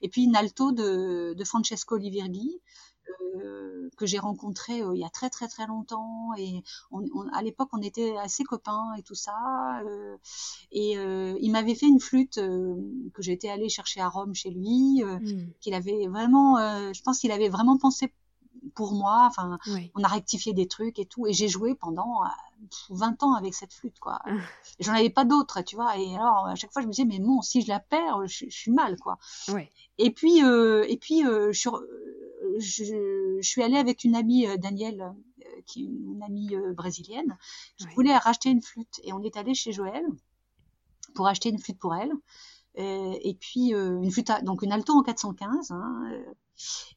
et 0.02 0.10
puis 0.10 0.24
une 0.24 0.36
alto 0.36 0.72
de, 0.72 1.34
de 1.34 1.44
Francesco 1.44 1.98
Livirghi 1.98 2.62
euh, 3.36 3.90
que 3.98 4.06
j'ai 4.06 4.20
rencontré 4.20 4.82
euh, 4.82 4.96
il 4.96 5.00
y 5.00 5.06
a 5.06 5.10
très 5.10 5.30
très 5.30 5.48
très 5.48 5.68
longtemps 5.68 6.32
et 6.38 6.64
on, 6.92 7.06
à 7.34 7.42
l'époque 7.42 7.70
on 7.74 7.82
était 7.82 8.16
assez 8.18 8.44
copains 8.44 8.94
et 8.98 9.04
tout 9.04 9.16
ça 9.16 9.82
euh, 9.86 10.18
et 10.72 10.94
il 10.94 11.52
m'avait 11.52 11.76
fait 11.76 11.86
une 11.86 12.00
flûte 12.00 12.36
que 12.36 13.22
j'étais 13.22 13.50
allée 13.50 13.70
chercher 13.70 14.02
à 14.02 14.10
Rome 14.10 14.34
chez 14.34 14.50
lui 14.50 15.04
mmh. 15.04 15.52
qu'il 15.60 15.74
avait 15.74 16.08
vraiment 16.08 16.58
je 16.94 17.02
pense 17.04 17.20
qu'il 17.20 17.32
avait 17.32 17.50
vraiment 17.50 17.78
pensé 17.78 18.12
pour 18.74 18.94
moi. 18.94 19.28
Enfin, 19.28 19.58
on 19.96 20.04
a 20.04 20.08
rectifié 20.08 20.54
des 20.54 20.68
trucs 20.68 21.00
et 21.00 21.06
tout. 21.06 21.28
Et 21.28 21.34
j'ai 21.34 21.48
joué 21.48 21.76
pendant 21.76 22.22
20 22.90 23.24
ans 23.24 23.34
avec 23.34 23.54
cette 23.54 23.74
flûte, 23.74 24.00
quoi. 24.00 24.20
Ah. 24.26 24.32
J'en 24.80 24.94
avais 24.94 25.10
pas 25.10 25.26
d'autres, 25.26 25.62
tu 25.62 25.76
vois. 25.76 25.98
Et 25.98 26.16
alors, 26.16 26.48
à 26.48 26.56
chaque 26.56 26.72
fois, 26.72 26.82
je 26.82 26.88
me 26.88 26.92
disais, 26.92 27.06
mais 27.06 27.20
bon, 27.20 27.42
si 27.42 27.62
je 27.62 27.68
la 27.68 27.80
perds, 27.80 28.26
je, 28.28 28.46
suis 28.50 28.72
mal, 28.72 28.98
quoi. 28.98 29.18
Et 29.98 30.12
puis, 30.12 30.40
et 30.40 30.98
puis, 30.98 31.22
je, 31.22 31.70
je, 32.58 33.40
suis 33.42 33.64
allée 33.64 33.78
avec 33.78 34.04
une 34.04 34.16
amie, 34.16 34.48
euh, 34.48 34.58
Danielle, 34.58 35.02
euh, 35.02 35.62
qui 35.66 35.84
est 35.84 35.88
une 35.88 36.24
amie 36.24 36.56
euh, 36.56 36.74
brésilienne, 36.74 37.38
qui 37.78 37.88
voulait 37.96 38.18
racheter 38.18 38.50
une 38.50 38.62
flûte. 38.62 39.00
Et 39.04 39.14
on 39.14 39.22
est 39.24 39.38
allé 39.38 39.54
chez 39.54 39.72
Joël 39.72 40.04
pour 41.14 41.28
acheter 41.28 41.50
une 41.50 41.60
flûte 41.60 41.80
pour 41.80 41.96
elle. 41.96 42.12
Et 42.78 43.38
puis 43.40 43.74
une 43.74 44.12
flûte, 44.12 44.32
donc 44.44 44.62
une 44.62 44.72
alto 44.72 44.94
en 44.94 45.04
415. 45.04 45.72
Hein, 45.72 46.12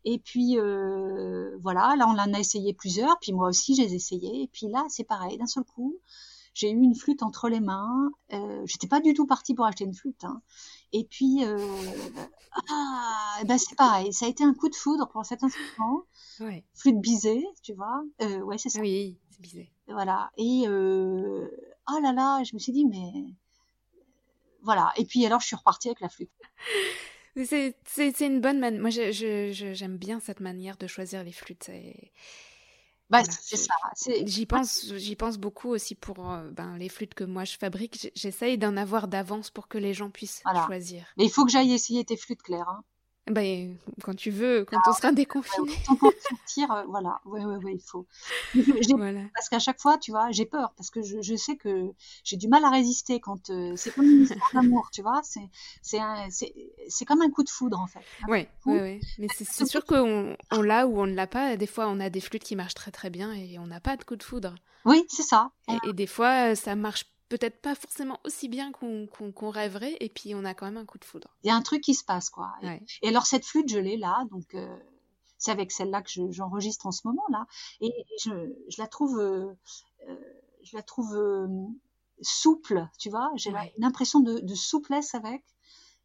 et 0.05 0.19
puis 0.19 0.57
voilà, 1.61 1.95
là 1.97 2.07
on 2.09 2.19
en 2.19 2.35
a 2.35 2.39
essayé 2.39 2.75
plusieurs, 2.75 3.19
puis 3.21 3.33
moi 3.33 3.49
aussi 3.49 3.75
j'ai 3.75 3.93
essayé. 3.93 4.43
Et 4.43 4.49
puis 4.49 4.69
là 4.69 4.85
c'est 4.89 5.05
pareil, 5.05 5.39
d'un 5.39 5.47
seul 5.47 5.65
coup, 5.65 5.99
j'ai 6.59 6.73
eu 6.73 6.83
une 6.83 6.97
flûte 6.97 7.23
entre 7.23 7.49
les 7.49 7.61
mains. 7.61 8.11
Euh, 8.33 8.63
J'étais 8.67 8.89
pas 8.89 9.01
du 9.01 9.15
tout 9.15 9.27
partie 9.27 9.55
pour 9.55 9.65
acheter 9.65 9.85
une 9.85 9.95
flûte. 9.95 10.25
Hein. 10.25 10.43
Et 10.93 11.05
puis, 11.05 11.45
euh, 11.45 11.57
ah, 12.69 13.39
ben 13.47 13.57
c'est 13.57 13.77
pareil. 13.77 14.13
Ça 14.13 14.27
a 14.27 14.29
été 14.29 14.43
un 14.43 14.55
coup 14.55 14.69
de 14.69 14.75
foudre 14.75 15.09
pour 15.09 15.25
cet 15.25 15.45
instrument. 15.45 16.03
Ouais. 16.41 16.65
Flûte 16.75 17.01
bisée, 17.01 17.47
tu 17.63 17.75
vois. 17.75 18.03
Euh, 18.23 18.41
ouais, 18.41 18.59
c'est 18.59 18.71
ça. 18.71 18.81
Oui, 18.81 19.19
c'est 19.31 19.41
bisé. 19.41 19.71
Voilà. 19.87 20.33
Et 20.37 20.65
euh, 20.67 21.49
oh 21.93 22.01
là 22.03 22.13
là, 22.13 22.43
je 22.43 22.55
me 22.55 22.59
suis 22.59 22.73
dit 22.73 22.87
mais 22.87 23.13
voilà. 24.63 24.93
Et 24.97 25.05
puis 25.05 25.25
alors, 25.27 25.41
je 25.41 25.47
suis 25.47 25.57
repartie 25.57 25.89
avec 25.89 26.01
la 26.01 26.09
flûte. 26.09 26.31
C'est 27.45 28.21
une 28.21 28.41
bonne 28.41 28.59
manière. 28.59 28.81
Moi, 28.81 28.91
j'aime 28.91 29.13
je, 29.13 29.87
bien 29.87 30.19
cette 30.19 30.41
manière 30.41 30.77
de 30.77 30.87
choisir 30.89 31.23
les 31.23 31.33
flûtes. 31.33 31.71
Bah, 33.11 33.23
c'est 33.25 33.57
ça. 33.57 33.75
J'y 34.25 34.45
pense, 34.45 34.93
j'y 34.97 35.17
pense 35.17 35.39
beaucoup 35.39 35.69
aussi 35.69 35.95
pour 35.95 36.31
euh, 36.31 36.51
ben, 36.51 36.77
les 36.77 36.91
flûtes 36.91 37.15
que 37.15 37.25
moi 37.25 37.45
je 37.45 37.57
fabrique. 37.57 38.11
J'essaye 38.15 38.59
d'en 38.59 38.77
avoir 38.77 39.09
d'avance 39.09 39.51
pour 39.51 39.69
que 39.69 39.79
les 39.79 39.95
gens 39.95 40.11
puissent 40.11 40.43
choisir. 40.67 41.07
Mais 41.17 41.25
il 41.25 41.31
faut 41.31 41.45
que 41.47 41.51
j'aille 41.51 41.73
essayer 41.73 42.05
tes 42.05 42.17
flûtes, 42.17 42.43
Claire. 42.43 42.69
Hein. 42.69 42.85
Ben, 43.31 43.77
quand 44.03 44.15
tu 44.15 44.31
veux, 44.31 44.65
quand 44.65 44.79
on 44.87 44.93
sera 44.93 45.13
déconfiné. 45.13 45.73
Quand 45.87 45.97
on 46.03 46.11
sortir, 46.11 46.71
euh, 46.73 46.85
voilà. 46.89 47.21
Oui, 47.25 47.41
oui, 47.45 47.57
oui, 47.63 47.73
il 47.75 47.81
faut. 47.81 48.07
Parce 49.35 49.49
qu'à 49.49 49.59
chaque 49.59 49.81
fois, 49.81 49.99
tu 49.99 50.11
vois, 50.11 50.31
j'ai 50.31 50.47
peur 50.47 50.73
parce 50.77 50.91
que 50.91 51.03
je, 51.03 51.21
je 51.21 51.35
sais 51.37 51.57
que 51.57 51.93
j'ai 52.25 52.37
du 52.37 52.49
mal 52.49 52.65
à 52.65 52.71
résister 52.71 53.21
quand 53.21 53.51
euh, 53.51 53.75
c'est 53.77 53.95
comme 53.95 54.07
une 54.07 54.23
histoire 54.23 54.51
d'amour, 54.55 54.91
tu 54.93 55.03
vois. 55.03 55.21
C'est 55.23 55.99
c'est 56.89 57.05
comme 57.05 57.23
un 57.23 57.31
coup 57.31 57.43
de 57.43 57.51
foudre 57.51 57.81
en 57.81 57.87
fait. 57.87 58.05
Oui, 58.29 58.47
oui, 58.67 58.79
oui. 58.81 59.01
Mais 59.19 59.29
c'est 59.31 59.67
sûr 59.67 59.85
qu'on 59.85 60.37
on, 60.51 60.63
l'a 60.63 60.87
ou 60.87 61.01
on 61.01 61.07
ne 61.07 61.15
l'a 61.15 61.27
pas. 61.27 61.57
Des 61.57 61.67
fois, 61.67 61.89
on 61.89 62.01
a 62.01 62.11
des 62.11 62.21
flûtes 62.21 62.45
qui 62.45 62.57
marchent 62.57 62.75
très 62.75 62.91
très 62.91 63.11
bien 63.11 63.33
et 63.33 63.59
on 63.59 63.67
n'a 63.67 63.81
pas 63.81 63.97
de 63.97 64.05
coup 64.05 64.17
de 64.17 64.23
foudre. 64.23 64.55
Oui, 64.85 65.05
c'est 65.09 65.23
ça. 65.23 65.51
Et, 65.69 65.91
et, 65.91 65.93
des 65.93 66.07
fois, 66.07 66.55
ça 66.55 66.75
marche 66.77 67.05
peut-être 67.29 67.61
pas 67.61 67.75
forcément 67.75 68.21
aussi 68.25 68.49
bien 68.49 68.73
qu'on 68.73 69.51
rêverait, 69.51 69.97
et 70.01 70.09
puis 70.09 70.35
on 70.35 70.45
a 70.45 70.55
quand 70.55 70.67
même 70.67 70.77
un 70.77 70.87
coup 70.87 70.99
de 70.99 71.05
foudre. 71.05 71.29
Il 71.45 71.49
y 71.49 71.51
a 71.51 71.55
un 71.55 71.63
truc 71.63 71.83
qui 71.83 71.95
se 71.95 72.05
passe, 72.05 72.31
quoi. 72.31 72.53
Et, 73.03 73.09
alors 73.09 73.27
cette 73.27 73.45
flûte, 73.45 73.69
je 73.69 73.79
l'ai 73.79 73.97
là, 73.97 74.25
donc 74.31 74.55
euh, 74.55 74.77
c'est 75.37 75.51
avec 75.51 75.73
celle-là 75.73 76.03
que 76.03 76.11
j'enregistre 76.31 76.87
en 76.87 76.93
ce 76.93 77.07
moment 77.07 77.25
là, 77.31 77.47
et 77.81 77.93
je, 78.25 78.79
la 78.79 78.87
trouve, 78.87 79.19
euh, 79.19 79.53
euh, 80.09 80.17
je 80.63 80.77
la 80.77 80.83
trouve 80.83 81.17
souple, 82.21 82.89
tu 82.99 83.11
vois. 83.11 83.31
J'ai 83.37 83.53
une 83.77 83.85
impression 83.85 84.21
de, 84.21 84.41
de, 84.41 84.55
souplesse 84.55 85.15
avec. 85.15 85.45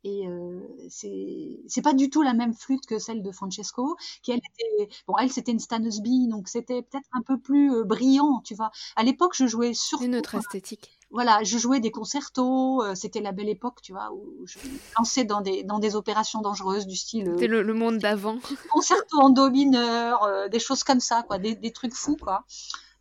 Et 0.03 0.27
euh, 0.27 0.59
c'est 0.89 1.81
pas 1.81 1.93
du 1.93 2.09
tout 2.09 2.21
la 2.21 2.33
même 2.33 2.53
flûte 2.53 2.85
que 2.85 2.99
celle 2.99 3.23
de 3.23 3.31
Francesco, 3.31 3.95
qui 4.21 4.31
elle 4.31 4.39
était 4.39 4.89
bon, 5.07 5.15
elle 5.17 5.31
c'était 5.31 5.51
une 5.53 5.59
Stanesby, 5.59 6.27
donc 6.27 6.49
c'était 6.49 6.81
peut-être 6.81 7.07
un 7.13 7.21
peu 7.21 7.39
plus 7.39 7.85
brillant, 7.85 8.41
tu 8.43 8.53
vois. 8.53 8.71
À 8.95 9.03
l'époque, 9.03 9.33
je 9.35 9.47
jouais 9.47 9.73
surtout 9.73 10.05
une 10.05 10.15
autre 10.15 10.35
esthétique 10.35 10.99
voilà, 11.13 11.43
je 11.43 11.59
jouais 11.59 11.79
des 11.79 11.91
concertos, 11.91 12.83
euh, 12.83 12.95
c'était 12.95 13.21
la 13.21 13.31
belle 13.31 13.47
époque, 13.47 13.81
tu 13.83 13.93
vois, 13.93 14.11
où 14.11 14.47
je 14.47 14.57
me 14.57 14.79
lançais 14.97 15.23
dans 15.23 15.41
des, 15.41 15.63
dans 15.63 15.77
des 15.77 15.95
opérations 15.95 16.41
dangereuses 16.41 16.87
du 16.87 16.95
style. 16.95 17.29
C'était 17.35 17.47
le, 17.47 17.73
monde 17.73 17.99
d'avant. 17.99 18.39
Concerto 18.71 19.19
en 19.19 19.29
do 19.29 19.51
mineur, 19.51 20.23
euh, 20.23 20.47
des 20.49 20.59
choses 20.59 20.83
comme 20.83 20.99
ça, 20.99 21.21
quoi, 21.21 21.37
des, 21.37 21.53
des 21.53 21.71
trucs 21.71 21.93
fous, 21.93 22.17
quoi. 22.19 22.45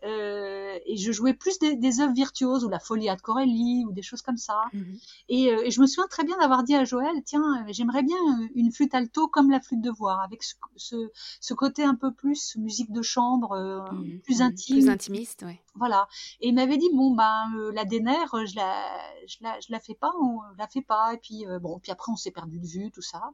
Euh, 0.05 0.79
et 0.85 0.97
je 0.97 1.13
jouais 1.13 1.33
plus 1.33 1.59
des, 1.61 1.77
des, 1.77 2.01
œuvres 2.01 2.15
virtuoses 2.15 2.65
ou 2.65 2.69
la 2.69 2.81
folie 2.81 3.07
de 3.07 3.21
Corelli 3.21 3.85
ou 3.87 3.93
des 3.93 4.03
choses 4.03 4.23
comme 4.23 4.37
ça. 4.37 4.63
Mhm. 4.73 4.99
et, 5.29 5.53
euh, 5.53 5.63
et, 5.65 5.71
je 5.71 5.81
me 5.81 5.87
souviens 5.87 6.09
très 6.09 6.25
bien 6.25 6.37
d'avoir 6.39 6.65
dit 6.65 6.75
à 6.75 6.85
Joël, 6.85 7.15
tiens, 7.25 7.65
j'aimerais 7.69 8.03
bien 8.03 8.17
une 8.55 8.73
flûte 8.73 8.95
alto 8.95 9.29
comme 9.29 9.51
la 9.51 9.61
flûte 9.61 9.81
de 9.81 9.91
voix, 9.91 10.21
avec 10.23 10.43
ce, 10.43 10.55
ce, 10.77 10.97
ce 11.41 11.55
côté 11.55 11.85
un 11.85 11.95
peu 11.95 12.13
plus 12.13 12.57
musique 12.57 12.91
de 12.91 13.03
chambre, 13.03 13.53
euh, 13.53 13.81
mhm. 13.93 14.21
plus 14.23 14.41
mhm. 14.41 14.47
intime. 14.47 14.77
Plus 14.77 14.89
intimiste, 14.89 15.43
ouais. 15.43 15.61
Voilà. 15.75 16.07
Et 16.41 16.49
il 16.49 16.55
m'avait 16.55 16.77
dit, 16.77 16.91
bon, 16.93 17.15
ben, 17.15 17.51
la 17.73 17.85
Déner, 17.85 18.15
je 18.33 18.57
la, 18.57 18.87
je 19.27 19.39
la, 19.41 19.59
je 19.61 19.67
la 19.71 19.81
fais 19.81 19.95
pas, 19.95 20.13
on 20.21 20.41
la 20.59 20.69
fait 20.69 20.83
pas. 20.83 21.15
Et 21.15 21.19
puis, 21.19 21.45
bon, 21.61 21.79
puis 21.79 21.91
après, 21.91 22.13
on 22.13 22.17
s'est 22.17 22.31
perdu 22.31 22.61
de 22.61 22.67
vue, 22.67 22.91
tout 22.91 23.03
ça. 23.03 23.31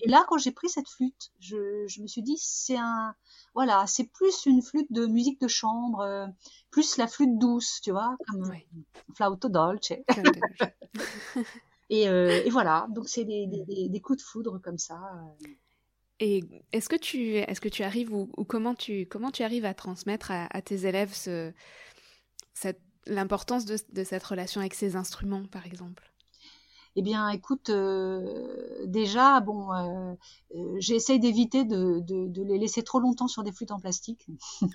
Et 0.00 0.08
là, 0.08 0.24
quand 0.28 0.38
j'ai 0.38 0.52
pris 0.52 0.68
cette 0.68 0.88
flûte, 0.88 1.32
je, 1.40 1.86
je 1.88 2.02
me 2.02 2.06
suis 2.06 2.22
dit, 2.22 2.36
c'est 2.38 2.76
un, 2.76 3.14
voilà, 3.54 3.86
c'est 3.86 4.04
plus 4.04 4.46
une 4.46 4.62
flûte 4.62 4.90
de 4.90 5.06
musique 5.06 5.40
de 5.40 5.48
chambre, 5.48 6.00
euh, 6.00 6.26
plus 6.70 6.96
la 6.96 7.06
flûte 7.06 7.38
douce, 7.38 7.80
tu 7.82 7.90
vois, 7.90 8.16
comme 8.26 8.48
oui. 8.48 8.66
flauto 9.14 9.48
dolce. 9.48 9.92
et, 11.90 12.08
euh, 12.08 12.42
et, 12.44 12.50
voilà, 12.50 12.86
donc 12.90 13.08
c'est 13.08 13.24
des, 13.24 13.46
des, 13.46 13.88
des, 13.88 14.00
coups 14.00 14.18
de 14.18 14.24
foudre 14.24 14.58
comme 14.58 14.78
ça. 14.78 14.98
Et 16.24 16.44
est-ce 16.70 16.88
que 16.88 16.94
tu 16.94 17.34
est-ce 17.34 17.60
que 17.60 17.68
tu 17.68 17.82
arrives 17.82 18.14
ou, 18.14 18.26
comment 18.44 18.76
tu 18.76 19.06
comment 19.06 19.32
tu 19.32 19.42
arrives 19.42 19.64
à 19.64 19.74
transmettre 19.74 20.30
à, 20.30 20.46
à 20.56 20.62
tes 20.62 20.86
élèves 20.86 21.12
ce, 21.12 21.52
cette 22.54 22.80
l'importance 23.06 23.64
de, 23.64 23.76
de, 23.92 24.04
cette 24.04 24.22
relation 24.22 24.60
avec 24.60 24.74
ces 24.74 24.94
instruments, 24.94 25.44
par 25.50 25.66
exemple? 25.66 26.12
Eh 26.94 27.02
bien, 27.02 27.28
écoute, 27.30 27.70
euh, 27.70 28.86
déjà, 28.86 29.40
bon, 29.40 29.72
euh, 29.72 30.14
euh, 30.54 30.76
j'essaye 30.78 31.18
d'éviter 31.18 31.64
de, 31.64 31.98
de, 31.98 32.28
de, 32.28 32.42
les 32.44 32.58
laisser 32.58 32.84
trop 32.84 33.00
longtemps 33.00 33.26
sur 33.26 33.42
des 33.42 33.50
flûtes 33.50 33.72
en 33.72 33.80
plastique. 33.80 34.24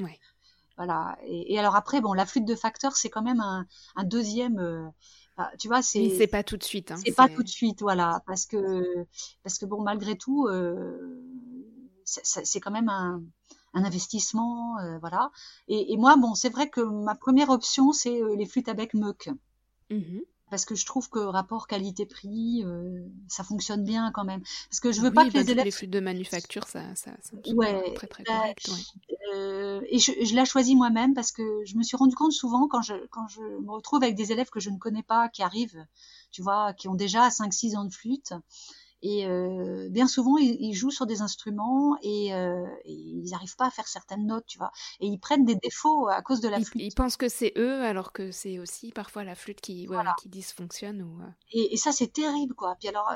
Ouais. 0.01 0.19
voilà. 0.77 1.17
Et, 1.23 1.53
et, 1.53 1.60
alors 1.60 1.77
après, 1.77 2.01
bon, 2.01 2.12
la 2.12 2.25
flûte 2.25 2.45
de 2.45 2.55
facteur, 2.55 2.97
c'est 2.97 3.10
quand 3.10 3.23
même 3.23 3.39
un, 3.39 3.65
un 3.95 4.03
deuxième. 4.03 4.91
Euh, 5.39 5.43
bah, 5.43 5.52
tu 5.60 5.67
vois, 5.67 5.82
c'est. 5.82 6.10
c'est 6.17 6.28
pas 6.28 6.43
tout 6.43 6.58
de 6.58 6.63
suite. 6.63 6.91
Hein, 6.91 6.97
c'est 7.04 7.15
pas 7.15 7.30
tout 7.30 7.43
de 7.43 7.47
suite, 7.47 7.82
voilà, 7.82 8.21
parce 8.26 8.45
que 8.45 9.06
parce 9.43 9.58
que 9.58 9.65
bon, 9.65 9.82
malgré 9.82 10.17
tout, 10.17 10.47
euh, 10.47 11.21
c'est 12.04 12.60
quand 12.60 12.71
même 12.71 12.89
un, 12.89 13.21
un 13.73 13.84
investissement, 13.84 14.80
euh, 14.80 14.97
voilà. 15.00 15.32
Et, 15.67 15.93
et, 15.93 15.97
moi, 15.97 16.15
bon, 16.17 16.36
c'est 16.36 16.50
vrai 16.50 16.69
que 16.69 16.82
ma 16.82 17.15
première 17.15 17.50
option, 17.50 17.91
c'est 17.91 18.21
les 18.36 18.45
flûtes 18.45 18.69
à 18.69 18.73
bec 18.73 18.93
muck. 18.93 19.30
Mmh 19.89 20.19
parce 20.49 20.65
que 20.65 20.75
je 20.75 20.86
trouve 20.86 21.10
que 21.10 21.19
rapport 21.19 21.67
qualité-prix, 21.67 22.63
euh, 22.65 23.06
ça 23.27 23.43
fonctionne 23.43 23.83
bien 23.83 24.12
quand 24.13 24.23
même. 24.23 24.41
Parce 24.69 24.79
que 24.79 24.91
je 24.91 25.02
veux 25.02 25.12
pas 25.12 25.25
que 25.25 25.33
bah, 25.33 25.41
les 25.41 25.52
élèves. 25.52 25.65
Les 25.65 25.71
flûtes 25.71 25.91
de 25.91 26.00
manufacture, 26.00 26.67
ça, 26.67 26.83
ça, 26.95 27.12
ça 27.21 27.35
ouais, 27.54 27.93
très 27.93 28.08
très 28.08 28.23
bah, 28.23 28.33
correct. 28.33 28.69
Ouais. 28.69 29.15
Euh, 29.35 29.81
et 29.89 30.00
je, 30.00 30.12
je 30.23 30.35
l'ai 30.35 30.45
choisi 30.45 30.75
moi-même 30.75 31.13
parce 31.13 31.31
que 31.31 31.43
je 31.65 31.75
me 31.75 31.83
suis 31.83 31.98
rendu 31.98 32.15
compte 32.15 32.31
souvent 32.31 32.67
quand 32.67 32.81
je 32.81 32.93
quand 33.12 33.27
je 33.27 33.41
me 33.41 33.71
retrouve 33.71 34.04
avec 34.04 34.15
des 34.15 34.31
élèves 34.31 34.50
que 34.50 34.60
je 34.60 34.69
ne 34.69 34.77
connais 34.77 35.04
pas 35.04 35.27
qui 35.29 35.43
arrivent, 35.43 35.85
tu 36.31 36.41
vois, 36.41 36.73
qui 36.73 36.87
ont 36.87 36.95
déjà 36.95 37.27
5-6 37.27 37.75
ans 37.75 37.85
de 37.85 37.93
flûte 37.93 38.33
et 39.02 39.27
euh, 39.27 39.89
bien 39.89 40.08
souvent, 40.08 40.37
ils, 40.37 40.58
ils, 40.60 40.73
jouent 40.73 40.91
sur 40.91 41.06
des 41.06 41.21
instruments 41.21 41.98
et, 42.02 42.33
euh, 42.33 42.65
et 42.85 42.93
ils 42.93 43.29
n'arrivent 43.29 43.56
pas 43.56 43.67
à 43.67 43.71
faire 43.71 43.87
certaines 43.87 44.25
notes, 44.25 44.45
tu 44.48 44.58
vois. 44.58 44.71
Et 45.00 45.08
ils 45.08 45.19
prennent 45.19 45.45
des 45.45 45.56
défauts 45.56 46.08
à 46.08 46.21
cause 46.21 46.41
de 46.41 46.50
la 46.50 46.58
ils, 46.58 46.65
flûte. 46.65 46.81
Ils 46.81 46.93
pensent 46.95 47.17
que 47.17 47.29
c'est 47.29 47.54
eux, 47.58 47.83
alors 47.83 48.12
que 48.12 48.31
c'est 48.31 48.58
aussi 48.60 48.91
parfois 48.91 49.23
la 49.23 49.35
flûte 49.35 49.62
qui, 49.62 49.87
ouais, 49.87 49.95
Voilà. 49.95 50.15
qui 50.19 50.29
dysfonctionne. 50.29 51.02
Ou, 51.04 51.21
euh, 51.21 51.27
Et, 51.52 51.73
et 51.73 51.77
ça, 51.77 51.91
c'est 51.91 52.12
terrible, 52.12 52.56
quoi. 52.56 52.75
Puis 52.79 52.89
alors, 52.89 53.13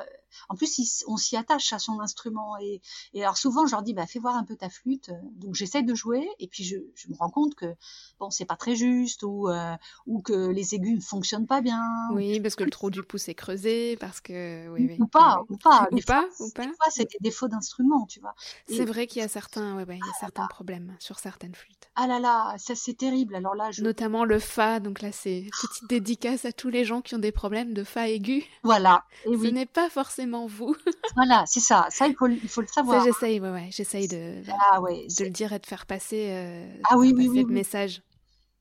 en 0.50 0.56
plus, 0.56 1.04
on 1.08 1.18
s'y 1.18 1.36
attache 1.38 1.74
à 1.74 1.80
son 1.80 2.00
instrument. 2.00 2.58
Et, 2.60 2.82
et 3.14 3.24
alors, 3.24 3.38
souvent, 3.38 3.66
je 3.66 3.72
leur 3.72 3.82
dis, 3.84 3.94
bah, 3.94 4.08
fais 4.08 4.20
voir 4.20 4.36
un 4.36 4.44
peu 4.44 4.56
ta 4.56 4.70
flûte. 4.70 5.12
Donc, 5.36 5.56
j'essaie 5.56 5.84
de 5.84 5.96
jouer. 5.96 6.28
Et 6.40 6.48
puis, 6.48 6.64
je, 6.64 6.78
je 6.96 7.08
me 7.10 7.16
rends 7.16 7.30
compte 7.30 7.56
que, 7.56 7.74
bon, 8.20 8.30
c'est 8.30 8.46
pas 8.46 8.56
très 8.56 8.76
juste 8.76 9.24
ou, 9.24 9.50
euh, 9.50 9.76
ou 10.08 10.22
que 10.22 10.50
les 10.50 10.76
aigus 10.76 10.96
ne 10.96 11.02
fonctionnent 11.02 11.48
pas 11.48 11.62
bien. 11.62 11.82
Oui, 12.14 12.40
parce 12.40 12.56
que 12.56 12.64
le 12.64 12.70
trou 12.70 12.90
du 12.90 13.04
pouce 13.04 13.30
est 13.30 13.36
creusé, 13.36 13.96
parce 13.98 14.22
que. 14.22 14.70
Oui, 14.70 14.86
oui, 14.90 14.98
Ou 15.00 15.08
pas, 15.08 15.42
ou 15.50 15.58
pas. 15.58 15.88
Ou 15.92 15.96
Des 15.96 16.02
pas, 16.04 16.28
fois, 16.32 16.48
ou 16.48 16.50
pas. 16.52 16.70
C'est 16.90 17.10
des 17.12 17.18
défauts 17.22 17.48
d'instrument, 17.48 18.06
tu 18.06 18.20
vois. 18.20 18.34
Et- 18.68 18.76
C'est 18.76 18.86
vrai 18.86 19.08
qu'il 19.08 19.22
y 19.22 19.26
a 19.26 19.28
certains, 19.28 19.76
ouais, 19.76 19.86
ouais, 19.86 19.98
il 19.98 20.06
y 20.06 20.10
a 20.10 20.20
certains 20.20 20.48
problèmes 20.48 20.96
sur 21.00 21.20
certaines 21.20 21.56
flûtes. 21.56 21.90
Ah 21.96 22.08
là 22.08 22.20
là, 22.20 22.56
ça, 22.58 22.76
c'est 22.76 22.94
terrible. 22.94 23.36
Alors 23.36 23.56
là, 23.56 23.72
je, 23.72 23.82
Notamment 23.84 24.26
le 24.26 24.40
fa, 24.40 24.80
donc 24.80 25.02
là 25.02 25.12
c'est 25.12 25.46
petite 25.62 25.90
dédicace 25.90 26.46
à 26.46 26.52
tous 26.52 26.70
les 26.70 26.86
gens 26.86 27.02
qui 27.02 27.16
ont 27.16 27.20
des 27.20 27.32
problèmes 27.32 27.74
de 27.74 27.84
fa 27.84 28.08
aigu. 28.10 28.44
voilà. 28.64 29.04
Et 29.26 29.30
Ce 29.30 29.32
oui, 29.34 29.52
n'est 29.52 29.66
pas 29.66 29.90
forcément 29.90 30.21
vous. 30.26 30.76
voilà, 31.16 31.44
c'est 31.48 31.60
ça. 31.60 31.88
Ça, 31.90 32.08
il 32.08 32.16
faut, 32.16 32.28
le- 32.28 32.36
il 32.42 32.50
faut 32.50 32.62
le 32.62 32.68
Ça 32.68 32.74
savoir. 32.76 33.04
j'essaye, 33.04 33.40
ouais, 33.40 33.52
ouais, 33.52 33.70
j'essaye 33.72 34.08
de, 34.08 34.42
Ah 34.72 34.82
ouais. 34.82 35.08
de 35.18 35.24
le 35.24 35.30
dire 35.30 35.54
et 35.54 35.60
de 35.60 35.66
faire 35.66 35.86
passer, 35.86 36.28
euh, 36.32 36.66
Ah 36.90 36.98
oui, 36.98 37.10
faire 37.10 37.18
oui, 37.18 37.28
passer 37.28 37.40
oui, 37.40 37.46
le 37.48 37.54
message. 37.54 38.04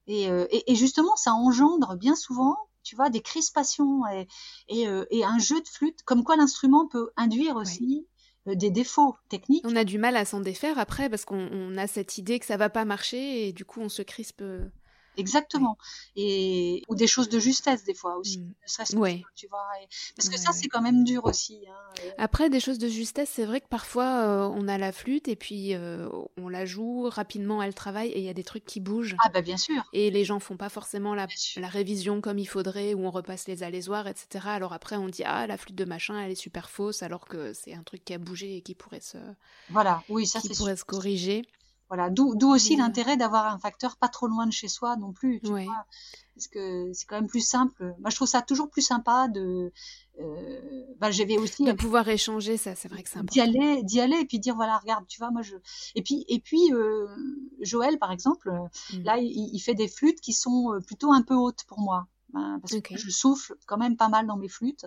Et, 0.06 0.28
euh, 0.28 0.46
et, 0.50 0.72
et 0.72 0.74
justement, 0.74 1.14
ça 1.16 1.32
engendre 1.32 1.96
bien 1.96 2.16
souvent, 2.16 2.56
tu 2.82 2.96
vois, 2.96 3.10
des 3.10 3.20
crispations 3.20 4.06
et, 4.08 4.26
et, 4.68 4.88
euh, 4.88 5.04
et 5.10 5.24
un 5.24 5.38
jeu 5.38 5.60
de 5.60 5.68
flûte, 5.68 6.02
comme 6.04 6.24
quoi 6.24 6.36
l'instrument 6.36 6.88
peut 6.88 7.10
induire 7.16 7.56
aussi 7.56 8.06
euh, 8.48 8.54
des 8.54 8.70
défauts 8.70 9.14
techniques. 9.28 9.64
On 9.66 9.76
a 9.76 9.84
du 9.84 9.98
mal 9.98 10.16
à 10.16 10.24
s'en 10.24 10.40
défaire 10.40 10.78
après 10.78 11.08
parce 11.10 11.24
qu'on 11.24 11.48
on 11.52 11.76
a 11.76 11.86
cette 11.86 12.18
idée 12.18 12.38
que 12.38 12.46
ça 12.46 12.56
va 12.56 12.70
pas 12.70 12.84
marcher 12.84 13.46
et 13.48 13.52
du 13.52 13.64
coup 13.64 13.80
on 13.80 13.88
se 13.88 14.02
crispe. 14.02 14.42
Exactement. 15.20 15.76
Et 16.16 16.82
ou 16.88 16.94
des 16.94 17.06
choses 17.06 17.28
de 17.28 17.38
justesse 17.38 17.84
des 17.84 17.94
fois 17.94 18.16
aussi, 18.16 18.38
Mm. 18.38 18.52
que 18.92 18.96
Ouais. 18.98 19.18
ça, 19.22 19.28
tu 19.36 19.46
vois. 19.48 19.64
et- 19.82 19.86
parce 20.16 20.28
que 20.28 20.34
Ouais, 20.34 20.38
ça, 20.40 20.50
ouais. 20.50 20.56
c'est 20.60 20.68
quand 20.68 20.82
même 20.82 21.04
dur 21.04 21.24
aussi. 21.26 21.60
Hein. 21.68 22.02
Après, 22.18 22.50
des 22.50 22.60
choses 22.60 22.78
de 22.78 22.88
justesse, 22.88 23.30
c'est 23.32 23.44
vrai 23.44 23.60
que 23.60 23.68
parfois 23.68 24.20
euh, 24.24 24.48
on 24.54 24.66
a 24.68 24.78
la 24.78 24.92
flûte 24.92 25.28
et 25.28 25.36
puis 25.36 25.74
euh, 25.74 26.08
on 26.36 26.48
la 26.48 26.64
joue 26.64 27.08
rapidement, 27.08 27.62
elle 27.62 27.74
travaille 27.74 28.08
et 28.10 28.18
il 28.18 28.24
y 28.24 28.28
a 28.28 28.34
des 28.34 28.44
trucs 28.44 28.64
qui 28.64 28.80
bougent. 28.80 29.16
Ah 29.24 29.28
bah 29.28 29.42
bien 29.42 29.56
sûr. 29.56 29.82
Et 29.92 30.10
les 30.10 30.24
gens 30.24 30.40
font 30.40 30.56
pas 30.56 30.68
forcément 30.68 31.14
la, 31.14 31.26
révision 31.56 32.20
comme 32.20 32.38
il 32.38 32.46
faudrait, 32.46 32.94
ou 32.94 33.04
on 33.06 33.10
repasse 33.10 33.46
les 33.48 33.62
alésoirs, 33.62 34.06
etc. 34.06 34.46
Alors 34.48 34.72
après, 34.72 34.96
on 34.96 35.08
dit 35.08 35.22
ah 35.24 35.46
la 35.46 35.56
flûte 35.56 35.76
de 35.76 35.84
machin, 35.84 36.18
elle 36.20 36.30
est 36.32 36.34
super 36.34 36.70
fausse, 36.70 37.02
alors 37.02 37.26
que 37.26 37.52
c'est 37.52 37.74
un 37.74 37.82
truc 37.82 38.04
qui 38.04 38.14
a 38.14 38.18
bougé 38.18 38.56
et 38.56 38.62
qui 38.62 38.74
pourrait 38.74 39.00
se, 39.00 39.18
Voilà. 39.68 40.02
Oui, 40.08 40.26
ça 40.26 40.40
qui 40.40 40.48
pourrait 40.48 40.76
sûr. 40.76 40.80
se 40.80 40.84
corriger. 40.84 41.42
Voilà. 41.90 42.08
D'où 42.08 42.34
d'où 42.36 42.48
aussi 42.48 42.74
euh, 42.74 42.78
l'intérêt 42.78 43.16
d'avoir 43.18 43.46
un 43.52 43.58
facteur 43.58 43.96
pas 43.98 44.08
trop 44.08 44.26
loin 44.28 44.46
de 44.46 44.52
chez 44.52 44.68
soi 44.68 44.96
non 44.96 45.12
plus. 45.12 45.40
Tu 45.44 45.50
Ouais. 45.52 45.64
vois. 45.66 45.84
Parce 46.36 46.46
que 46.48 46.90
c'est 46.94 47.04
quand 47.06 47.16
même 47.16 47.26
plus 47.28 47.46
simple. 47.46 47.94
Moi, 48.00 48.08
je 48.08 48.16
trouve 48.16 48.28
ça 48.28 48.40
toujours 48.40 48.70
plus 48.70 48.80
sympa 48.80 49.28
de. 49.28 49.72
Euh, 50.20 50.84
bah, 50.98 51.10
j'avais 51.10 51.36
aussi 51.36 51.64
De 51.64 51.72
pouvoir 51.72 52.08
échanger, 52.08 52.56
ça, 52.56 52.74
c'est 52.74 52.88
vrai 52.88 53.02
que 53.02 53.08
c'est 53.10 53.22
d'y 53.26 53.40
important. 53.40 53.60
aller 53.60 53.82
d'y 53.82 54.00
aller 54.00 54.18
et 54.20 54.24
puis 54.24 54.38
dire 54.38 54.54
voilà 54.54 54.78
regarde 54.78 55.04
tu 55.08 55.18
vois 55.18 55.30
moi 55.30 55.42
je 55.42 55.56
et 55.94 56.02
puis 56.02 56.24
et 56.28 56.38
puis 56.40 56.72
euh, 56.72 57.06
Joël 57.60 57.98
par 57.98 58.12
exemple 58.12 58.48
euh, 58.50 58.96
Mm. 58.96 59.02
là 59.04 59.18
il, 59.18 59.50
il 59.54 59.58
fait 59.60 59.74
des 59.74 59.88
flûtes 59.88 60.20
qui 60.20 60.32
sont 60.32 60.72
euh, 60.74 60.80
plutôt 60.80 61.12
un 61.12 61.22
peu 61.22 61.34
hautes 61.34 61.64
pour 61.66 61.80
moi 61.80 62.06
hein, 62.34 62.58
parce 62.60 62.80
que 62.80 62.96
je 62.96 63.10
souffle 63.10 63.54
quand 63.66 63.78
même 63.78 63.96
pas 63.96 64.08
mal 64.08 64.26
dans 64.26 64.36
mes 64.36 64.48
flûtes 64.48 64.86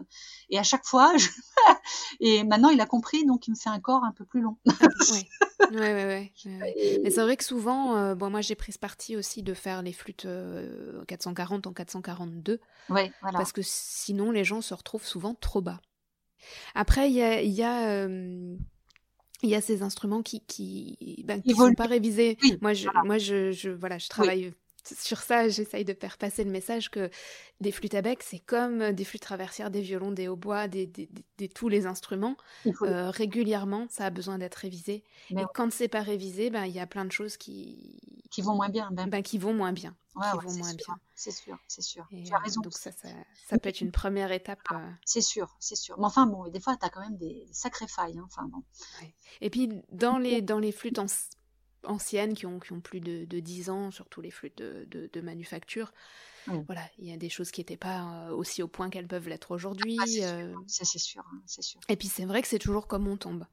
et 0.49 0.57
à 0.57 0.63
chaque 0.63 0.85
fois 0.85 1.15
je... 1.17 1.27
et 2.19 2.43
maintenant 2.43 2.69
il 2.69 2.79
a 2.81 2.85
compris 2.85 3.25
donc 3.25 3.47
il 3.47 3.51
me 3.51 3.55
fait 3.55 3.69
un 3.69 3.79
corps 3.79 4.03
un 4.03 4.11
peu 4.11 4.25
plus 4.25 4.41
long 4.41 4.57
ouais, 5.71 5.71
ouais. 5.71 6.33
Et- 6.75 6.99
Mais 7.03 7.09
c'est 7.09 7.21
vrai 7.21 7.37
que 7.37 7.43
souvent, 7.43 7.95
euh, 7.95 8.15
bon, 8.15 8.29
moi 8.29 8.41
j'ai 8.41 8.55
pris 8.55 8.71
ce 8.71 8.79
parti 8.79 9.15
aussi 9.15 9.43
de 9.43 9.53
faire 9.53 9.81
les 9.81 9.93
flûtes 9.93 10.25
euh, 10.25 11.03
440 11.05 11.67
en 11.67 11.73
442, 11.73 12.59
ouais 12.89 13.11
voilà 13.21 13.37
parce 13.37 13.51
que 13.51 13.61
sinon 13.63 14.31
les 14.31 14.43
gens 14.43 14.61
se 14.61 14.73
retrouvent 14.73 15.05
souvent 15.05 15.33
trop 15.35 15.61
bas. 15.61 15.79
Après, 16.75 17.09
il 17.09 17.15
y 17.15 17.21
a, 17.21 17.41
il 17.41 17.51
y 17.53 17.63
a, 17.63 17.87
euh, 18.05 18.55
il 19.43 19.49
y 19.49 19.55
a 19.55 19.61
ces 19.61 19.81
instruments 19.81 20.21
qui, 20.21 20.41
qui, 20.41 21.23
ben, 21.25 21.41
qui 21.41 21.53
sont 21.55 21.73
pas 21.73 21.85
révisés. 21.85 22.37
Oui, 22.41 22.57
moi, 22.61 22.73
je, 22.73 22.83
voilà. 22.83 23.03
moi, 23.03 23.17
je, 23.17 23.51
je, 23.51 23.69
voilà, 23.69 23.97
je 23.97 24.09
travaille 24.09 24.53
sur 24.83 25.19
ça. 25.21 25.47
J'essaye 25.49 25.85
de 25.85 25.93
faire 25.93 26.17
passer 26.17 26.43
le 26.43 26.51
message 26.51 26.89
que 26.91 27.09
des 27.61 27.71
flûtes 27.71 27.93
à 27.95 28.01
bec, 28.01 28.23
c'est 28.23 28.39
comme 28.39 28.91
des 28.93 29.03
flûtes 29.05 29.21
traversières, 29.21 29.71
des 29.71 29.81
violons, 29.81 30.11
des 30.11 30.27
hautbois, 30.27 30.67
des, 30.67 30.85
des, 30.87 31.07
des- 31.07 31.25
des- 31.37 31.49
tous 31.49 31.69
les 31.69 31.85
instruments. 31.85 32.37
Euh, 32.81 33.09
régulièrement, 33.09 33.87
ça 33.89 34.05
a 34.05 34.09
besoin 34.09 34.37
d'être 34.37 34.55
révisé. 34.55 35.03
Mais 35.31 35.41
et 35.41 35.45
ouais. 35.45 35.51
quand 35.53 35.71
c'est 35.71 35.87
pas 35.87 36.01
révisé, 36.01 36.49
ben 36.49 36.65
il 36.65 36.73
y 36.73 36.79
a 36.79 36.87
plein 36.87 37.05
de 37.05 37.11
choses 37.11 37.37
qui, 37.37 37.99
qui 38.31 38.41
vont 38.41 38.55
moins 38.55 38.69
bien 38.69 38.89
ben, 38.91 39.07
ben, 39.07 39.21
qui 39.23 39.37
vont 39.37 39.53
moins 39.53 39.73
bien, 39.73 39.95
ouais, 40.15 40.25
qui 40.31 40.37
ouais, 40.37 40.43
vont 40.43 40.53
moins 40.53 40.69
sûr, 40.69 40.77
bien. 40.77 40.95
c'est 41.15 41.31
sûr 41.31 41.57
c'est 41.67 41.81
sûr 41.81 42.05
Et, 42.11 42.23
tu 42.23 42.33
as 42.33 42.37
euh, 42.37 42.39
raison 42.43 42.61
donc 42.61 42.73
ça, 42.73 42.91
ça, 42.91 43.09
ça 43.47 43.57
peut 43.57 43.69
être 43.69 43.81
une 43.81 43.91
première 43.91 44.31
étape. 44.31 44.59
euh. 44.71 44.89
c'est 45.05 45.21
sûr 45.21 45.55
c'est 45.59 45.75
sûr 45.75 45.97
mais 45.99 46.05
enfin 46.05 46.25
bon 46.25 46.47
des 46.49 46.59
fois 46.59 46.75
tu 46.77 46.85
as 46.85 46.89
quand 46.89 47.01
même 47.01 47.17
des, 47.17 47.47
sacrées 47.51 47.87
failles 47.87 48.17
hein. 48.17 48.25
enfin 48.25 48.43
bon 48.47 48.63
Et 49.41 49.49
puis 49.49 49.69
dans 49.91 50.17
les 50.17 50.41
dans 50.41 50.59
les 50.59 50.71
flûtes 50.71 50.99
anci- 50.99 51.29
anciennes 51.85 52.33
qui 52.35 52.45
ont 52.45 52.59
qui 52.59 52.73
ont 52.73 52.81
plus 52.81 52.99
de, 53.01 53.25
de 53.25 53.39
10 53.39 53.69
ans, 53.69 53.91
surtout 53.91 54.21
les 54.21 54.31
flûtes 54.31 54.57
de, 54.57 54.85
de, 54.89 55.09
de 55.11 55.21
manufacture, 55.21 55.93
Oui. 56.47 56.67
voilà, 56.67 56.83
il 56.99 57.07
y 57.07 57.13
a 57.13 57.17
des 57.17 57.29
choses 57.29 57.51
qui 57.51 57.61
n'étaient 57.61 57.77
pas 57.77 58.27
euh, 58.29 58.31
aussi 58.35 58.63
au 58.63 58.67
point 58.69 58.89
qu'elles 58.89 59.07
peuvent 59.07 59.29
l'être 59.29 59.51
aujourd'hui. 59.51 59.99
Ah, 59.99 60.05
c'est 60.07 60.21
sûr, 60.21 60.37
euh. 60.37 60.55
ça 60.67 60.85
c'est 60.85 60.99
sûr 60.99 61.23
hein, 61.31 61.41
c'est 61.47 61.61
sûr 61.63 61.81
Et 61.87 61.95
puis 61.95 62.09
c'est 62.09 62.25
vrai 62.25 62.41
que 62.41 62.49
c'est 62.49 62.59
toujours 62.59 62.87
comme 62.87 63.07
on 63.07 63.15
tombe. 63.15 63.45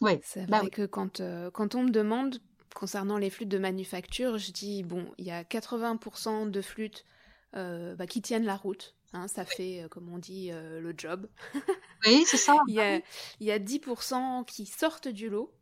ouais 0.00 0.22
C'est 0.22 0.46
Bah 0.48 0.60
vrai 0.60 0.62
oui. 0.62 0.70
que 0.70 0.86
quand, 0.86 1.20
euh, 1.20 1.50
quand 1.50 1.74
on 1.74 1.84
me 1.84 1.90
demande 1.90 2.38
concernant 2.74 3.18
les 3.18 3.30
flûtes 3.30 3.48
de 3.48 3.58
manufacture, 3.58 4.38
je 4.38 4.52
dis 4.52 4.82
bon, 4.82 5.12
il 5.18 5.24
y 5.26 5.30
a 5.30 5.44
80% 5.44 6.46
de 6.46 6.60
flûtes 6.60 7.04
euh, 7.54 7.94
bah, 7.96 8.06
qui 8.06 8.22
tiennent 8.22 8.44
la 8.44 8.56
route. 8.56 8.96
hein, 9.12 9.28
ça 9.28 9.44
fait, 9.44 9.82
euh, 9.84 9.88
comme 9.88 10.08
on 10.12 10.18
dit, 10.18 10.50
euh, 10.52 10.80
le 10.80 10.94
job. 10.96 11.28
oui 12.06 12.24
c'est 12.26 12.36
ça 12.38 12.56
Il 12.66 12.74
y 12.74 12.80
a, 12.80 13.00
il 13.40 13.46
y 13.46 13.50
a 13.52 13.58
10% 13.58 14.44
qui 14.44 14.66
sortent 14.66 15.08
du 15.08 15.28
lot. 15.28 15.55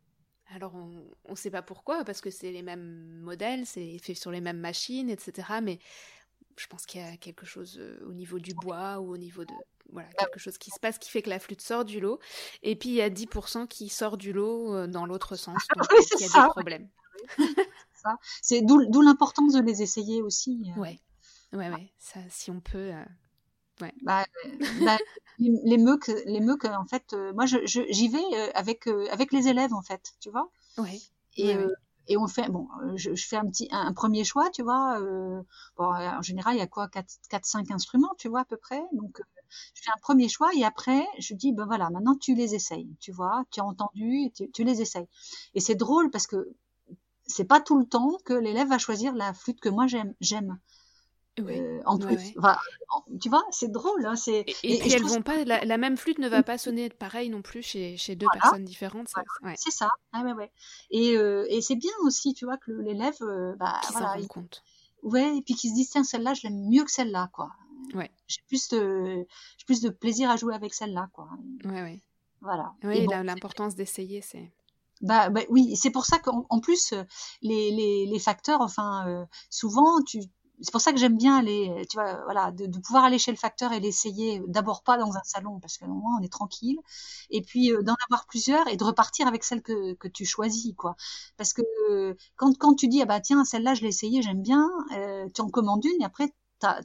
Alors 0.55 0.73
on 0.73 1.31
ne 1.31 1.35
sait 1.35 1.51
pas 1.51 1.61
pourquoi, 1.61 2.05
parce 2.05 2.21
que 2.21 2.29
c'est 2.29 2.51
les 2.51 2.61
mêmes 2.61 3.19
modèles, 3.21 3.65
c'est 3.65 3.97
fait 3.99 4.13
sur 4.13 4.31
les 4.31 4.39
mêmes 4.39 4.59
machines, 4.59 5.09
etc. 5.09 5.59
Mais 5.61 5.79
je 6.57 6.65
pense 6.67 6.85
qu'il 6.85 7.01
y 7.01 7.03
a 7.03 7.17
quelque 7.17 7.45
chose 7.45 7.77
euh, 7.77 7.99
au 8.07 8.13
niveau 8.13 8.39
du 8.39 8.53
bois 8.53 8.99
ou 9.01 9.11
au 9.11 9.17
niveau 9.17 9.43
de... 9.43 9.53
Voilà, 9.91 10.07
Bah 10.17 10.23
quelque 10.25 10.39
chose 10.39 10.57
qui 10.57 10.71
se 10.71 10.79
passe 10.79 10.97
qui 10.97 11.11
fait 11.11 11.21
que 11.21 11.29
la 11.29 11.39
flûte 11.39 11.59
sort 11.61 11.83
du 11.83 11.99
lot. 11.99 12.19
Et 12.63 12.77
puis 12.77 12.87
il 12.89 12.95
y 12.95 13.01
a 13.01 13.09
10% 13.09 13.67
qui 13.67 13.89
sort 13.89 14.15
du 14.15 14.31
lot 14.31 14.73
euh, 14.73 14.87
dans 14.87 15.05
l'autre 15.05 15.35
sens. 15.35 15.61
Donc 15.75 15.85
Oui, 15.91 15.97
euh, 15.99 16.03
c'est 16.07 16.15
il 16.19 16.21
y 16.21 16.25
a 16.25 16.29
ça. 16.29 16.43
des 16.43 16.49
problèmes. 16.49 16.89
C'est 18.43 18.61
d'où 18.61 19.01
l'importance 19.01 19.53
de 19.53 19.61
les 19.61 19.81
essayer 19.81 20.21
aussi. 20.21 20.71
euh. 20.77 20.79
Ouais, 20.79 20.99
ouais, 21.53 21.69
ouais. 21.69 21.91
Ça, 21.97 22.19
si 22.29 22.51
on 22.51 22.59
peut... 22.61 22.91
Bah, 24.01 24.25
euh, 24.45 24.49
bah, 24.83 24.97
les 25.39 25.77
meucs, 25.77 26.07
les 26.25 26.39
en 26.75 26.85
fait, 26.85 27.13
euh, 27.13 27.33
moi, 27.33 27.45
je- 27.45 27.65
je- 27.65 27.81
j'y 27.89 28.07
vais 28.09 28.23
euh, 28.33 28.51
avec 28.53 28.87
euh, 28.87 29.07
avec 29.11 29.31
les 29.33 29.47
élèves, 29.47 29.73
en 29.73 29.81
fait, 29.81 30.13
tu 30.19 30.29
vois? 30.31 30.49
Ouais, 30.77 31.01
Et 31.37 31.55
Ouais, 31.55 31.57
euh, 31.57 31.69
et 32.07 32.17
on 32.17 32.27
fait, 32.27 32.49
bon, 32.49 32.67
je, 32.97 33.15
je 33.15 33.27
fais 33.27 33.37
un 33.37 33.45
petit, 33.47 33.67
un, 33.71 33.87
un 33.87 33.93
premier 33.93 34.23
choix, 34.25 34.49
tu 34.51 34.63
vois. 34.63 34.99
bon, 35.77 35.85
en 35.85 36.21
général, 36.21 36.55
il 36.55 36.59
y 36.59 36.61
a 36.61 36.67
quoi, 36.67 36.87
quatre, 36.89 37.15
quatre, 37.29 37.45
cinq 37.45 37.71
instruments, 37.71 38.13
tu 38.19 38.29
vois, 38.29 38.41
à 38.41 38.45
peu 38.45 38.57
près? 38.57 38.81
Donc, 38.93 39.21
je 39.75 39.81
fais 39.83 39.91
un 39.95 39.99
premier 40.01 40.29
choix 40.29 40.51
et 40.55 40.63
après, 40.65 41.05
je 41.19 41.33
dis, 41.35 41.53
ben 41.53 41.65
voilà, 41.67 41.89
maintenant 41.91 42.15
tu 42.17 42.35
les 42.35 42.55
essayes, 42.55 42.89
tu 43.01 43.11
vois. 43.11 43.43
Tu 43.51 43.59
as 43.61 43.65
entendu, 43.65 44.31
tu, 44.35 44.51
tu 44.51 44.63
les 44.65 44.81
essayes. 44.81 45.07
Et 45.55 45.59
c'est 45.61 45.75
drôle 45.75 46.11
parce 46.11 46.27
que 46.27 46.49
c'est 47.27 47.45
pas 47.45 47.61
tout 47.61 47.77
le 47.79 47.85
temps 47.85 48.17
que 48.25 48.33
l'élève 48.33 48.69
va 48.69 48.77
choisir 48.79 49.13
la 49.15 49.33
flûte 49.33 49.59
que 49.59 49.69
moi 49.69 49.85
j'aime. 49.87 50.59
Ouais. 51.39 51.59
Euh, 51.59 51.81
en 51.85 51.97
Ouais, 51.99 52.05
plus, 52.07 52.15
ouais. 52.17 52.33
Enfin, 52.37 52.57
tu 53.21 53.29
vois, 53.29 53.43
c'est 53.51 53.71
drôle. 53.71 54.05
Hein, 54.05 54.15
c'est 54.15 54.39
Et, 54.63 54.75
et 54.75 54.79
puis 54.79 54.89
je 54.89 54.95
elles 54.95 55.03
vont 55.03 55.21
pas, 55.21 55.43
la, 55.45 55.63
la 55.65 55.77
même 55.77 55.97
flûte 55.97 56.19
ne 56.19 56.27
va 56.29 56.43
pas 56.43 56.57
sonner 56.57 56.89
pareil 56.89 57.29
non 57.29 57.41
plus 57.41 57.61
chez, 57.61 57.97
chez 57.97 58.15
deux 58.15 58.25
Voilà. 58.27 58.41
personnes 58.41 58.65
différentes. 58.65 59.09
ça- 59.09 59.23
ouais, 59.43 59.55
C'est 59.57 59.71
ça, 59.71 59.89
ah 60.13 60.21
ouais, 60.23 60.33
ouais. 60.33 60.51
Et, 60.91 61.17
euh, 61.17 61.45
et 61.49 61.61
c'est 61.61 61.75
bien 61.75 61.91
aussi, 62.03 62.33
tu 62.33 62.45
vois, 62.45 62.57
que 62.57 62.71
l'élève, 62.71 63.15
euh, 63.21 63.55
bah, 63.57 63.79
qui 63.83 63.93
s'en 63.93 63.99
voilà, 63.99 64.19
il- 64.19 64.27
compte. 64.27 64.63
ouais, 65.03 65.37
et 65.37 65.41
puis 65.41 65.55
qu'il 65.55 65.69
se 65.71 65.75
dise, 65.75 65.89
tiens, 65.89 66.03
celle-là, 66.03 66.33
je 66.33 66.43
l'aime 66.47 66.67
mieux 66.69 66.83
que 66.83 66.91
celle-là, 66.91 67.29
quoi. 67.33 67.49
Ouais. 67.93 68.09
J'ai 68.27 68.41
plus 68.47 68.69
de, 68.69 69.25
j'ai 69.57 69.65
plus 69.65 69.81
de 69.81 69.89
plaisir 69.89 70.29
à 70.29 70.37
jouer 70.37 70.55
avec 70.55 70.73
celle-là, 70.73 71.09
quoi. 71.13 71.29
Ouais, 71.65 71.81
ouais. 71.81 72.01
Voilà. 72.41 72.73
Ouais, 72.83 73.05
bon, 73.05 73.11
la- 73.11 73.23
l'importance 73.23 73.75
d'essayer, 73.75 74.21
c'est. 74.21 74.51
bah, 75.01 75.29
bah 75.29 75.41
oui, 75.49 75.75
c'est 75.75 75.89
pour 75.91 76.05
ça 76.05 76.19
qu'en 76.19 76.45
en 76.49 76.59
plus, 76.59 76.93
les, 77.41 77.71
les, 77.71 78.05
les 78.07 78.19
facteurs, 78.19 78.61
enfin, 78.61 79.07
euh, 79.07 79.25
souvent, 79.49 80.01
tu, 80.03 80.19
c'est 80.61 80.71
pour 80.71 80.81
ça 80.81 80.91
que 80.91 80.97
j'aime 80.99 81.17
bien 81.17 81.37
aller, 81.37 81.85
tu 81.89 81.97
vois, 81.97 82.21
voilà, 82.25 82.51
de, 82.51 82.67
pouvoir 82.79 83.03
aller 83.05 83.19
chez 83.19 83.31
le 83.31 83.37
facteur 83.37 83.73
et 83.73 83.79
l'essayer. 83.79 84.41
D'abord 84.47 84.83
pas 84.83 84.97
dans 84.97 85.15
un 85.15 85.23
salon 85.23 85.59
parce 85.59 85.77
que 85.77 85.85
au 85.85 85.93
moins 85.93 86.17
on 86.19 86.23
est 86.23 86.31
tranquille, 86.31 86.77
et 87.29 87.41
puis 87.41 87.71
euh, 87.71 87.81
d'en 87.83 87.95
avoir 88.07 88.25
plusieurs 88.27 88.67
et 88.67 88.77
de 88.77 88.83
repartir 88.83 89.27
avec 89.27 89.43
celle 89.43 89.61
que, 89.61 89.93
que 89.95 90.07
tu 90.07 90.25
choisis, 90.25 90.73
quoi. 90.77 90.95
Parce 91.37 91.53
que 91.53 91.61
euh, 91.91 92.15
quand 92.35 92.57
quand 92.57 92.75
tu 92.75 92.87
dis 92.87 93.01
ah 93.01 93.05
bah 93.05 93.19
tiens 93.19 93.43
celle-là 93.45 93.73
je 93.73 93.81
l'ai 93.81 93.89
essayée, 93.89 94.21
j'aime 94.21 94.41
bien, 94.41 94.69
euh, 94.93 95.27
tu 95.33 95.41
en 95.41 95.49
commandes 95.49 95.85
une 95.85 96.01
et 96.01 96.05
après 96.05 96.31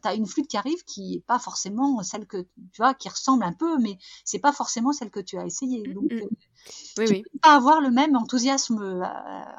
t'as 0.02 0.10
as 0.10 0.14
une 0.14 0.26
flûte 0.26 0.48
qui 0.48 0.56
arrive 0.56 0.82
qui 0.84 1.14
est 1.16 1.24
pas 1.26 1.38
forcément 1.38 2.02
celle 2.02 2.26
que 2.26 2.38
tu 2.72 2.78
vois 2.78 2.94
qui 2.94 3.08
ressemble 3.08 3.44
un 3.44 3.52
peu 3.52 3.78
mais 3.78 3.98
c'est 4.24 4.38
pas 4.38 4.52
forcément 4.52 4.92
celle 4.92 5.10
que 5.10 5.20
tu 5.20 5.38
as 5.38 5.46
essayée 5.46 5.82
Mm, 5.86 5.94
donc 5.94 6.10
mm. 6.12 6.16
euh, 6.16 6.28
Oui, 6.98 7.04
tu 7.06 7.12
oui. 7.14 7.22
peux 7.22 7.38
pas 7.42 7.54
avoir 7.56 7.80
le 7.80 7.90
même 7.90 8.16
enthousiasme 8.16 8.78
euh, 8.82 9.04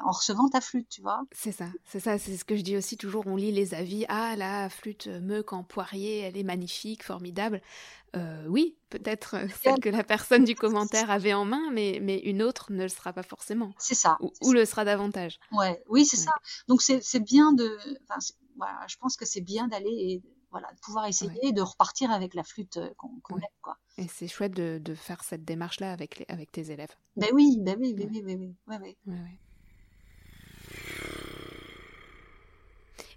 en 0.04 0.10
recevant 0.12 0.48
ta 0.48 0.60
flûte 0.60 0.88
tu 0.88 1.02
vois 1.02 1.22
C'est 1.32 1.52
ça, 1.52 1.66
c'est 1.84 2.00
ça, 2.00 2.18
c'est 2.18 2.36
ce 2.36 2.44
que 2.44 2.56
je 2.56 2.62
dis 2.62 2.76
aussi 2.76 2.96
toujours. 2.96 3.24
On 3.26 3.36
lit 3.36 3.52
les 3.52 3.74
avis. 3.74 4.04
Ah, 4.08 4.36
la 4.36 4.68
flûte 4.68 5.08
Meuk 5.08 5.52
en 5.52 5.64
poirier, 5.64 6.18
elle 6.20 6.36
est 6.36 6.42
magnifique, 6.44 7.02
formidable. 7.02 7.60
Euh, 8.14 8.44
oui, 8.48 8.76
peut-être 8.90 9.36
celle 9.62 9.80
que 9.80 9.88
la 9.88 10.04
personne 10.04 10.44
du 10.44 10.54
commentaire 10.54 11.10
avait 11.10 11.32
en 11.32 11.44
main, 11.46 11.70
mais, 11.72 11.98
mais 12.02 12.18
une 12.18 12.42
autre 12.42 12.70
ne 12.70 12.82
le 12.82 12.88
sera 12.88 13.12
pas 13.12 13.22
forcément, 13.22 13.72
c'est 13.78 13.94
ça 13.94 14.18
ou, 14.20 14.52
le 14.52 14.64
sera 14.66 14.84
davantage. 14.84 15.40
Ouais, 15.50 15.82
oui, 15.88 16.04
c'est 16.04 16.18
Ouais. 16.18 16.24
ça. 16.24 16.32
Donc 16.68 16.82
c'est 16.82 17.20
bien 17.20 17.52
de, 17.52 17.78
voilà, 18.56 18.84
je 18.88 18.96
pense 18.96 19.16
que 19.16 19.24
c'est 19.24 19.40
bien 19.40 19.68
d'aller 19.68 20.22
voilà, 20.50 20.68
de 20.72 20.78
pouvoir 20.80 21.06
essayer 21.06 21.30
Ouais. 21.30 21.48
et 21.48 21.52
de 21.52 21.62
repartir 21.62 22.10
avec 22.10 22.34
la 22.34 22.42
flûte 22.44 22.76
euh, 22.76 22.90
qu'on 22.98 23.08
Ouais. 23.30 23.40
aime, 23.42 23.48
quoi. 23.62 23.78
Et 23.96 24.06
c'est 24.08 24.28
chouette 24.28 24.52
de, 24.52 24.78
de 24.82 24.94
faire 24.94 25.24
cette 25.24 25.44
démarche-là 25.44 25.92
avec, 25.92 26.18
les, 26.18 26.26
avec 26.28 26.52
tes 26.52 26.70
élèves. 26.70 26.94
Ben 27.16 27.28
oui, 27.32 27.56
ben 27.60 27.76
oui, 27.80 27.94
ben 27.94 28.08
oui, 28.12 28.22
ben 28.22 28.38
oui. 28.38 28.56
Ouais, 28.66 28.78
ouais. 28.78 29.38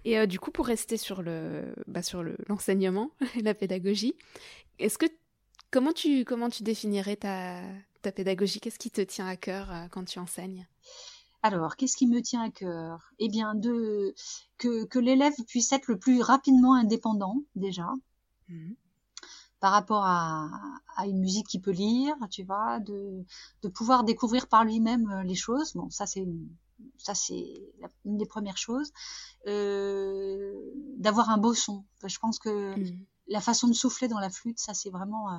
Et 0.04 0.18
euh, 0.18 0.26
du 0.26 0.38
coup, 0.38 0.50
pour 0.50 0.66
rester 0.66 0.96
sur 0.96 1.22
le, 1.22 1.74
bah, 1.86 2.02
sur 2.02 2.22
le, 2.22 2.36
l'enseignement 2.48 3.10
et 3.34 3.42
la 3.42 3.54
pédagogie, 3.54 4.14
est-ce 4.78 4.98
que 4.98 5.06
comment 5.70 5.92
tu 5.92 6.24
comment 6.24 6.48
tu 6.48 6.62
définirais 6.62 7.16
ta, 7.16 7.62
ta 8.02 8.12
pédagogie? 8.12 8.60
Qu'est-ce 8.60 8.78
qui 8.78 8.90
te 8.90 9.00
tient 9.00 9.26
à 9.26 9.36
cœur 9.36 9.70
euh, 9.72 9.86
quand 9.90 10.04
tu 10.04 10.18
enseignes? 10.18 10.66
Alors, 11.46 11.76
qu'est-ce 11.76 11.96
qui 11.96 12.06
me 12.06 12.20
tient 12.20 12.42
à 12.42 12.50
cœur? 12.50 13.12
Eh 13.20 13.28
bien, 13.28 13.54
de 13.54 14.14
que 14.58 14.84
que 14.84 14.98
l'élève 14.98 15.34
puisse 15.46 15.72
être 15.72 15.86
le 15.86 15.98
plus 15.98 16.20
rapidement 16.20 16.74
indépendant 16.74 17.42
déjà 17.54 17.88
Mhm. 18.48 18.76
par 19.60 19.72
rapport 19.72 20.04
à, 20.04 20.48
à 20.96 21.06
une 21.06 21.18
musique 21.20 21.46
qu'il 21.48 21.60
peut 21.62 21.70
lire, 21.72 22.14
tu 22.30 22.44
vois, 22.44 22.78
de, 22.80 23.24
de 23.62 23.68
pouvoir 23.68 24.04
découvrir 24.04 24.48
par 24.48 24.64
lui-même 24.64 25.10
euh, 25.10 25.22
les 25.22 25.34
choses. 25.34 25.72
Bon, 25.74 25.88
ça 25.90 26.06
c'est 26.06 26.20
une- 26.20 26.48
ça 26.98 27.14
c'est 27.14 27.46
une 28.04 28.18
des 28.18 28.26
premières 28.26 28.58
choses. 28.58 28.92
Euh, 29.46 30.54
D'avoir 30.98 31.30
un 31.30 31.38
beau 31.38 31.54
son. 31.54 31.84
Enfin, 31.98 32.08
je 32.08 32.18
pense 32.18 32.38
que 32.38 32.74
Mhm. 32.76 33.06
la 33.28 33.40
façon 33.40 33.68
de 33.68 33.74
souffler 33.74 34.08
dans 34.08 34.20
la 34.20 34.30
flûte, 34.30 34.58
ça 34.60 34.74
c'est 34.74 34.90
vraiment, 34.90 35.32
euh, 35.32 35.38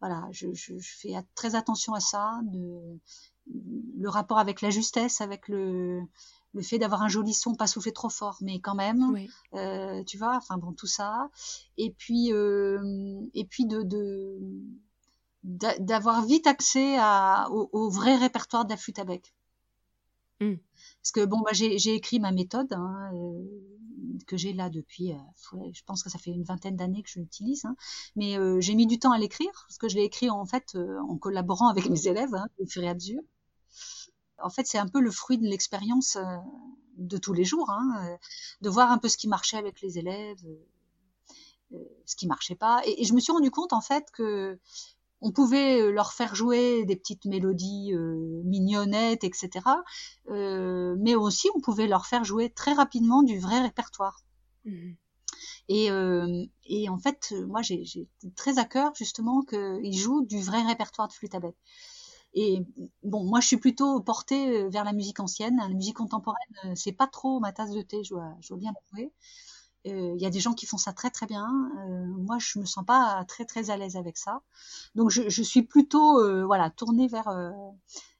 voilà, 0.00 0.26
je, 0.32 0.52
je, 0.54 0.78
je 0.78 0.96
fais 0.98 1.14
très 1.34 1.54
attention 1.54 1.94
à 1.94 2.00
ça. 2.00 2.40
De, 2.44 2.98
le 3.46 4.08
rapport 4.08 4.38
avec 4.38 4.60
la 4.60 4.70
justesse, 4.70 5.20
avec 5.20 5.48
le, 5.48 6.00
le 6.54 6.62
fait 6.62 6.78
d'avoir 6.78 7.02
un 7.02 7.08
joli 7.08 7.34
son, 7.34 7.54
pas 7.54 7.66
souffler 7.66 7.92
trop 7.92 8.08
fort, 8.08 8.38
mais 8.40 8.60
quand 8.60 8.74
même 8.74 9.10
Oui. 9.12 9.28
euh, 9.54 10.02
tu 10.04 10.18
vois, 10.18 10.36
enfin 10.36 10.58
bon, 10.58 10.72
tout 10.72 10.86
ça. 10.86 11.30
Et 11.78 11.90
puis, 11.92 12.32
euh, 12.32 13.20
et 13.34 13.44
puis 13.44 13.66
de, 13.66 13.82
de 13.82 14.38
d'a- 15.44 15.78
d'avoir 15.78 16.24
vite 16.26 16.48
accès 16.48 16.96
à, 16.98 17.46
au, 17.52 17.70
au 17.72 17.88
vrai 17.90 18.16
répertoire 18.16 18.64
de 18.64 18.70
la 18.70 18.76
flûte 18.76 18.98
à 18.98 19.04
bec. 19.04 19.32
Mm. 20.40 20.58
Parce 21.02 21.12
que 21.12 21.24
bon, 21.24 21.40
bah, 21.40 21.52
j'ai, 21.52 21.78
j'ai 21.78 21.94
écrit 21.94 22.18
ma 22.20 22.32
méthode 22.32 22.72
hein, 22.72 23.10
euh, 23.14 24.18
que 24.26 24.36
j'ai 24.36 24.52
là 24.52 24.70
depuis, 24.70 25.12
euh, 25.12 25.16
je 25.72 25.82
pense 25.84 26.02
que 26.02 26.10
ça 26.10 26.18
fait 26.18 26.30
une 26.30 26.44
vingtaine 26.44 26.76
d'années 26.76 27.02
que 27.02 27.10
je 27.10 27.20
l'utilise, 27.20 27.64
hein, 27.64 27.76
mais 28.16 28.38
euh, 28.38 28.60
j'ai 28.60 28.74
mis 28.74 28.86
du 28.86 28.98
temps 28.98 29.12
à 29.12 29.18
l'écrire 29.18 29.50
parce 29.68 29.78
que 29.78 29.88
je 29.88 29.96
l'ai 29.96 30.04
écrit 30.04 30.30
en 30.30 30.44
fait 30.46 30.74
euh, 30.74 30.98
en 31.08 31.16
collaborant 31.18 31.68
avec 31.68 31.88
mes 31.88 32.06
élèves 32.06 32.34
hein, 32.34 32.46
au 32.58 32.66
fur 32.66 32.82
et 32.82 32.88
à 32.88 32.94
mesure. 32.94 33.20
En 34.42 34.50
fait, 34.50 34.66
c'est 34.66 34.78
un 34.78 34.88
peu 34.88 35.00
le 35.00 35.10
fruit 35.10 35.38
de 35.38 35.46
l'expérience 35.46 36.16
euh, 36.16 36.36
de 36.98 37.16
tous 37.18 37.32
les 37.32 37.44
jours, 37.44 37.70
hein, 37.70 38.06
euh, 38.06 38.16
de 38.60 38.68
voir 38.68 38.90
un 38.90 38.98
peu 38.98 39.08
ce 39.08 39.16
qui 39.16 39.28
marchait 39.28 39.56
avec 39.56 39.80
les 39.80 39.98
élèves, 39.98 40.44
euh, 41.72 41.78
ce 42.06 42.16
qui 42.16 42.26
marchait 42.26 42.54
pas. 42.54 42.82
Et, 42.84 43.02
et 43.02 43.04
je 43.04 43.14
me 43.14 43.20
suis 43.20 43.32
rendu 43.32 43.50
compte 43.50 43.72
en 43.72 43.80
fait 43.80 44.10
que 44.12 44.58
on 45.22 45.30
pouvait 45.30 45.90
leur 45.92 46.12
faire 46.12 46.34
jouer 46.34 46.84
des 46.84 46.96
petites 46.96 47.24
mélodies 47.26 47.94
euh, 47.94 48.42
mignonnettes, 48.44 49.22
etc. 49.22 49.60
Euh, 50.28 50.96
mais 50.98 51.14
aussi 51.14 51.48
on 51.54 51.60
pouvait 51.60 51.86
leur 51.86 52.06
faire 52.06 52.24
jouer 52.24 52.50
très 52.50 52.72
rapidement 52.72 53.22
du 53.22 53.38
vrai 53.38 53.60
répertoire. 53.60 54.24
Mhm. 54.64 54.96
Et, 55.68 55.90
euh, 55.90 56.44
et 56.64 56.88
en 56.88 56.98
fait, 56.98 57.32
moi, 57.46 57.62
j'ai 57.62 57.84
j'ai 57.84 58.08
très 58.34 58.58
à 58.58 58.64
cœur 58.64 58.92
justement 58.96 59.42
qu'ils 59.42 59.96
jouent 59.96 60.26
du 60.26 60.40
vrai 60.42 60.62
répertoire 60.62 61.06
de 61.06 61.12
flûte 61.12 61.34
à 61.36 61.40
bec. 61.40 61.54
Et 62.34 62.64
bon, 63.02 63.24
moi, 63.24 63.40
je 63.40 63.46
suis 63.48 63.56
plutôt 63.58 64.00
portée 64.00 64.62
euh, 64.64 64.68
vers 64.70 64.84
la 64.84 64.92
musique 64.92 65.20
ancienne. 65.20 65.56
La 65.58 65.68
musique 65.68 65.96
contemporaine, 65.96 66.38
euh, 66.66 66.72
c'est 66.74 66.92
pas 66.92 67.06
trop 67.06 67.40
ma 67.40 67.52
tasse 67.52 67.70
de 67.72 67.82
thé, 67.82 68.02
je 68.04 68.10
dois, 68.10 68.34
je 68.40 68.48
dois 68.48 68.58
bien 68.58 68.72
l'avouer. 68.72 69.12
Euh, 69.86 70.14
Il 70.16 70.22
y 70.22 70.26
a 70.26 70.30
des 70.30 70.40
gens 70.40 70.54
qui 70.54 70.66
font 70.66 70.78
ça 70.78 70.92
très 70.92 71.10
très 71.10 71.26
bien. 71.26 71.48
Euh, 71.88 72.06
moi, 72.06 72.38
je 72.38 72.58
me 72.58 72.64
sens 72.66 72.84
pas 72.86 73.24
très 73.28 73.44
très 73.44 73.70
à 73.70 73.76
l'aise 73.76 73.96
avec 73.96 74.18
ça. 74.18 74.42
Donc, 74.94 75.10
je, 75.10 75.28
je 75.28 75.42
suis 75.42 75.62
plutôt 75.62 76.20
euh, 76.20 76.44
voilà 76.46 76.70
tournée 76.70 77.08
vers 77.08 77.28
euh, 77.28 77.50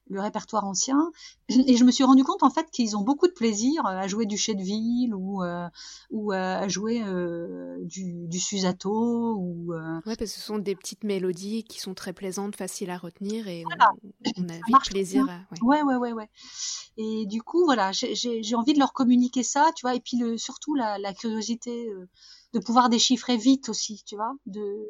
le 0.08 0.20
répertoire 0.20 0.64
ancien. 0.64 1.10
Et 1.48 1.76
je 1.76 1.84
me 1.84 1.90
suis 1.90 2.04
rendu 2.04 2.24
compte 2.24 2.42
en 2.42 2.50
fait 2.50 2.70
qu'ils 2.70 2.96
ont 2.96 3.02
beaucoup 3.02 3.26
de 3.28 3.32
plaisir 3.32 3.84
à 3.86 4.06
jouer 4.08 4.26
du 4.26 4.36
chef 4.36 4.56
de 4.56 4.62
ville 4.62 5.14
ou 5.14 5.42
euh, 5.42 5.68
ou 6.10 6.32
à 6.32 6.68
jouer 6.68 7.02
euh, 7.02 7.76
du, 7.82 8.26
du 8.28 8.38
Susato 8.40 9.34
ou 9.38 9.72
euh, 9.72 9.78
Ouais, 10.06 10.16
parce 10.16 10.18
que 10.18 10.26
ce 10.26 10.40
sont 10.40 10.58
des 10.58 10.74
petites 10.74 11.04
mélodies 11.04 11.64
qui 11.64 11.80
sont 11.80 11.94
très 11.94 12.12
plaisantes, 12.12 12.56
faciles 12.56 12.90
à 12.90 12.98
retenir 12.98 13.48
et 13.48 13.64
Voilà. 13.64 13.90
on, 14.02 14.42
on 14.44 14.48
a 14.48 14.52
vite 14.66 14.90
plaisir 14.90 15.28
à. 15.28 15.38
ouais. 15.52 15.58
Ouais, 15.62 15.82
ouais, 15.82 15.96
ouais, 15.96 16.12
ouais. 16.12 16.28
Et 16.96 17.26
du 17.26 17.42
coup, 17.42 17.64
voilà, 17.64 17.92
j'ai- 17.92 18.54
envie 18.54 18.74
de 18.74 18.78
leur 18.78 18.92
communiquer 18.92 19.42
ça, 19.42 19.70
tu 19.76 19.82
vois, 19.82 19.94
et 19.94 20.00
puis 20.00 20.18
le, 20.18 20.36
surtout 20.36 20.74
la, 20.74 20.98
la 20.98 21.14
curiosité 21.14 21.88
euh, 21.88 22.08
de 22.52 22.58
pouvoir 22.58 22.90
déchiffrer 22.90 23.36
vite 23.36 23.68
aussi, 23.70 24.02
tu 24.06 24.16
vois, 24.16 24.32
de, 24.46 24.86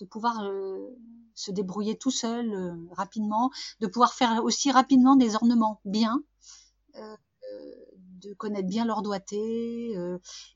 de 0.00 0.06
pouvoir 0.06 0.42
euh, 0.44 0.96
se 1.34 1.50
débrouiller 1.50 1.96
tout 1.96 2.10
seul 2.10 2.52
euh, 2.52 2.74
rapidement, 2.92 3.50
de 3.80 3.86
pouvoir 3.86 4.14
faire 4.14 4.42
aussi 4.44 4.70
rapidement 4.72 5.16
des 5.16 5.34
ornements 5.34 5.80
bien, 5.84 6.22
euh, 6.96 7.16
de 8.20 8.34
connaître 8.34 8.68
bien 8.68 8.84
leur 8.84 9.02
doigté. 9.02 9.94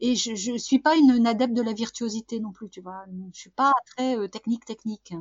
et 0.01 0.17
je, 0.17 0.35
je 0.35 0.57
suis 0.57 0.79
pas 0.79 0.97
une, 0.97 1.27
adepte 1.27 1.55
de 1.55 1.63
la 1.63 1.73
virtuosité 1.73 2.41
non 2.41 2.53
plus, 2.53 2.69
tu 2.69 2.81
vois, 2.83 3.05
je 3.33 3.41
suis 3.41 3.51
pas 3.51 3.73
très 3.87 4.29
technique 4.29 4.65
technique. 4.67 5.15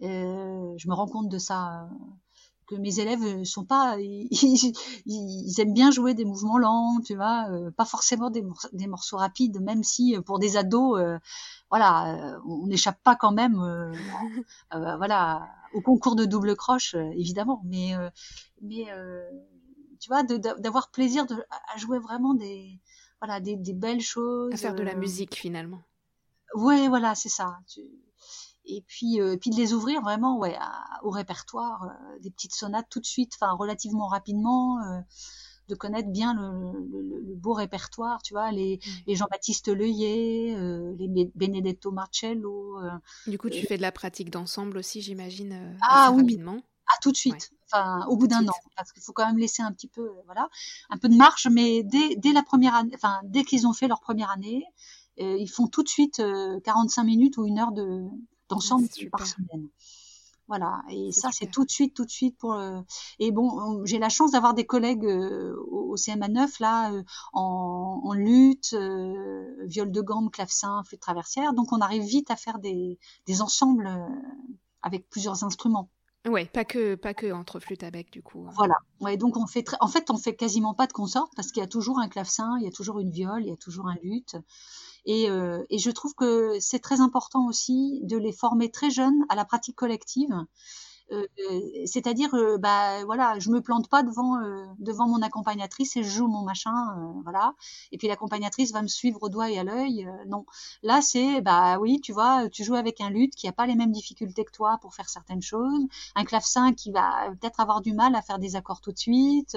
Je 0.00 0.88
me 0.88 0.94
rends 0.94 1.08
compte 1.08 1.28
de 1.30 1.38
ça. 1.38 1.88
Euh, 2.70 2.76
que 2.76 2.80
mes 2.80 2.98
élèves 3.00 3.22
euh, 3.22 3.44
sont 3.44 3.64
pas, 3.64 3.96
ils, 4.00 4.28
ils- 5.06 5.60
aiment 5.60 5.74
bien 5.74 5.90
jouer 5.90 6.14
des 6.14 6.24
mouvements 6.24 6.58
lents, 6.58 7.00
tu 7.04 7.14
vois, 7.14 7.48
euh, 7.50 7.70
pas 7.70 7.84
forcément 7.84 8.30
des, 8.30 8.42
morceaux, 8.42 8.68
des 8.72 8.86
morceaux 8.86 9.16
rapides, 9.16 9.60
même 9.60 9.82
si 9.82 10.16
euh, 10.16 10.22
pour 10.22 10.38
des 10.38 10.56
ados, 10.56 10.98
euh, 10.98 11.18
voilà, 11.70 12.14
euh, 12.34 12.38
on 12.46 12.66
n'échappe 12.66 12.98
pas 13.02 13.16
quand 13.16 13.32
même, 13.32 13.58
euh, 13.60 13.92
euh, 14.74 14.96
voilà, 14.96 15.48
au 15.74 15.80
concours 15.80 16.16
de 16.16 16.24
double 16.24 16.56
croche, 16.56 16.94
euh, 16.94 17.10
évidemment, 17.12 17.62
mais, 17.64 17.94
euh, 17.96 18.10
mais 18.60 18.86
euh, 18.90 19.28
tu 20.00 20.08
vois, 20.08 20.22
d'avoir 20.22 20.90
plaisir 20.90 21.26
de, 21.26 21.36
à 21.72 21.78
jouer 21.78 21.98
vraiment 21.98 22.34
des, 22.34 22.78
voilà, 23.20 23.40
des, 23.40 23.56
des 23.56 23.72
belles 23.72 24.00
choses. 24.00 24.52
À 24.52 24.56
faire 24.56 24.74
de 24.74 24.82
la 24.82 24.92
euh, 24.94 24.98
musique 24.98 25.34
finalement. 25.34 25.80
Ouais, 26.54 26.88
voilà, 26.88 27.14
c'est 27.14 27.28
ça. 27.28 27.56
Tu- 27.66 27.80
Et 28.64 28.82
puis, 28.86 29.20
euh, 29.20 29.36
puis 29.36 29.50
de 29.50 29.56
les 29.56 29.72
ouvrir 29.74 30.00
vraiment, 30.02 30.38
ouais, 30.38 30.56
à- 30.60 30.84
au 31.02 31.10
répertoire, 31.10 31.84
euh, 31.84 32.18
des 32.20 32.30
petites 32.30 32.54
sonates 32.54 32.86
tout 32.90 33.00
de 33.00 33.06
suite, 33.06 33.32
enfin 33.34 33.52
relativement 33.52 34.06
rapidement, 34.06 34.78
euh, 34.84 35.00
de 35.68 35.74
connaître 35.74 36.10
bien 36.10 36.34
le, 36.34 36.72
le- 36.88 37.20
le 37.20 37.34
beau 37.34 37.52
répertoire, 37.54 38.22
tu 38.22 38.34
vois, 38.34 38.50
les, 38.52 38.78
Mm. 38.84 38.90
les 39.06 39.14
Jean-Baptiste 39.16 39.68
Leuillet, 39.68 40.54
euh, 40.56 40.94
les 40.98 41.08
Be- 41.08 41.30
Benedetto 41.34 41.90
Marcello, 41.92 42.78
euh, 42.80 42.90
Du 43.26 43.38
coup, 43.38 43.48
tu 43.50 43.64
fais 43.66 43.76
de 43.76 43.82
la 43.82 43.92
pratique 43.92 44.30
d'ensemble 44.30 44.76
aussi, 44.78 45.00
j'imagine, 45.02 45.52
euh, 45.52 45.74
Ah 45.82 46.06
assez 46.06 46.14
oui. 46.16 46.22
rapidement. 46.22 46.58
ah 46.88 46.98
tout 47.00 47.10
de 47.12 47.16
suite, 47.16 47.50
enfin 47.66 48.04
au 48.06 48.16
bout 48.16 48.26
d'un 48.26 48.46
an, 48.46 48.52
parce 48.76 48.92
qu'il 48.92 49.02
faut 49.02 49.12
quand 49.12 49.24
même 49.26 49.38
laisser 49.38 49.62
un 49.62 49.72
petit 49.72 49.88
peu, 49.88 50.02
euh, 50.02 50.22
voilà, 50.26 50.48
un 50.90 50.98
peu 50.98 51.08
de 51.08 51.14
marge, 51.16 51.48
mais 51.50 51.82
dès, 51.84 52.16
dès 52.16 52.32
la 52.32 52.42
première 52.42 52.74
année, 52.74 52.92
enfin 52.94 53.20
dès 53.24 53.44
qu'ils 53.44 53.66
ont 53.66 53.72
fait 53.72 53.88
leur 53.88 54.00
première 54.00 54.30
année, 54.30 54.64
euh, 55.20 55.36
ils 55.38 55.48
font 55.48 55.68
tout 55.68 55.82
de 55.82 55.88
suite 55.88 56.20
euh, 56.20 56.58
45 56.60 57.04
minutes 57.04 57.36
ou 57.38 57.44
une 57.46 57.58
heure 57.58 57.72
de 57.72 58.04
d'ensemble 58.54 58.88
par 59.10 59.26
semaine. 59.26 59.68
Voilà, 60.48 60.82
et 60.90 61.12
ça 61.12 61.30
c'est 61.32 61.46
tout 61.50 61.64
de 61.64 61.70
suite, 61.70 61.94
tout 61.94 62.04
de 62.04 62.10
suite 62.10 62.36
pour. 62.36 62.54
euh, 62.54 62.80
Et 63.18 63.30
bon, 63.32 63.48
on- 63.50 63.84
j'ai 63.86 63.98
la 63.98 64.08
chance 64.10 64.32
d'avoir 64.32 64.54
des 64.54 64.66
collègues 64.66 65.06
euh, 65.06 65.54
au, 65.70 65.92
au 65.92 65.96
CMA 65.96 66.28
9 66.28 66.58
là 66.60 66.92
euh, 66.92 67.02
en, 67.32 68.00
en 68.04 68.12
lutte, 68.12 68.74
viol 69.64 69.90
de 69.90 70.02
gamme, 70.02 70.30
clavecin, 70.30 70.82
flûte 70.84 71.00
traversière, 71.00 71.54
donc 71.54 71.72
on 71.72 71.80
arrive 71.80 72.02
vite 72.02 72.30
à 72.30 72.36
faire 72.36 72.58
des, 72.58 72.98
des 73.26 73.40
ensembles 73.40 73.88
avec 74.82 75.08
plusieurs 75.08 75.44
instruments. 75.44 75.88
Ouais, 76.28 76.46
pas 76.46 76.64
que 76.64 76.94
pas 76.94 77.14
que 77.14 77.32
entre 77.32 77.58
flûte 77.58 77.82
à 77.82 77.90
bec 77.90 78.10
du 78.12 78.22
coup. 78.22 78.46
Voilà. 78.54 78.74
Ouais, 79.00 79.16
donc 79.16 79.36
on 79.36 79.46
fait 79.46 79.64
en 79.80 79.88
fait 79.88 80.08
on 80.10 80.16
fait 80.16 80.36
quasiment 80.36 80.72
pas 80.72 80.86
de 80.86 80.92
consort 80.92 81.30
parce 81.34 81.50
qu'il 81.50 81.60
y 81.62 81.64
a 81.64 81.68
toujours 81.68 81.98
un 81.98 82.08
clavecin, 82.08 82.56
il 82.58 82.64
y 82.64 82.68
a 82.68 82.70
toujours 82.70 83.00
une 83.00 83.10
viole, 83.10 83.42
il 83.42 83.48
y 83.48 83.52
a 83.52 83.56
toujours 83.56 83.88
un 83.88 83.96
luth. 84.04 84.36
Et, 85.04 85.28
euh, 85.30 85.64
et 85.70 85.78
je 85.78 85.90
trouve 85.90 86.14
que 86.14 86.58
c'est 86.60 86.78
très 86.78 87.00
important 87.00 87.46
aussi 87.46 88.00
de 88.04 88.16
les 88.16 88.32
former 88.32 88.70
très 88.70 88.90
jeunes 88.90 89.24
à 89.28 89.34
la 89.34 89.44
pratique 89.44 89.76
collective 89.76 90.34
c'est-à-dire, 91.86 92.34
euh, 92.34 92.58
bah 92.58 93.04
voilà, 93.04 93.38
je 93.38 93.50
me 93.50 93.60
plante 93.60 93.88
pas 93.88 94.02
devant 94.02 94.38
euh, 94.38 94.64
devant 94.78 95.06
mon 95.08 95.22
accompagnatrice 95.22 95.96
et 95.96 96.02
je 96.02 96.08
joue 96.08 96.28
mon 96.28 96.42
machin, 96.42 96.72
voilà. 97.24 97.54
Et 97.92 97.98
puis 97.98 98.08
l'accompagnatrice 98.08 98.72
va 98.72 98.82
me 98.82 98.88
suivre 98.88 99.22
au 99.22 99.28
doigt 99.28 99.50
et 99.50 99.58
à 99.58 99.64
l'œil. 99.64 100.08
non, 100.26 100.46
là 100.82 101.00
c'est, 101.02 101.40
bah 101.40 101.78
oui, 101.78 102.00
tu 102.00 102.12
vois, 102.12 102.48
tu 102.48 102.64
joues 102.64 102.74
avec 102.74 103.00
un 103.00 103.10
luth 103.10 103.34
qui 103.34 103.48
a 103.48 103.52
pas 103.52 103.66
les 103.66 103.74
mêmes 103.74 103.92
difficultés 103.92 104.44
que 104.44 104.52
toi 104.52 104.78
pour 104.80 104.94
faire 104.94 105.08
certaines 105.08 105.42
choses, 105.42 105.86
un 106.14 106.24
clavecin 106.24 106.72
qui 106.72 106.92
va 106.92 107.30
peut-être 107.40 107.60
avoir 107.60 107.80
du 107.80 107.92
mal 107.92 108.14
à 108.14 108.22
faire 108.22 108.38
des 108.38 108.56
accords 108.56 108.80
tout 108.80 108.92
de 108.92 108.98
suite. 108.98 109.56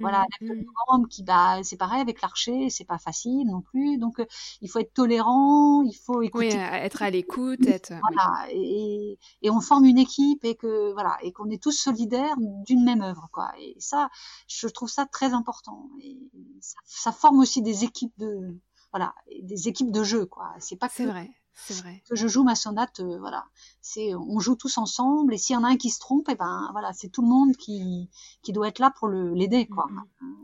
Voilà, 0.00 0.24
mmh, 0.40 0.52
mmh. 0.52 1.08
qui 1.08 1.24
bah 1.24 1.58
c'est 1.64 1.76
pareil 1.76 2.00
avec 2.00 2.22
l'archer, 2.22 2.70
c'est 2.70 2.84
pas 2.84 2.98
facile 2.98 3.48
non 3.48 3.60
plus. 3.60 3.98
Donc 3.98 4.22
il 4.62 4.70
faut 4.70 4.78
être 4.78 4.94
tolérant, 4.94 5.82
il 5.82 5.94
faut 5.94 6.22
écouter. 6.22 6.50
Oui, 6.50 6.54
être 6.54 7.02
à 7.02 7.10
l'écoute, 7.10 7.66
être. 7.66 7.92
Voilà, 8.08 8.46
et, 8.52 9.18
et, 9.42 9.50
on 9.50 9.60
forme 9.60 9.86
une 9.86 9.98
équipe 9.98 10.44
et 10.44 10.54
que 10.54 10.77
voilà 10.92 11.16
et 11.22 11.32
qu'on 11.32 11.50
est 11.50 11.62
tous 11.62 11.72
solidaires 11.72 12.36
d'une 12.38 12.84
même 12.84 13.02
œuvre 13.02 13.28
quoi. 13.32 13.52
Et 13.58 13.76
ça, 13.78 14.08
je 14.46 14.66
trouve 14.68 14.88
ça 14.88 15.06
très 15.06 15.32
important. 15.32 15.90
Et 16.02 16.18
ça, 16.60 16.78
ça 16.84 17.12
forme 17.12 17.40
aussi 17.40 17.62
des 17.62 17.84
équipes 17.84 18.14
de 18.18 18.58
voilà, 18.92 19.14
des 19.42 19.68
équipes 19.68 19.92
de 19.92 20.02
jeu 20.02 20.26
quoi. 20.26 20.54
C'est 20.58 20.76
pas 20.76 20.88
C'est 20.88 21.06
vrai. 21.06 21.30
C'est 21.60 21.74
vrai. 21.74 22.02
Que 22.08 22.14
je 22.14 22.28
joue 22.28 22.44
ma 22.44 22.54
sonate, 22.54 23.00
euh, 23.00 23.18
voilà. 23.18 23.44
C'est, 23.80 24.14
on 24.14 24.38
joue 24.38 24.54
tous 24.54 24.78
ensemble, 24.78 25.34
et 25.34 25.38
s'il 25.38 25.54
y 25.54 25.56
en 25.56 25.64
a 25.64 25.68
un 25.68 25.76
qui 25.76 25.90
se 25.90 25.98
trompe, 25.98 26.28
et 26.28 26.32
eh 26.32 26.36
ben 26.36 26.68
voilà, 26.70 26.92
c'est 26.92 27.08
tout 27.08 27.20
le 27.20 27.28
monde 27.28 27.56
qui, 27.56 28.08
qui 28.42 28.52
doit 28.52 28.68
être 28.68 28.78
là 28.78 28.92
pour 28.96 29.08
le, 29.08 29.34
l'aider, 29.34 29.66
quoi. 29.66 29.86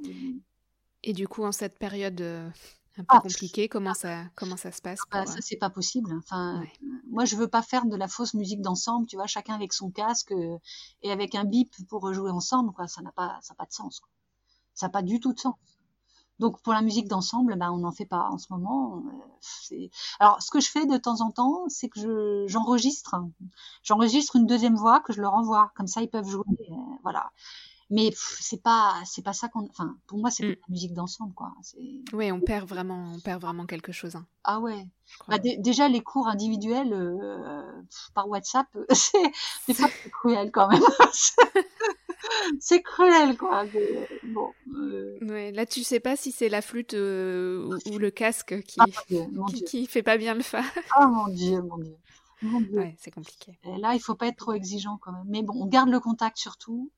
Mm-hmm. 0.02 0.40
Et 1.04 1.12
du 1.12 1.28
coup, 1.28 1.44
en 1.44 1.52
cette 1.52 1.78
période 1.78 2.20
euh, 2.20 2.50
un 2.96 3.02
peu 3.02 3.16
ah, 3.16 3.20
compliquée, 3.20 3.68
comment 3.68 3.94
ça, 3.94 4.24
comment 4.36 4.56
ça 4.56 4.70
se 4.70 4.80
passe 4.80 5.00
ah 5.10 5.24
bah, 5.24 5.26
Ça, 5.26 5.38
c'est 5.40 5.56
pas 5.56 5.70
possible. 5.70 6.14
Enfin, 6.18 6.62
moi, 7.10 7.24
je 7.24 7.36
veux 7.36 7.48
pas 7.48 7.62
faire 7.62 7.86
de 7.86 7.96
la 7.96 8.08
fausse 8.08 8.34
musique 8.34 8.60
d'ensemble, 8.60 9.06
tu 9.06 9.16
vois, 9.16 9.26
chacun 9.26 9.54
avec 9.54 9.72
son 9.72 9.90
casque 9.90 10.32
euh, 10.32 10.58
et 11.02 11.10
avec 11.10 11.34
un 11.34 11.44
bip 11.44 11.72
pour 11.88 12.12
jouer 12.12 12.30
ensemble, 12.30 12.72
quoi. 12.72 12.86
Ça 12.86 13.02
n'a 13.02 13.12
pas, 13.12 13.38
ça 13.42 13.54
n'a 13.54 13.56
pas 13.56 13.66
de 13.66 13.72
sens. 13.72 14.00
Quoi. 14.00 14.08
Ça 14.74 14.86
n'a 14.86 14.90
pas 14.90 15.02
du 15.02 15.20
tout 15.20 15.32
de 15.32 15.40
sens. 15.40 15.54
Donc 16.40 16.60
pour 16.62 16.72
la 16.72 16.82
musique 16.82 17.06
d'ensemble, 17.06 17.56
ben 17.56 17.70
on 17.70 17.78
n'en 17.78 17.92
fait 17.92 18.06
pas 18.06 18.28
en 18.30 18.38
ce 18.38 18.46
moment. 18.50 19.02
Euh, 19.72 19.88
alors 20.18 20.42
ce 20.42 20.50
que 20.50 20.60
je 20.60 20.68
fais 20.68 20.84
de 20.84 20.96
temps 20.96 21.20
en 21.20 21.30
temps, 21.30 21.64
c'est 21.68 21.88
que 21.88 22.00
je 22.00 22.44
j'enregistre, 22.48 23.14
j'enregistre 23.84 24.36
une 24.36 24.46
deuxième 24.46 24.74
voix 24.74 25.00
que 25.00 25.12
je 25.12 25.20
leur 25.20 25.34
envoie, 25.34 25.70
comme 25.76 25.86
ça 25.86 26.02
ils 26.02 26.10
peuvent 26.10 26.28
jouer, 26.28 26.44
euh, 26.70 26.74
voilà. 27.04 27.30
Mais 27.90 28.10
c'est 28.16 28.62
pas 28.62 28.94
c'est 29.04 29.22
pas 29.22 29.32
ça 29.32 29.48
qu'on, 29.48 29.68
enfin 29.68 29.96
pour 30.06 30.18
moi 30.18 30.30
c'est 30.30 30.44
mm. 30.44 30.50
la 30.50 30.66
musique 30.68 30.94
d'ensemble 30.94 31.34
quoi. 31.34 31.52
Oui, 32.12 32.32
on 32.32 32.40
perd 32.40 32.68
vraiment 32.68 33.12
on 33.14 33.20
perd 33.20 33.42
vraiment 33.42 33.66
quelque 33.66 33.92
chose. 33.92 34.16
Hein. 34.16 34.26
Ah 34.42 34.60
ouais. 34.60 34.86
Bah, 35.28 35.38
déjà 35.38 35.88
les 35.88 36.00
cours 36.00 36.28
individuels 36.28 36.92
euh, 36.92 37.62
par 38.14 38.28
WhatsApp, 38.28 38.66
c'est 38.92 39.78
pas 39.78 39.88
cruel 40.10 40.50
quand 40.50 40.68
même. 40.68 40.82
c'est 42.60 42.82
cruel, 42.82 43.36
quoi. 43.36 43.64
bon, 44.24 44.52
euh... 44.74 45.50
là, 45.52 45.66
tu 45.66 45.82
sais 45.82 46.00
pas 46.00 46.16
si 46.16 46.32
c'est 46.32 46.48
la 46.48 46.62
flûte 46.62 46.94
euh, 46.94 47.78
ou, 47.86 47.98
le 47.98 48.10
casque 48.10 48.62
qui, 48.62 48.78
ah, 48.80 48.86
qui, 49.66 49.86
fait 49.86 50.02
pas 50.02 50.16
bien 50.16 50.34
le 50.34 50.42
fa. 50.42 50.62
oh 51.00 51.06
mon 51.08 51.28
dieu, 51.28 51.60
mon 51.62 51.78
dieu. 51.78 51.96
Mon 52.42 52.60
dieu. 52.60 52.78
Ouais, 52.78 52.96
c'est 52.98 53.10
compliqué. 53.10 53.58
Et 53.64 53.76
là, 53.78 53.94
il 53.94 54.00
faut 54.00 54.14
pas 54.14 54.26
être 54.26 54.36
trop 54.36 54.52
exigeant 54.52 54.98
quand 55.00 55.12
même. 55.12 55.26
Mais 55.28 55.42
bon, 55.42 55.54
on 55.62 55.66
garde 55.66 55.88
le 55.88 56.00
contact 56.00 56.36
surtout. 56.36 56.90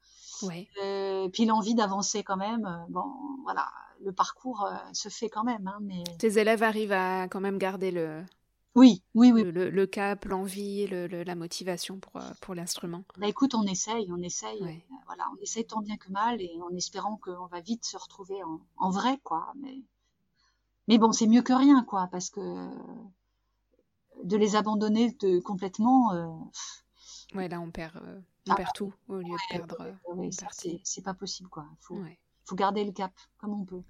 Ouais. 0.42 0.68
Euh, 0.82 1.28
puis 1.28 1.44
l'envie 1.44 1.74
d'avancer 1.74 2.22
quand 2.22 2.36
même. 2.36 2.64
Euh, 2.66 2.84
bon, 2.88 3.04
voilà, 3.44 3.68
le 4.04 4.12
parcours 4.12 4.68
se 4.92 5.08
fait 5.08 5.28
quand 5.28 5.44
même. 5.44 5.66
Hein, 5.66 5.78
mais... 5.82 6.02
Tes 6.18 6.38
élèves 6.38 6.62
arrivent 6.62 6.92
à 6.92 7.28
quand 7.28 7.40
même 7.40 7.58
garder 7.58 7.90
le, 7.90 8.22
oui, 8.76 9.02
oui, 9.14 9.32
oui. 9.32 9.42
Le, 9.42 9.86
cap, 9.86 10.26
l'envie, 10.26 10.86
la 10.86 11.34
motivation 11.34 11.98
pour, 11.98 12.16
euh, 12.16 12.30
pour 12.42 12.54
l'instrument. 12.54 13.04
Bah 13.16 13.26
écoute, 13.26 13.54
on 13.54 13.62
essaye, 13.62 14.06
on 14.12 14.22
essaye. 14.22 14.62
Euh, 14.62 14.96
voilà, 15.06 15.24
on 15.32 15.42
essaye 15.42 15.66
tant 15.66 15.80
bien 15.80 15.96
que 15.96 16.10
mal 16.10 16.42
et 16.42 16.60
en 16.60 16.74
espérant 16.76 17.16
qu'on 17.16 17.46
va 17.46 17.60
vite 17.60 17.86
se 17.86 17.96
retrouver 17.96 18.36
en, 18.76 18.90
vrai, 18.90 19.18
quoi. 19.24 19.50
Mais, 19.58 19.80
mais 20.88 20.98
bon, 20.98 21.12
c'est 21.12 21.26
mieux 21.26 21.40
que 21.40 21.54
rien, 21.54 21.84
quoi, 21.84 22.08
parce 22.12 22.28
que 22.28 22.68
de 24.22 24.36
les 24.36 24.56
abandonner 24.56 25.12
de, 25.20 25.40
complètement. 25.40 26.12
Euh, 26.12 26.28
ouais, 27.34 27.48
là, 27.48 27.60
on 27.60 27.70
perd, 27.70 27.96
on 28.48 28.52
ah, 28.52 28.56
perd 28.56 28.72
tout 28.74 28.92
au 29.08 29.16
lieu 29.16 29.24
de 29.24 29.56
perdre. 29.56 29.96
Oui, 30.14 30.30
c'est 30.84 31.04
pas 31.04 31.14
possible, 31.14 31.48
quoi. 31.48 31.66
Il 31.70 31.84
faut, 31.84 32.00
faut 32.44 32.56
garder 32.56 32.84
le 32.84 32.92
cap 32.92 33.12
comme 33.38 33.60
on 33.60 33.64
peut. 33.64 33.82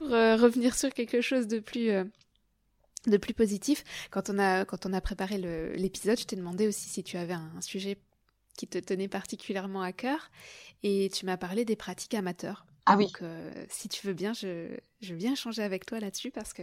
pour 0.00 0.14
euh, 0.14 0.36
revenir 0.36 0.74
sur 0.74 0.92
quelque 0.92 1.20
chose 1.20 1.46
de 1.46 1.60
plus 1.60 1.90
euh, 1.90 2.04
de 3.06 3.16
plus 3.16 3.34
positif, 3.34 3.84
quand 4.10 4.30
on 4.30 4.38
a 4.38 4.64
quand 4.64 4.86
on 4.86 4.92
a 4.92 5.00
préparé 5.00 5.38
l'épisode, 5.38 6.18
je 6.18 6.24
t'ai 6.24 6.36
demandé 6.36 6.66
aussi 6.66 6.88
si 6.88 7.04
tu 7.04 7.16
avais 7.16 7.34
un, 7.34 7.60
sujet 7.60 7.98
qui 8.56 8.66
te 8.66 8.78
tenait 8.78 9.08
particulièrement 9.08 9.82
à 9.82 9.92
cœur, 9.92 10.30
et 10.82 11.10
tu 11.12 11.26
m'as 11.26 11.36
parlé 11.36 11.64
des 11.64 11.76
pratiques 11.76 12.14
amateurs. 12.14 12.66
Ah 12.86 12.96
oui. 12.96 13.06
Donc, 13.06 13.22
euh, 13.22 13.52
si 13.68 13.88
tu 13.88 14.06
veux 14.06 14.14
bien, 14.14 14.32
je, 14.32 14.76
je 15.00 15.12
veux 15.12 15.18
bien 15.18 15.32
échanger 15.32 15.62
avec 15.62 15.86
toi 15.86 16.00
là-dessus 16.00 16.30
parce 16.30 16.52
que 16.52 16.62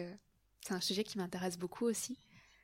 c'est 0.62 0.74
un 0.74 0.82
sujet 0.82 1.04
qui 1.04 1.18
m'intéresse 1.18 1.58
beaucoup 1.58 1.86
aussi. 1.86 2.20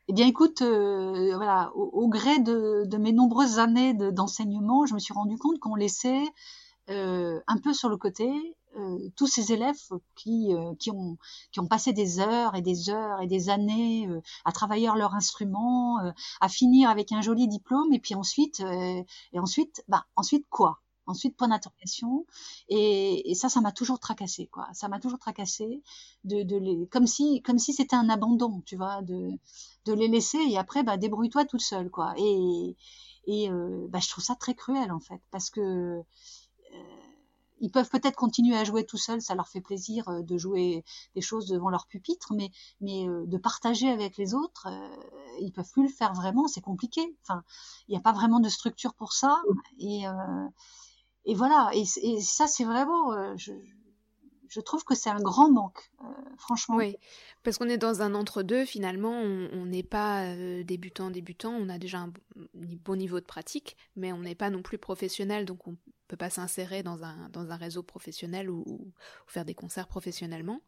Eh 0.08 0.14
bien, 0.14 0.28
écoute, 0.28 0.62
voilà, 0.62 1.72
au, 1.76 2.08
gré 2.08 2.40
de, 2.40 2.98
mes 2.98 3.12
nombreuses 3.14 3.60
années 3.60 3.94
d'enseignement, 3.94 4.86
je 4.86 4.94
me 4.94 5.00
suis 5.00 5.14
rendu 5.14 5.38
compte 5.38 5.60
qu'on 5.60 5.76
laissait 5.76 6.24
un 6.88 7.58
peu 7.64 7.74
sur 7.74 7.90
le 7.90 7.98
côté 7.98 8.56
euh, 8.76 8.98
tous 9.16 9.28
ces 9.28 9.52
élèves 9.52 9.78
qui, 10.16 10.52
euh, 10.54 10.74
qui, 10.80 10.90
ont, 10.90 11.18
qui 11.52 11.60
ont 11.60 11.68
passé 11.68 11.94
des 11.94 12.20
heures 12.20 12.56
et 12.56 12.62
des 12.64 12.90
heures 12.90 13.22
et 13.22 13.28
des 13.28 13.50
années 13.50 14.08
euh, 14.08 14.20
à 14.46 14.52
travailler 14.52 14.90
leur 14.96 15.14
instrument, 15.14 16.00
à 16.42 16.50
finir 16.50 16.90
avec 16.90 17.12
un 17.12 17.22
joli 17.22 17.48
diplôme, 17.48 17.94
et 17.94 18.00
puis 18.00 18.16
ensuite, 18.16 18.62
et 18.62 19.40
ensuite, 19.40 19.84
bah, 19.88 20.06
ensuite 20.16 20.46
quoi? 20.50 20.82
Ensuite, 21.06 21.36
point 21.36 21.50
d'interrogation. 21.50 22.26
Et, 22.70 23.30
et, 23.32 23.36
ça, 23.36 23.50
ça 23.50 23.62
m'a 23.62 23.72
toujours 23.72 24.00
tracassé, 24.00 24.48
quoi. 24.48 24.68
Ça 24.74 24.88
m'a 24.88 25.00
toujours 25.00 25.20
tracassé 25.20 25.82
de, 26.24 26.44
de 26.44 26.58
les, 26.58 26.88
comme 26.88 27.08
si, 27.08 27.42
comme 27.42 27.60
si 27.60 27.74
c'était 27.74 27.96
un 27.96 28.10
abandon, 28.10 28.62
tu 28.66 28.78
vois, 28.78 29.02
de, 29.02 29.32
de 29.86 29.94
les 29.94 30.08
laisser 30.08 30.38
et 30.38 30.58
après, 30.58 30.84
bah, 30.84 30.98
débrouille-toi 30.98 31.46
toute 31.46 31.62
seule, 31.62 31.90
quoi. 31.90 32.14
Et, 32.18 32.76
et 33.28 33.50
bah, 33.90 34.00
je 34.02 34.10
trouve 34.10 34.24
ça 34.24 34.36
très 34.36 34.54
cruel, 34.56 34.92
en 34.92 35.00
fait, 35.00 35.22
parce 35.32 35.50
que 35.50 36.04
ils 37.64 37.72
peuvent 37.72 37.90
peut-être 37.90 38.18
continuer 38.18 38.58
à 38.58 38.66
jouer 38.66 38.86
tout 38.86 38.98
seuls, 38.98 39.22
ça 39.22 39.36
leur 39.36 39.48
fait 39.48 39.62
plaisir 39.62 40.08
euh, 40.10 40.22
de 40.22 40.38
jouer 40.38 40.84
des 41.16 41.22
choses 41.22 41.48
devant 41.48 41.70
leur 41.70 41.88
pupitre, 41.88 42.34
mais, 42.34 42.52
mais 42.82 43.08
euh, 43.08 43.26
de 43.26 43.38
partager 43.38 43.90
avec 43.90 44.18
les 44.18 44.34
autres, 44.34 44.68
euh, 44.68 45.38
ils 45.40 45.54
peuvent 45.54 45.72
plus 45.72 45.84
le 45.84 45.90
faire 45.90 46.14
vraiment, 46.14 46.48
c'est 46.50 46.62
compliqué. 46.62 47.02
Enfin, 47.22 47.44
il 47.88 47.92
n'y 47.92 47.98
a 47.98 48.02
pas 48.02 48.12
vraiment 48.12 48.42
de 48.42 48.50
structure 48.50 48.94
pour 48.96 49.14
ça. 49.14 49.42
Et, 49.80 50.04
et 51.26 51.36
voilà, 51.36 51.72
et, 51.74 51.86
ça 52.22 52.48
c'est 52.48 52.64
vraiment, 52.64 53.36
je, 53.38 53.54
je 54.50 54.60
trouve 54.62 54.84
que 54.84 54.96
c'est 54.96 55.10
un 55.10 55.22
grand 55.22 55.50
manque, 55.50 55.92
franchement. 56.38 56.76
Oui, 56.76 56.96
parce 57.44 57.58
qu'on 57.58 57.70
est 57.70 57.78
dans 57.78 58.02
un 58.02 58.14
entre-deux, 58.14 58.66
finalement, 58.66 59.20
on 59.20 59.66
n'est 59.66 59.84
pas 59.84 60.36
débutant, 60.64 61.10
débutant, 61.10 61.54
on 61.54 61.70
a 61.70 61.78
déjà 61.78 62.00
un 62.00 62.14
bon 62.54 62.96
niveau 62.96 63.20
de 63.20 63.26
pratique, 63.26 63.78
mais 63.96 64.14
on 64.14 64.20
n'est 64.20 64.36
pas 64.36 64.50
non 64.50 64.62
plus 64.62 64.78
professionnel, 64.78 65.46
donc 65.46 65.68
on 65.68 65.76
peut 66.08 66.18
pas 66.18 66.30
s'insérer 66.30 66.84
dans 66.84 67.04
un, 67.04 67.30
dans 67.30 67.52
un 67.52 67.56
réseau 67.56 67.82
professionnel 67.82 68.50
ou, 68.50 68.64
faire 69.26 69.46
des 69.46 69.56
concerts 69.56 69.88
professionnellement. 69.88 70.62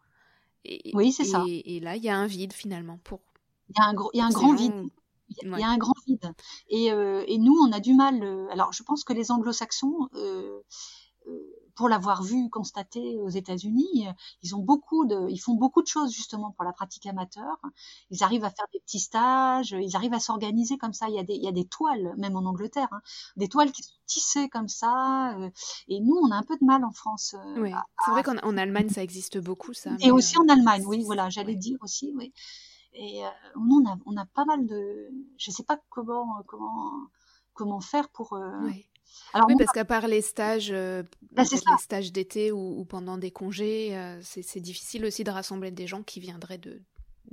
Et, 0.64 0.92
oui, 0.96 1.12
c'est 1.12 1.24
ça. 1.24 1.44
Et 1.48 1.80
là, 1.80 1.96
il 1.96 2.04
y 2.04 2.10
a 2.10 2.18
un 2.18 2.26
vide 2.26 2.54
finalement 2.54 2.98
pour. 3.04 3.22
Il 3.70 3.76
y 3.78 3.82
a 3.82 3.90
un, 3.90 3.96
y 4.14 4.22
a 4.22 4.26
un 4.26 4.32
grand 4.32 4.56
vide. 4.56 4.90
Il 5.30 5.58
y, 5.58 5.64
a 5.64 5.70
un 5.70 5.78
grand 5.78 5.96
vide. 6.08 6.32
Et, 6.70 6.92
euh, 6.92 7.24
et, 7.28 7.38
nous, 7.38 7.56
on 7.60 7.72
a 7.72 7.80
du 7.80 7.94
mal. 7.94 8.24
Euh, 8.24 8.48
alors, 8.52 8.72
je 8.74 8.84
pense 8.84 9.04
que 9.04 9.14
les 9.14 9.32
anglo-saxons, 9.32 10.08
euh, 10.14 10.62
pour 11.76 11.90
l'avoir 11.90 12.24
vu, 12.24 12.50
constaté 12.50 13.18
aux 13.20 13.30
États-Unis, 13.30 14.08
ils 14.42 14.56
ont 14.56 14.62
beaucoup 14.62 15.06
de, 15.06 15.28
ils 15.30 15.40
font 15.40 15.56
beaucoup 15.56 15.82
de 15.82 15.88
choses 15.88 16.14
justement 16.14 16.52
pour 16.52 16.64
la 16.64 16.72
pratique 16.72 17.06
amateur. 17.06 17.58
Ils 18.12 18.24
arrivent 18.24 18.46
à 18.46 18.50
faire 18.50 18.66
des 18.72 18.80
petits 18.80 19.00
stages, 19.00 19.76
ils 19.78 19.96
arrivent 19.96 20.14
à 20.14 20.20
s'organiser 20.20 20.78
comme 20.78 20.94
ça. 20.94 21.10
Il 21.10 21.16
y 21.16 21.20
a 21.20 21.24
des, 21.24 21.34
il 21.34 21.44
y 21.44 21.48
a 21.48 21.52
des 21.52 21.68
toiles, 21.68 22.14
même 22.18 22.36
en 22.38 22.46
Angleterre, 22.46 22.88
hein, 22.92 23.02
des 23.36 23.50
toiles 23.50 23.72
qui 23.72 23.84
sont 23.84 23.96
tissées 24.06 24.50
comme 24.50 24.70
ça. 24.70 25.38
Euh, 25.38 25.50
et 25.90 26.00
nous, 26.00 26.16
on 26.16 26.32
a 26.32 26.36
un 26.36 26.44
peu 26.44 26.56
de 26.58 26.66
mal 26.66 26.86
en 26.86 26.92
France. 26.92 27.36
Euh, 27.38 27.62
oui, 27.62 27.72
c'est 28.06 28.12
vrai 28.12 28.24
qu'en 28.24 28.58
Allemagne, 28.58 28.90
ça 28.90 29.04
existe 29.04 29.38
beaucoup, 29.40 29.74
ça. 29.74 29.92
Et 30.00 30.12
aussi 30.12 30.38
en 30.38 30.48
Allemagne, 30.48 30.84
oui, 30.86 31.04
voilà, 31.04 31.30
j'allais 31.30 31.56
dire 31.56 31.78
aussi, 31.82 32.14
oui. 32.16 32.34
Et 32.96 33.26
euh, 33.26 33.30
on 33.56 33.86
a, 33.86 33.98
on 34.06 34.18
a 34.18 34.26
pas 34.26 34.46
mal 34.46 34.66
de, 34.66 35.10
je 35.38 35.52
sais 35.52 35.64
pas 35.64 35.80
comment, 35.90 36.42
comment, 36.48 36.92
comment 37.54 37.82
faire 37.82 38.10
pour. 38.10 38.40
Oui 38.64 38.88
oui, 39.48 39.56
parce 39.58 39.72
qu'à 39.72 39.86
part 39.86 40.08
les 40.08 40.22
stages, 40.22 40.72
euh, 40.72 41.04
bah, 41.32 41.44
les 41.50 41.78
stages 41.78 42.12
d'été 42.12 42.52
ou, 42.52 42.86
pendant 42.86 43.18
des 43.18 43.32
congés, 43.32 43.96
euh, 43.98 44.20
c'est 44.22 44.60
difficile 44.60 45.06
aussi 45.06 45.24
de 45.24 45.32
rassembler 45.32 45.72
des 45.72 45.88
gens 45.88 46.04
qui 46.04 46.20
viendraient 46.20 46.58
de 46.58 46.82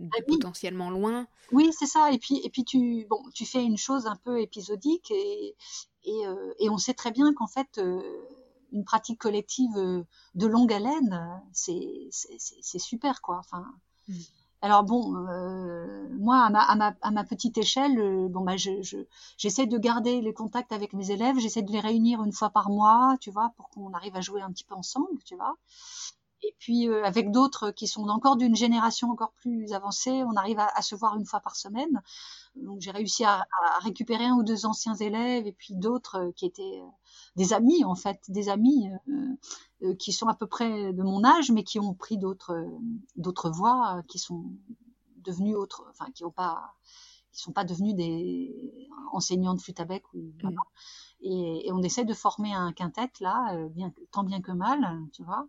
ah 0.01 0.23
potentiellement 0.27 0.91
loin. 0.91 1.27
Oui, 1.53 1.71
c'est 1.79 1.87
ça. 1.87 2.13
Et 2.13 2.19
puis, 2.19 2.41
et 2.45 2.51
puis 2.51 2.65
tu, 2.65 3.07
bon, 3.09 3.23
tu 3.35 3.45
fais 3.45 3.63
une 3.63 3.77
chose 3.77 4.07
un 4.07 4.17
peu 4.17 4.41
épisodique 4.41 5.11
et, 5.11 5.55
et, 6.05 6.27
euh, 6.27 6.53
et 6.59 6.71
on 6.71 6.79
sait 6.79 6.95
très 6.95 7.11
bien 7.11 7.33
qu'en 7.35 7.47
fait, 7.47 7.79
euh, 7.79 8.01
une 8.73 8.85
pratique 8.85 9.21
collective 9.21 9.77
euh, 9.77 10.03
de 10.35 10.47
longue 10.47 10.73
haleine, 10.73 11.43
c'est, 11.53 12.09
c'est, 12.11 12.79
super, 12.79 13.21
quoi. 13.21 13.39
Enfin. 13.39 13.67
Mm. 14.09 14.15
Alors 14.63 14.85
bon, 14.85 15.17
euh, 15.29 16.09
moi 16.19 16.39
à 16.45 16.51
ma, 16.51 16.61
à, 16.61 16.93
à 17.03 17.25
petite 17.25 17.59
échelle, 17.59 18.29
bon 18.29 18.43
bah 18.43 18.57
je, 18.57 18.81
je, 18.83 18.99
j'essaie 19.37 19.67
de 19.67 19.77
garder 19.77 20.21
les 20.21 20.33
contacts 20.33 20.73
avec 20.73 20.93
mes 20.93 21.11
élèves, 21.11 21.39
j'essaie 21.39 21.63
de 21.63 21.73
les 21.73 21.81
réunir 21.81 22.23
une 22.23 22.33
fois 22.33 22.51
par 22.51 22.71
mois, 22.71 23.17
tu 23.21 23.31
vois, 23.31 23.53
pour 23.57 23.69
qu'on 23.71 23.93
arrive 23.93 24.15
à 24.17 24.21
jouer 24.21 24.41
un 24.41 24.53
petit 24.53 24.65
peu 24.65 24.75
ensemble, 24.75 25.19
tu 25.25 25.35
vois. 25.35 25.57
Et 26.43 26.55
puis 26.59 26.89
euh, 26.89 27.05
avec 27.05 27.31
d'autres 27.31 27.71
qui 27.71 27.87
sont 27.87 28.09
encore 28.09 28.37
d'une 28.37 28.57
génération 28.57 29.11
encore 29.11 29.33
plus 29.33 29.73
avancée, 29.73 30.23
on 30.25 30.35
arrive 30.37 30.59
à, 30.59 30.83
se 30.83 30.95
voir 30.95 31.17
une 31.17 31.25
fois 31.25 31.41
par 31.41 31.57
semaine. 31.57 32.03
Donc 32.57 32.81
j'ai 32.81 32.91
réussi 32.91 33.25
à, 33.25 33.47
récupérer 33.81 34.27
un 34.27 34.35
ou 34.35 34.43
deux 34.43 34.67
anciens 34.67 34.95
élèves 34.95 35.47
et 35.47 35.53
puis 35.53 35.75
d'autres 35.75 36.19
euh, 36.19 36.33
qui 36.33 36.47
étaient 36.47 36.81
euh, 36.83 36.89
des 37.37 37.53
amis 37.53 37.85
en 37.85 37.95
fait, 37.95 38.21
des 38.29 38.49
amis 38.49 38.89
qui 39.99 40.13
sont 40.13 40.29
à 40.29 40.35
peu 40.35 40.47
près 40.47 40.93
de 40.93 41.03
mon 41.03 41.25
âge 41.25 41.51
mais 41.51 41.65
qui 41.65 41.79
ont 41.79 41.95
pris 41.95 42.19
d'autres 42.19 42.65
d'autres 43.17 43.51
voies, 43.51 44.03
qui 44.09 44.19
sont 44.19 44.45
devenus 45.17 45.57
autres, 45.57 45.85
enfin 45.91 46.11
qui 46.13 46.25
ont 46.25 46.31
pas, 46.31 46.75
qui 47.33 47.41
sont 47.41 47.53
pas 47.53 47.65
devenus 47.65 47.95
des 47.95 48.89
enseignants 49.13 49.55
de 49.55 49.61
flûte 49.61 49.81
à 49.81 49.85
bec 49.85 50.03
ou 50.15 50.33
mmh. 50.43 50.55
Et, 51.25 51.69
et, 51.69 51.73
on 51.73 51.81
essaie 51.83 52.05
de 52.05 52.15
former 52.15 52.53
un 52.53 52.73
quintet 52.73 53.09
là, 53.21 53.55
euh, 53.55 53.69
bien, 53.69 53.93
tant 54.11 54.25
bien 54.25 54.41
que 54.41 54.51
mal, 54.51 54.81
tu 55.13 55.23
vois. 55.23 55.47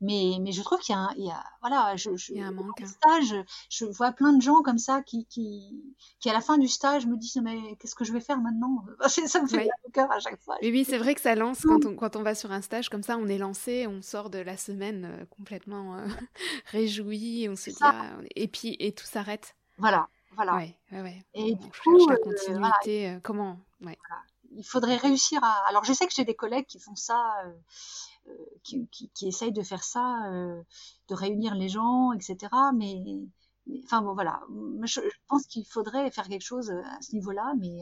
Mais, 0.00 0.36
mais 0.40 0.52
je 0.52 0.62
trouve 0.62 0.78
qu'il 0.78 0.94
y, 0.94 0.98
a, 0.98 1.08
il 1.16 1.24
y 1.24 1.30
a, 1.30 1.42
voilà, 1.60 1.96
je, 1.96 2.14
je, 2.16 2.32
il 2.32 2.38
y 2.38 2.42
a 2.42 2.46
un 2.46 2.52
manque. 2.52 2.80
Hein. 2.80 2.86
stage, 2.86 3.34
je 3.68 3.86
vois 3.86 4.12
plein 4.12 4.32
de 4.32 4.40
gens 4.40 4.62
comme 4.62 4.78
ça 4.78 5.02
qui, 5.02 5.26
qui, 5.26 5.82
qui 6.20 6.30
à 6.30 6.32
la 6.32 6.40
fin 6.40 6.58
du 6.58 6.68
stage 6.68 7.06
me 7.06 7.16
disent 7.16 7.40
mais 7.42 7.76
qu'est-ce 7.80 7.96
que 7.96 8.04
je 8.04 8.12
vais 8.12 8.20
faire 8.20 8.38
maintenant? 8.38 8.84
Ça 9.08 9.42
me 9.42 9.48
fait 9.48 9.64
oui. 9.64 9.68
le 9.84 9.90
cœur 9.90 10.10
à 10.12 10.20
chaque 10.20 10.40
fois. 10.40 10.58
Oui, 10.62 10.70
oui, 10.70 10.84
c'est 10.84 10.98
vrai 10.98 11.16
que 11.16 11.20
ça 11.20 11.34
lance 11.34 11.62
quand 11.62 11.84
on, 11.84 11.96
quand 11.96 12.14
on 12.14 12.22
va 12.22 12.36
sur 12.36 12.52
un 12.52 12.62
stage 12.62 12.88
comme 12.88 13.02
ça, 13.02 13.18
on 13.18 13.26
est 13.26 13.38
lancé, 13.38 13.88
on 13.88 14.02
sort 14.02 14.30
de 14.30 14.38
la 14.38 14.56
semaine 14.56 15.06
euh, 15.06 15.24
complètement 15.26 15.96
euh, 15.96 16.06
réjoui, 16.66 17.48
on 17.50 17.56
se 17.56 17.70
dit 17.70 17.76
ah, 17.80 18.12
et 18.36 18.46
puis 18.46 18.76
et 18.78 18.92
tout 18.92 19.06
s'arrête. 19.06 19.56
Voilà, 19.78 20.08
voilà. 20.36 20.56
Ouais, 20.56 20.76
ouais, 20.92 21.02
ouais. 21.02 21.26
Et 21.34 21.54
du 21.54 21.68
coup, 21.68 22.08
la 22.08 22.16
continuité, 22.16 23.10
euh, 23.10 23.20
comment. 23.22 23.58
Voilà 23.80 23.96
il 24.56 24.64
faudrait 24.64 24.96
réussir 24.96 25.42
à. 25.42 25.68
Alors, 25.68 25.84
je 25.84 25.92
sais 25.92 26.06
que 26.06 26.12
j'ai 26.14 26.24
des 26.24 26.34
collègues 26.34 26.66
qui 26.66 26.78
font 26.78 26.96
ça, 26.96 27.34
euh, 27.44 27.52
euh, 28.28 28.44
qui, 28.62 28.86
qui, 28.88 29.10
qui, 29.10 29.28
essayent 29.28 29.52
de 29.52 29.62
faire 29.62 29.84
ça, 29.84 30.30
euh, 30.30 30.62
de 31.08 31.14
réunir 31.14 31.54
les 31.54 31.68
gens, 31.68 32.12
etc. 32.12 32.36
Mais, 32.74 33.02
enfin 33.84 34.02
bon, 34.02 34.14
voilà. 34.14 34.40
Je, 34.84 35.00
pense 35.28 35.46
qu'il 35.46 35.66
faudrait 35.66 36.10
faire 36.10 36.28
quelque 36.28 36.44
chose 36.44 36.70
à 36.70 37.00
ce 37.02 37.14
niveau-là, 37.14 37.54
mais 37.58 37.80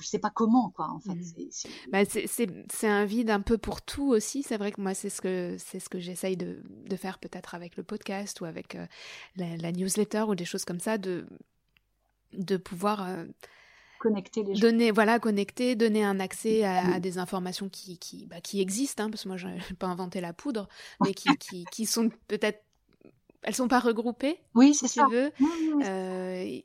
je 0.00 0.06
sais 0.06 0.18
pas 0.18 0.30
comment, 0.30 0.70
quoi. 0.70 0.88
En 0.90 1.00
fait, 1.00 1.14
mmh. 1.14 1.90
bah, 1.90 2.04
c'est 2.04 2.88
un 2.88 3.04
vide 3.04 3.30
un 3.30 3.40
peu 3.40 3.58
pour 3.58 3.82
tout 3.82 4.08
aussi. 4.08 4.42
C'est 4.42 4.56
vrai 4.56 4.72
que 4.72 4.80
moi, 4.80 4.94
c'est 4.94 5.10
ce 5.10 5.20
que 5.20 5.56
c'est 5.58 5.80
ce 5.80 5.88
que 5.88 5.98
j'essaye 5.98 6.36
de, 6.36 6.62
de, 6.64 6.96
faire 6.96 7.18
peut-être 7.18 7.54
avec 7.54 7.76
le 7.76 7.82
podcast 7.82 8.40
ou 8.40 8.44
avec 8.44 8.74
la, 9.36 9.56
la, 9.56 9.72
newsletter 9.72 10.22
ou 10.28 10.34
des 10.34 10.44
choses 10.44 10.64
comme 10.64 10.80
ça, 10.80 10.96
de 10.96 11.26
de 12.36 12.56
pouvoir 12.56 13.06
connecter 14.04 14.42
les 14.42 14.54
gens. 14.54 14.60
Donner, 14.60 14.90
voilà, 14.90 15.18
connecter, 15.18 15.76
donner 15.76 16.04
un 16.04 16.20
accès 16.20 16.64
à, 16.64 17.00
des 17.00 17.18
informations 17.18 17.68
qui, 17.68 17.98
qui, 17.98 18.26
bah, 18.26 18.40
qui 18.40 18.60
existent, 18.60 19.04
hein, 19.04 19.10
parce 19.10 19.24
que 19.24 19.28
moi, 19.28 19.36
je 19.36 19.48
n'ai 19.48 19.60
pas 19.78 19.86
inventé 19.86 20.20
la 20.20 20.32
poudre, 20.32 20.68
mais 21.02 21.14
qui, 21.14 21.28
qui, 21.38 21.64
qui 21.70 21.86
sont 21.86 22.10
peut-être. 22.28 22.62
Elles 23.42 23.54
sont 23.54 23.68
pas 23.68 23.80
regroupées. 23.80 24.38
Oui, 24.54 24.74
c'est 24.74 24.88
si 24.88 24.94
ça. 24.94 25.06
Tu 25.06 25.14
veux. 25.14 25.32
Euh, 25.84 26.60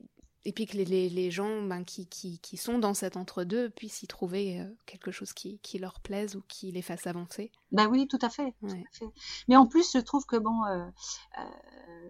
et, 0.45 0.53
puis 0.53 0.65
que 0.65 0.77
les, 0.77 0.85
les, 0.85 1.09
les 1.09 1.31
gens 1.31 1.61
ben, 1.61 1.83
qui, 1.83 2.07
qui, 2.07 2.39
qui, 2.39 2.57
sont 2.57 2.79
dans 2.79 2.93
cet 2.93 3.17
entre-deux 3.17 3.69
puissent 3.69 4.03
y 4.03 4.07
trouver 4.07 4.61
euh, 4.61 4.65
quelque 4.85 5.11
chose 5.11 5.33
qui, 5.33 5.59
qui, 5.59 5.79
leur 5.79 5.99
plaise 5.99 6.35
ou 6.35 6.43
qui 6.47 6.71
les 6.71 6.81
fasse 6.81 7.07
avancer. 7.07 7.51
Ben 7.71 7.87
oui, 7.87 8.07
tout 8.07 8.19
à 8.21 8.29
fait. 8.29 8.53
Tout 8.61 8.67
à 8.67 8.97
fait. 8.97 9.09
Mais 9.47 9.55
en 9.55 9.65
plus, 9.67 9.91
je 9.93 9.99
trouve 9.99 10.25
que 10.25 10.37
bon, 10.37 10.65
euh, 10.65 10.85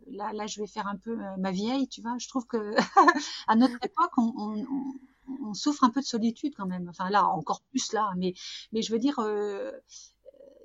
là, 0.07 0.31
là, 0.33 0.47
je 0.47 0.59
vais 0.59 0.67
faire 0.67 0.87
un 0.87 0.97
peu 0.97 1.17
ma 1.37 1.51
vieille, 1.51 1.87
tu 1.87 2.01
vois. 2.01 2.17
Je 2.19 2.27
trouve 2.27 2.45
que 2.45 2.75
à 3.47 3.55
notre 3.55 3.77
époque, 3.83 4.11
on, 4.17 4.33
on, 4.37 4.93
on 5.43 5.53
souffre 5.53 5.83
un 5.83 5.89
peu 5.89 6.01
de 6.01 6.05
solitude 6.05 6.53
quand 6.55 6.65
même. 6.65 6.87
Enfin 6.89 7.09
là, 7.09 7.27
encore 7.27 7.61
plus 7.69 7.93
là, 7.93 8.11
mais 8.17 8.33
mais 8.71 8.81
je 8.81 8.91
veux 8.91 8.99
dire, 8.99 9.15
il 9.19 9.25
euh, 9.25 9.71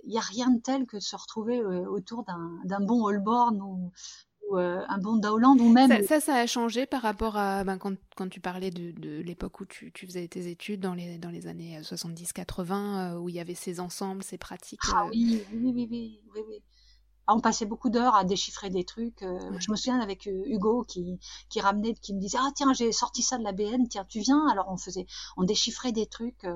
n'y 0.06 0.18
a 0.18 0.22
rien 0.22 0.50
de 0.50 0.60
tel 0.60 0.86
que 0.86 0.96
de 0.96 1.02
se 1.02 1.16
retrouver 1.16 1.60
euh, 1.60 1.88
autour 1.88 2.24
d'un 2.24 2.80
bon 2.80 3.04
Holborn 3.04 3.60
ou, 3.60 3.92
euh, 4.52 4.82
un 4.88 4.98
bon 4.98 5.16
Dowland 5.16 5.58
ou 5.58 5.72
même. 5.72 6.04
Ça, 6.04 6.20
ça, 6.20 6.36
a 6.36 6.46
changé 6.46 6.86
par 6.86 7.02
rapport 7.02 7.36
à 7.36 7.64
ben, 7.64 7.78
quand, 7.78 7.94
quand, 8.16 8.28
tu 8.28 8.40
parlais 8.40 8.70
de, 8.70 8.92
de 8.92 9.20
l'époque 9.20 9.60
où 9.60 9.64
tu, 9.64 9.90
tu, 9.92 10.06
faisais 10.06 10.28
tes 10.28 10.48
études 10.48 10.80
dans 10.80 10.94
les, 10.94 11.18
dans 11.18 11.30
les 11.30 11.46
années 11.46 11.80
70-80, 11.80 13.16
où 13.16 13.28
il 13.28 13.34
y 13.34 13.40
avait 13.40 13.54
ces 13.54 13.80
ensembles, 13.80 14.22
ces 14.22 14.38
pratiques. 14.38 14.80
Ah 14.92 15.06
oui, 15.06 15.42
oui, 15.52 15.72
oui, 15.74 15.88
oui, 15.90 16.20
oui, 16.34 16.40
oui. 16.48 16.62
Ah, 17.26 17.34
on 17.34 17.40
passait 17.40 17.64
beaucoup 17.64 17.88
d'heures 17.88 18.14
à 18.14 18.24
déchiffrer 18.24 18.68
des 18.68 18.84
trucs. 18.84 19.22
Euh, 19.22 19.38
je 19.58 19.70
me 19.70 19.76
souviens 19.76 19.98
avec 20.00 20.26
euh, 20.26 20.42
Hugo 20.46 20.84
qui, 20.86 21.18
qui 21.48 21.60
ramenait, 21.60 21.94
qui 21.94 22.12
me 22.12 22.20
disait 22.20 22.36
ah 22.38 22.50
tiens 22.54 22.74
j'ai 22.74 22.92
sorti 22.92 23.22
ça 23.22 23.38
de 23.38 23.44
la 23.44 23.52
BN, 23.52 23.88
tiens 23.88 24.04
tu 24.04 24.20
viens? 24.20 24.46
Alors 24.48 24.66
on 24.68 24.76
faisait, 24.76 25.06
on 25.38 25.44
déchiffrait 25.44 25.92
des 25.92 26.04
trucs 26.06 26.44
euh, 26.44 26.54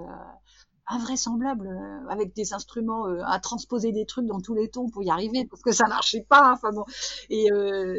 invraisemblables 0.88 1.68
avec 2.08 2.34
des 2.34 2.52
instruments 2.52 3.04
à 3.24 3.38
transposer 3.40 3.92
des 3.92 4.06
trucs 4.06 4.26
dans 4.26 4.40
tous 4.40 4.54
les 4.54 4.68
tons 4.68 4.88
pour 4.88 5.02
y 5.02 5.10
arriver 5.10 5.46
parce 5.46 5.62
que 5.62 5.72
ça 5.72 5.86
marchait 5.86 6.26
pas. 6.28 6.52
Enfin 6.52 6.70
bon 6.72 6.84
et 7.30 7.48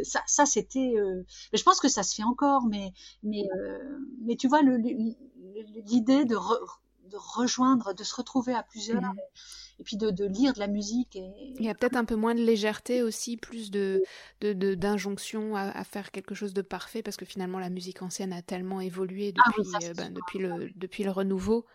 ça 0.03 0.21
ça 0.25 0.45
c'était. 0.45 0.95
je 1.53 1.63
pense 1.63 1.79
que 1.79 1.89
ça 1.89 2.03
se 2.03 2.15
fait 2.15 2.23
encore, 2.23 2.65
mais 2.67 2.93
mais 3.23 3.43
mais 4.25 4.35
tu 4.35 4.47
vois 4.47 4.61
l'idée 4.61 6.25
de 6.25 6.35
de 7.09 7.17
rejoindre, 7.17 7.93
de 7.93 8.03
se 8.03 8.15
retrouver 8.15 8.53
à 8.53 8.63
plusieurs. 8.63 9.01
Mmh 9.01 9.15
et 9.79 9.83
puis 9.83 9.97
de, 9.97 10.09
de, 10.09 10.25
lire 10.25 10.53
de 10.53 10.59
la 10.59 10.67
musique. 10.67 11.15
Et... 11.15 11.31
Il 11.57 11.65
y 11.65 11.69
a 11.69 11.75
peut-être 11.75 11.95
un 11.95 12.05
peu 12.05 12.15
moins 12.15 12.35
de 12.35 12.41
légèreté 12.41 13.01
aussi, 13.01 13.37
plus 13.37 13.71
de 13.71 14.03
d'injonction 14.41 15.51
de, 15.51 15.55
à, 15.55 15.77
à, 15.77 15.83
faire 15.83 16.11
quelque 16.11 16.35
chose 16.35 16.53
de 16.53 16.61
parfait, 16.61 17.01
parce 17.01 17.17
que 17.17 17.25
finalement 17.25 17.59
la 17.59 17.69
musique 17.69 18.01
ancienne 18.01 18.33
a 18.33 18.41
tellement 18.41 18.81
évolué 18.81 19.33
ah 19.37 19.49
depuis, 19.57 19.87
euh, 19.87 19.93
ben, 19.93 20.13
depuis, 20.13 20.39
le, 20.39 20.69
depuis 20.75 21.03
le 21.03 21.11
renouveau. 21.11 21.65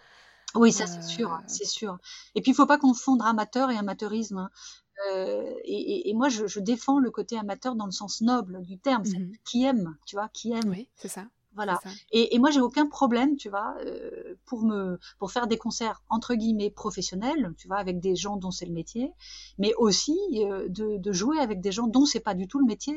Oui, 0.54 0.72
ça 0.72 0.86
c'est 0.86 1.02
sûr, 1.02 1.32
euh, 1.32 1.38
c'est 1.46 1.66
sûr. 1.66 1.98
Et 2.34 2.42
puis 2.42 2.52
il 2.52 2.54
faut 2.54 2.66
pas 2.66 2.78
confondre 2.78 3.26
amateur 3.26 3.70
et 3.70 3.76
amateurisme. 3.76 4.38
Hein. 4.38 4.50
Euh, 5.10 5.52
et, 5.64 6.08
et, 6.08 6.14
moi, 6.14 6.28
je, 6.28 6.46
je, 6.46 6.60
défends 6.60 7.00
le 7.00 7.10
côté 7.10 7.36
amateur 7.36 7.74
dans 7.74 7.86
le 7.86 7.92
sens 7.92 8.20
noble 8.20 8.62
du 8.62 8.78
terme, 8.78 9.02
mmh 9.02 9.32
qui 9.44 9.64
aime, 9.64 9.96
tu 10.06 10.16
vois, 10.16 10.28
qui 10.28 10.52
aime. 10.52 10.68
Oui, 10.68 10.88
c'est 10.94 11.08
ça. 11.08 11.24
Voilà. 11.54 11.80
Et, 12.10 12.34
et, 12.34 12.38
moi, 12.38 12.50
j'ai 12.50 12.60
aucun 12.60 12.86
problème, 12.86 13.36
tu 13.36 13.48
vois, 13.48 13.76
euh, 13.84 14.34
pour 14.44 14.62
me 14.62 14.98
pour 15.18 15.30
faire 15.30 15.46
des 15.46 15.56
concerts 15.56 16.02
entre 16.08 16.34
guillemets 16.34 16.70
professionnels, 16.70 17.54
tu 17.56 17.68
vois, 17.68 17.76
avec 17.76 18.00
des 18.00 18.16
gens 18.16 18.36
dont 18.36 18.50
c'est 18.50 18.66
le 18.66 18.72
métier, 18.72 19.12
mais 19.58 19.72
aussi 19.74 20.18
euh, 20.34 20.68
de, 20.68 20.96
de, 20.96 21.12
jouer 21.12 21.38
avec 21.38 21.60
des 21.60 21.70
gens 21.70 21.86
dont 21.86 22.06
c'est 22.06 22.20
pas 22.20 22.34
du 22.34 22.48
tout 22.48 22.58
le 22.58 22.66
métier. 22.66 22.96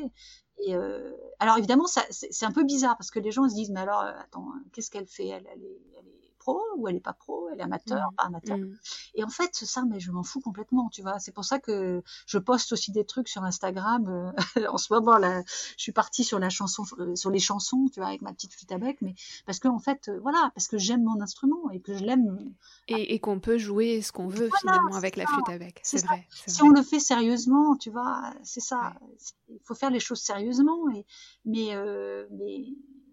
Et 0.64 0.74
euh, 0.74 1.12
alors 1.38 1.56
évidemment, 1.56 1.86
c'est 1.86 2.46
un 2.46 2.52
peu 2.52 2.64
bizarre 2.64 2.96
parce 2.96 3.12
que 3.12 3.20
les 3.20 3.30
gens 3.30 3.48
se 3.48 3.54
disent, 3.54 3.70
mais 3.70 3.80
alors, 3.80 4.00
attends, 4.00 4.48
qu'est-ce 4.72 4.90
qu'elle 4.90 5.06
fait? 5.06 5.28
Elle, 5.28 5.46
elle, 5.52 5.62
est, 5.62 5.80
elle 5.96 6.08
est 6.08 6.17
ou 6.76 6.88
elle 6.88 6.96
est 6.96 7.00
pas 7.00 7.12
pro, 7.12 7.48
elle 7.52 7.60
est 7.60 7.62
amateur, 7.62 8.10
mmh. 8.10 8.14
pas 8.16 8.22
amateur. 8.24 8.56
Mmh. 8.56 8.76
Et 9.14 9.24
en 9.24 9.28
fait, 9.28 9.50
ça, 9.52 9.82
mais 9.88 10.00
je 10.00 10.10
m'en 10.10 10.22
fous 10.22 10.40
complètement, 10.40 10.88
tu 10.90 11.02
vois. 11.02 11.18
C'est 11.18 11.32
pour 11.32 11.44
ça 11.44 11.58
que 11.58 12.02
je 12.26 12.38
poste 12.38 12.72
aussi 12.72 12.92
des 12.92 13.04
trucs 13.04 13.28
sur 13.28 13.44
Instagram. 13.44 14.06
Euh, 14.08 14.66
en 14.72 14.78
ce 14.78 14.92
moment, 14.92 15.18
là, 15.18 15.42
je 15.76 15.82
suis 15.82 15.92
partie 15.92 16.24
sur 16.24 16.38
la 16.38 16.50
chanson, 16.50 16.84
euh, 16.98 17.14
sur 17.16 17.30
les 17.30 17.38
chansons, 17.38 17.88
tu 17.92 18.00
vois, 18.00 18.08
avec 18.08 18.22
ma 18.22 18.32
petite 18.32 18.54
flûte 18.54 18.70
à 18.72 18.78
bec, 18.78 18.98
mais 19.00 19.14
parce 19.46 19.58
que 19.58 19.68
en 19.68 19.78
fait, 19.78 20.08
euh, 20.08 20.18
voilà, 20.20 20.50
parce 20.54 20.68
que 20.68 20.78
j'aime 20.78 21.02
mon 21.02 21.20
instrument 21.20 21.70
et 21.70 21.80
que 21.80 21.94
je 21.94 22.04
l'aime. 22.04 22.54
Et, 22.88 23.18
qu'on 23.18 23.40
peut 23.40 23.58
jouer 23.58 24.00
ce 24.00 24.12
qu'on 24.12 24.28
veut 24.28 24.50
finalement 24.60 24.94
avec 24.94 25.16
la 25.16 25.26
flûte 25.26 25.48
à 25.48 25.58
bec. 25.58 25.80
C'est 25.82 26.04
vrai. 26.04 26.26
Si 26.46 26.62
on 26.62 26.70
le 26.70 26.82
fait 26.82 27.00
sérieusement, 27.00 27.76
tu 27.76 27.90
vois, 27.90 28.32
c'est 28.42 28.60
ça. 28.60 28.94
Il 29.48 29.58
faut 29.64 29.74
faire 29.74 29.90
les 29.90 30.00
choses 30.00 30.20
sérieusement, 30.20 30.88
et, 30.94 31.04
mais, 31.44 31.74
mais 32.30 32.64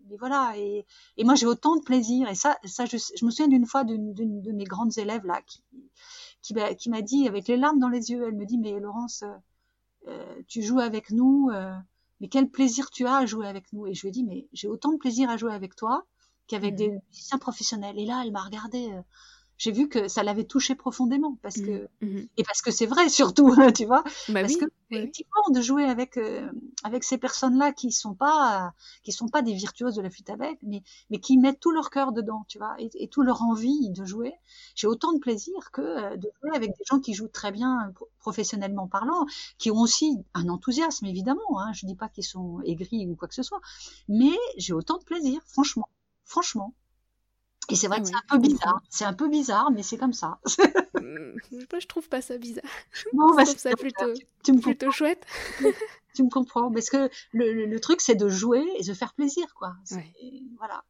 mais 0.09 0.17
voilà, 0.17 0.53
et, 0.57 0.85
et 1.17 1.23
moi 1.23 1.35
j'ai 1.35 1.45
autant 1.45 1.75
de 1.75 1.81
plaisir. 1.81 2.29
Et 2.29 2.35
ça, 2.35 2.57
ça 2.65 2.85
je, 2.85 2.97
je 2.97 3.25
me 3.25 3.31
souviens 3.31 3.47
d'une 3.47 3.65
fois 3.65 3.83
d'une 3.83 4.13
de 4.13 4.51
mes 4.51 4.63
grandes 4.63 4.97
élèves 4.97 5.25
là 5.25 5.41
qui, 5.45 5.63
qui, 6.41 6.89
m'a 6.89 7.01
dit 7.01 7.27
avec 7.27 7.47
les 7.47 7.57
larmes 7.57 7.79
dans 7.79 7.89
les 7.89 8.11
yeux, 8.11 8.23
elle 8.27 8.35
me 8.35 8.45
dit 8.45 8.57
mais 8.57 8.79
Laurence, 8.79 9.23
euh, 9.23 9.35
euh, 10.07 10.41
tu 10.47 10.61
joues 10.61 10.79
avec 10.79 11.09
nous, 11.11 11.49
euh, 11.51 11.73
mais 12.21 12.27
quel 12.27 12.49
plaisir 12.49 12.89
tu 12.91 13.05
as 13.07 13.17
à 13.17 13.25
jouer 13.25 13.47
avec 13.47 13.71
nous. 13.73 13.87
Et 13.87 13.93
je 13.93 14.01
lui 14.01 14.09
ai 14.09 14.11
dit 14.11 14.23
mais 14.23 14.47
j'ai 14.53 14.67
autant 14.67 14.91
de 14.91 14.97
plaisir 14.97 15.29
à 15.29 15.37
jouer 15.37 15.53
avec 15.53 15.75
toi 15.75 16.05
qu'avec 16.47 16.73
mmh. 16.73 16.77
des 16.77 16.89
musiciens 16.89 17.37
professionnels. 17.39 17.97
Et 17.97 18.05
là, 18.05 18.21
elle 18.23 18.31
m'a 18.31 18.43
regardé 18.43 18.91
j'ai 19.57 19.71
vu 19.71 19.87
que 19.89 20.07
ça 20.07 20.23
l'avait 20.23 20.43
touché 20.45 20.75
profondément 20.75 21.37
parce 21.41 21.61
que 21.61 21.71
Mhm, 21.71 21.87
mhm. 22.01 22.29
et 22.37 22.43
parce 22.43 22.61
que 22.61 22.71
c'est 22.71 22.85
vrai 22.85 23.09
surtout 23.09 23.53
tu 23.75 23.85
vois. 23.85 24.03
Bah 24.27 24.41
parce 24.41 24.55
oui, 24.55 24.57
que 24.57 24.65
oui, 24.91 24.99
effectivement 24.99 25.49
de 25.53 25.61
jouer 25.61 25.83
avec 25.85 26.17
euh, 26.17 26.49
avec 26.83 27.03
ces 27.03 27.17
personnes 27.17 27.57
là 27.57 27.71
qui 27.73 27.91
sont 27.91 28.13
pas 28.15 28.73
qui 29.03 29.11
sont 29.11 29.27
pas 29.27 29.41
des 29.41 29.53
virtuoses 29.53 29.95
de 29.95 30.01
la 30.01 30.09
flûte 30.09 30.29
à 30.29 30.35
bec 30.37 30.57
mais 30.63 30.83
mais 31.09 31.19
qui 31.19 31.37
mettent 31.37 31.59
tout 31.59 31.71
leur 31.71 31.89
cœur 31.89 32.11
dedans 32.11 32.45
tu 32.47 32.57
vois 32.59 32.75
et, 32.79 32.89
et 32.95 33.07
tout 33.07 33.21
leur 33.23 33.41
envie 33.41 33.89
de 33.89 34.05
jouer 34.05 34.33
j'ai 34.75 34.87
autant 34.87 35.13
de 35.13 35.19
plaisir 35.19 35.71
que 35.71 35.81
euh, 35.81 36.17
de 36.17 36.29
jouer 36.41 36.55
avec 36.55 36.71
des 36.71 36.83
gens 36.89 36.99
qui 36.99 37.13
jouent 37.13 37.27
très 37.27 37.51
bien 37.51 37.91
pro- 37.95 38.09
professionnellement 38.19 38.87
parlant 38.87 39.25
qui 39.57 39.71
ont 39.71 39.79
aussi 39.79 40.17
un 40.33 40.49
enthousiasme 40.49 41.05
évidemment 41.05 41.59
hein, 41.59 41.71
je 41.73 41.85
dis 41.85 41.95
pas 41.95 42.09
qu'ils 42.09 42.23
sont 42.25 42.61
aigris 42.65 43.07
ou 43.09 43.15
quoi 43.15 43.27
que 43.27 43.35
ce 43.35 43.43
soit 43.43 43.61
mais 44.07 44.31
j'ai 44.57 44.73
autant 44.73 44.97
de 44.97 45.03
plaisir 45.03 45.41
franchement 45.47 45.89
franchement 46.25 46.73
et 47.70 47.76
c'est 47.76 47.88
vrai 47.88 47.97
Ah 47.99 48.01
que 48.01 48.07
oui, 48.07 48.11
c'est 48.11 48.16
un 48.16 48.38
peu 48.39 48.47
bizarre. 48.47 48.82
C'est 48.89 49.05
un 49.05 49.13
peu 49.13 49.30
bizarre 49.30 49.72
mais 49.72 49.84
c'est 49.84 49.97
comme 49.97 50.13
ça. 50.13 50.39
Mm, 51.01 51.38
Moi, 51.51 51.80
je 51.80 51.88
trouve 51.88 52.07
pas 52.09 52.22
ça 52.22 52.38
bizarre. 52.38 52.63
bon 53.13 53.32
Je 53.32 53.36
bah, 53.38 53.43
trouve 53.45 53.57
ça 53.57 53.72
plutôt, 53.72 54.13
tu 54.43 54.53
me 54.53 54.59
plutôt 54.61 54.91
chouette. 54.91 55.26
tu 56.16 56.24
me 56.24 56.30
comprends. 56.30 56.72
Parce 56.72 56.89
que 56.89 57.09
le, 57.34 57.53
le, 57.53 57.66
le 57.66 57.80
truc 57.80 58.01
c'est 58.01 58.16
de 58.16 58.30
jouer 58.30 58.66
et 58.80 58.84
de 58.84 58.93
faire 58.93 59.13
plaisir 59.13 59.53
quoi. 59.55 59.76
Ouais. 59.91 60.13
voilà. 60.57 60.84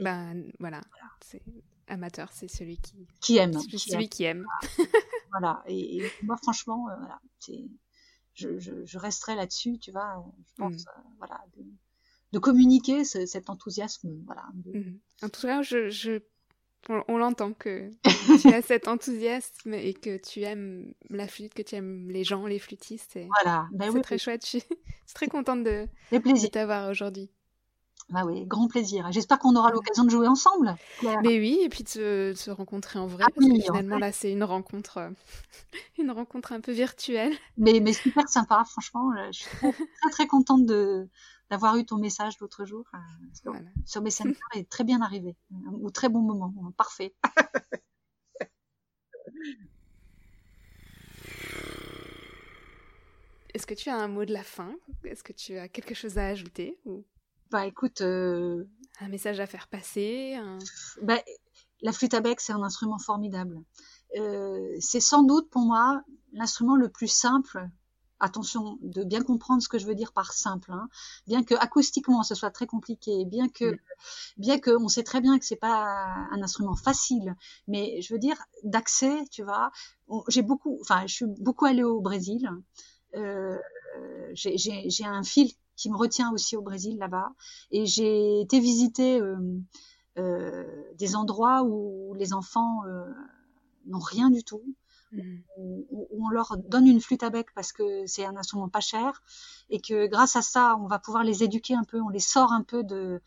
Ben 0.00 0.50
voilà, 0.58 0.80
c'est 1.24 1.40
amateur, 1.86 2.28
c'est 2.32 2.48
celui 2.48 2.78
qui, 2.78 3.06
qui 3.20 3.36
aime 3.36 3.52
c'est 3.52 3.68
qui 3.68 3.78
celui 3.78 4.04
aime, 4.04 4.08
qui 4.08 4.24
aime. 4.24 4.46
voilà. 5.30 5.62
Et, 5.68 5.98
et 5.98 6.12
moi 6.22 6.36
franchement 6.42 6.88
euh, 6.88 6.94
voilà. 6.98 7.20
Je, 8.34 8.58
je, 8.58 8.84
je 8.84 8.98
resterai 8.98 9.36
là-dessus 9.36 9.78
tu 9.78 9.92
vois. 9.92 10.24
Je 10.48 10.54
pense 10.56 10.84
Mm. 10.84 10.88
euh, 10.88 11.00
voilà 11.18 11.40
de, 11.56 11.62
de 12.34 12.38
communiquer 12.40 13.04
ce- 13.04 13.24
cet 13.26 13.48
enthousiasme 13.48 14.10
voilà 14.26 14.42
Mhm. 14.66 14.98
En 15.22 15.28
tout 15.30 15.42
cas, 15.42 15.62
je, 15.62 15.88
je, 15.88 16.18
on, 16.88 17.02
on 17.08 17.16
l'entend 17.16 17.52
que 17.54 17.88
tu 18.42 18.48
as 18.52 18.60
cet 18.60 18.88
enthousiasme 18.88 19.72
et 19.72 19.94
que 19.94 20.16
tu 20.18 20.42
aimes 20.42 20.92
la 21.10 21.28
flûte, 21.28 21.54
que 21.54 21.62
tu 21.62 21.76
aimes 21.76 22.10
les 22.10 22.24
gens, 22.24 22.46
les 22.46 22.58
flûtistes. 22.58 23.16
et 23.16 23.28
voilà 23.42 23.68
ben 23.72 23.86
C'est 23.86 23.96
oui 23.96 24.02
très 24.02 24.18
chouette. 24.18 24.42
Je 24.44 24.58
suis, 24.58 24.62
très 25.14 25.28
contente 25.28 25.62
de, 25.64 25.86
de 26.12 26.46
t'avoir 26.48 26.90
aujourd'hui. 26.90 27.30
bah 28.10 28.22
oui 28.26 28.44
grand 28.46 28.68
plaisir 28.68 29.06
j'espère 29.12 29.38
qu'on 29.38 29.54
aura 29.56 29.70
l'occasion 29.70 30.04
de 30.04 30.10
jouer 30.10 30.26
ensemble 30.26 30.74
Claire. 30.98 31.20
Mais 31.22 31.38
oui, 31.38 31.60
et 31.62 31.68
puis 31.70 31.84
de 31.84 31.88
se, 31.88 32.30
de 32.32 32.36
se 32.36 32.50
rencontrer 32.50 32.98
en 32.98 33.06
vrai, 33.06 33.24
ah 33.26 33.30
parce 33.34 33.46
que 33.46 33.52
oui 33.52 33.62
en 33.62 33.66
finalement 33.66 33.98
là, 33.98 34.10
c'est 34.12 34.30
une 34.32 34.44
rencontre, 34.44 34.98
euh, 34.98 35.10
une 35.98 36.10
rencontre 36.10 36.52
un 36.52 36.60
peu 36.60 36.72
virtuelle. 36.72 37.32
mais 37.56 37.80
mais 37.80 37.92
super 37.94 38.28
sympa 38.28 38.64
franchement 38.68 39.10
euh, 39.16 39.28
je 39.32 39.38
suis 39.44 39.50
très 39.56 39.72
très, 40.02 40.10
très 40.10 40.26
contente 40.26 40.66
de 40.66 41.08
d'avoir 41.50 41.76
eu 41.76 41.84
ton 41.84 41.98
message 41.98 42.38
l'autre 42.40 42.64
jour 42.64 42.84
euh, 42.94 42.98
sur, 43.34 43.52
Voilà. 43.52 43.68
sur 43.84 44.02
Messenger 44.02 44.34
est 44.54 44.68
très 44.68 44.84
bien 44.84 45.00
arrivé 45.02 45.36
au 45.82 45.90
très 45.90 46.08
bon 46.08 46.20
moment 46.20 46.52
parfait 46.76 47.14
Est-ce 53.54 53.66
que 53.66 53.74
tu 53.74 53.88
as 53.88 53.96
un 53.96 54.08
mot 54.08 54.24
de 54.24 54.32
la 54.32 54.42
fin? 54.42 54.74
Est-ce 55.04 55.22
que 55.22 55.32
tu 55.32 55.56
as 55.56 55.68
quelque 55.68 55.94
chose 55.94 56.18
à 56.18 56.26
ajouter 56.26 56.78
ou? 56.86 57.04
Bah 57.50 57.66
écoute 57.66 58.00
euh, 58.00 58.64
un 59.00 59.08
message 59.08 59.38
à 59.38 59.46
faire 59.46 59.68
passer 59.68 60.34
un- 60.34 60.58
bah, 61.02 61.20
la 61.82 61.92
flûte 61.92 62.14
à 62.14 62.20
bec, 62.20 62.40
c'est 62.40 62.52
un 62.52 62.62
instrument 62.62 62.98
formidable. 62.98 63.60
Euh, 64.18 64.74
c'est 64.80 65.00
sans 65.00 65.22
doute 65.22 65.50
pour 65.50 65.62
moi 65.62 66.02
l'instrument 66.32 66.74
le 66.74 66.88
plus 66.88 67.06
simple. 67.08 67.68
Attention 68.24 68.78
de 68.80 69.04
bien 69.04 69.22
comprendre 69.22 69.62
ce 69.62 69.68
que 69.68 69.78
je 69.78 69.84
veux 69.84 69.94
dire 69.94 70.12
par 70.12 70.32
simple, 70.32 70.72
hein. 70.72 70.88
bien 71.26 71.44
que 71.44 71.54
acoustiquement 71.56 72.22
ce 72.22 72.34
soit 72.34 72.50
très 72.50 72.66
compliqué, 72.66 73.26
bien 73.26 73.50
que 73.50 73.76
bien 74.38 74.58
que 74.58 74.70
on 74.70 74.88
sait 74.88 75.02
très 75.02 75.20
bien 75.20 75.38
que 75.38 75.44
c'est 75.44 75.56
pas 75.56 75.84
un 76.32 76.42
instrument 76.42 76.74
facile, 76.74 77.36
mais 77.68 78.00
je 78.00 78.14
veux 78.14 78.18
dire 78.18 78.38
d'accès, 78.62 79.26
tu 79.30 79.42
vois. 79.42 79.70
J'ai 80.28 80.40
beaucoup, 80.40 80.78
enfin, 80.80 81.06
je 81.06 81.14
suis 81.14 81.26
beaucoup 81.26 81.66
allée 81.66 81.82
au 81.82 82.00
Brésil. 82.00 82.48
Euh, 83.14 83.58
j'ai 84.32 85.04
un 85.04 85.22
fil 85.22 85.52
qui 85.76 85.90
me 85.90 85.96
retient 85.98 86.32
aussi 86.32 86.56
au 86.56 86.62
Brésil 86.62 86.96
là-bas, 86.96 87.30
et 87.72 87.84
j'ai 87.84 88.40
été 88.40 88.58
visiter 88.58 89.20
euh, 89.20 89.36
euh, 90.16 90.64
des 90.94 91.14
endroits 91.14 91.62
où 91.62 92.14
les 92.14 92.32
enfants 92.32 92.84
n'ont 93.84 93.98
rien 93.98 94.30
du 94.30 94.42
tout, 94.44 94.64
Mhm. 95.14 95.42
où, 95.58 96.08
on 96.24 96.28
leur 96.28 96.56
donne 96.56 96.86
une 96.86 97.00
flûte 97.00 97.22
à 97.22 97.30
bec 97.30 97.48
parce 97.54 97.72
que 97.72 98.06
c'est 98.06 98.24
un 98.24 98.36
instrument 98.36 98.68
pas 98.68 98.80
cher 98.80 99.22
et 99.70 99.80
que 99.80 100.06
grâce 100.06 100.36
à 100.36 100.42
ça, 100.42 100.76
on 100.80 100.86
va 100.86 100.98
pouvoir 100.98 101.24
les 101.24 101.42
éduquer 101.42 101.74
un 101.74 101.84
peu, 101.84 102.00
on 102.00 102.08
les 102.08 102.20
sort 102.20 102.52
un 102.52 102.62
peu 102.62 102.82
de, 102.82 103.20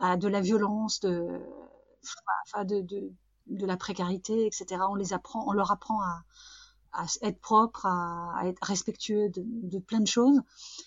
bah, 0.00 0.16
de 0.16 0.28
la 0.28 0.40
violence, 0.40 1.00
de, 1.00 1.40
de, 2.64 3.66
la 3.66 3.76
précarité, 3.76 4.46
etc. 4.46 4.82
On 4.88 4.94
les 4.94 5.12
apprend, 5.12 5.44
on 5.48 5.52
leur 5.52 5.70
apprend 5.70 6.00
à, 6.02 6.24
être 7.22 7.40
propre, 7.40 7.86
à, 7.86 8.42
être 8.44 8.62
respectueux 8.62 9.28
de, 9.28 9.78
plein 9.78 10.00
de 10.00 10.06
choses. 10.06 10.40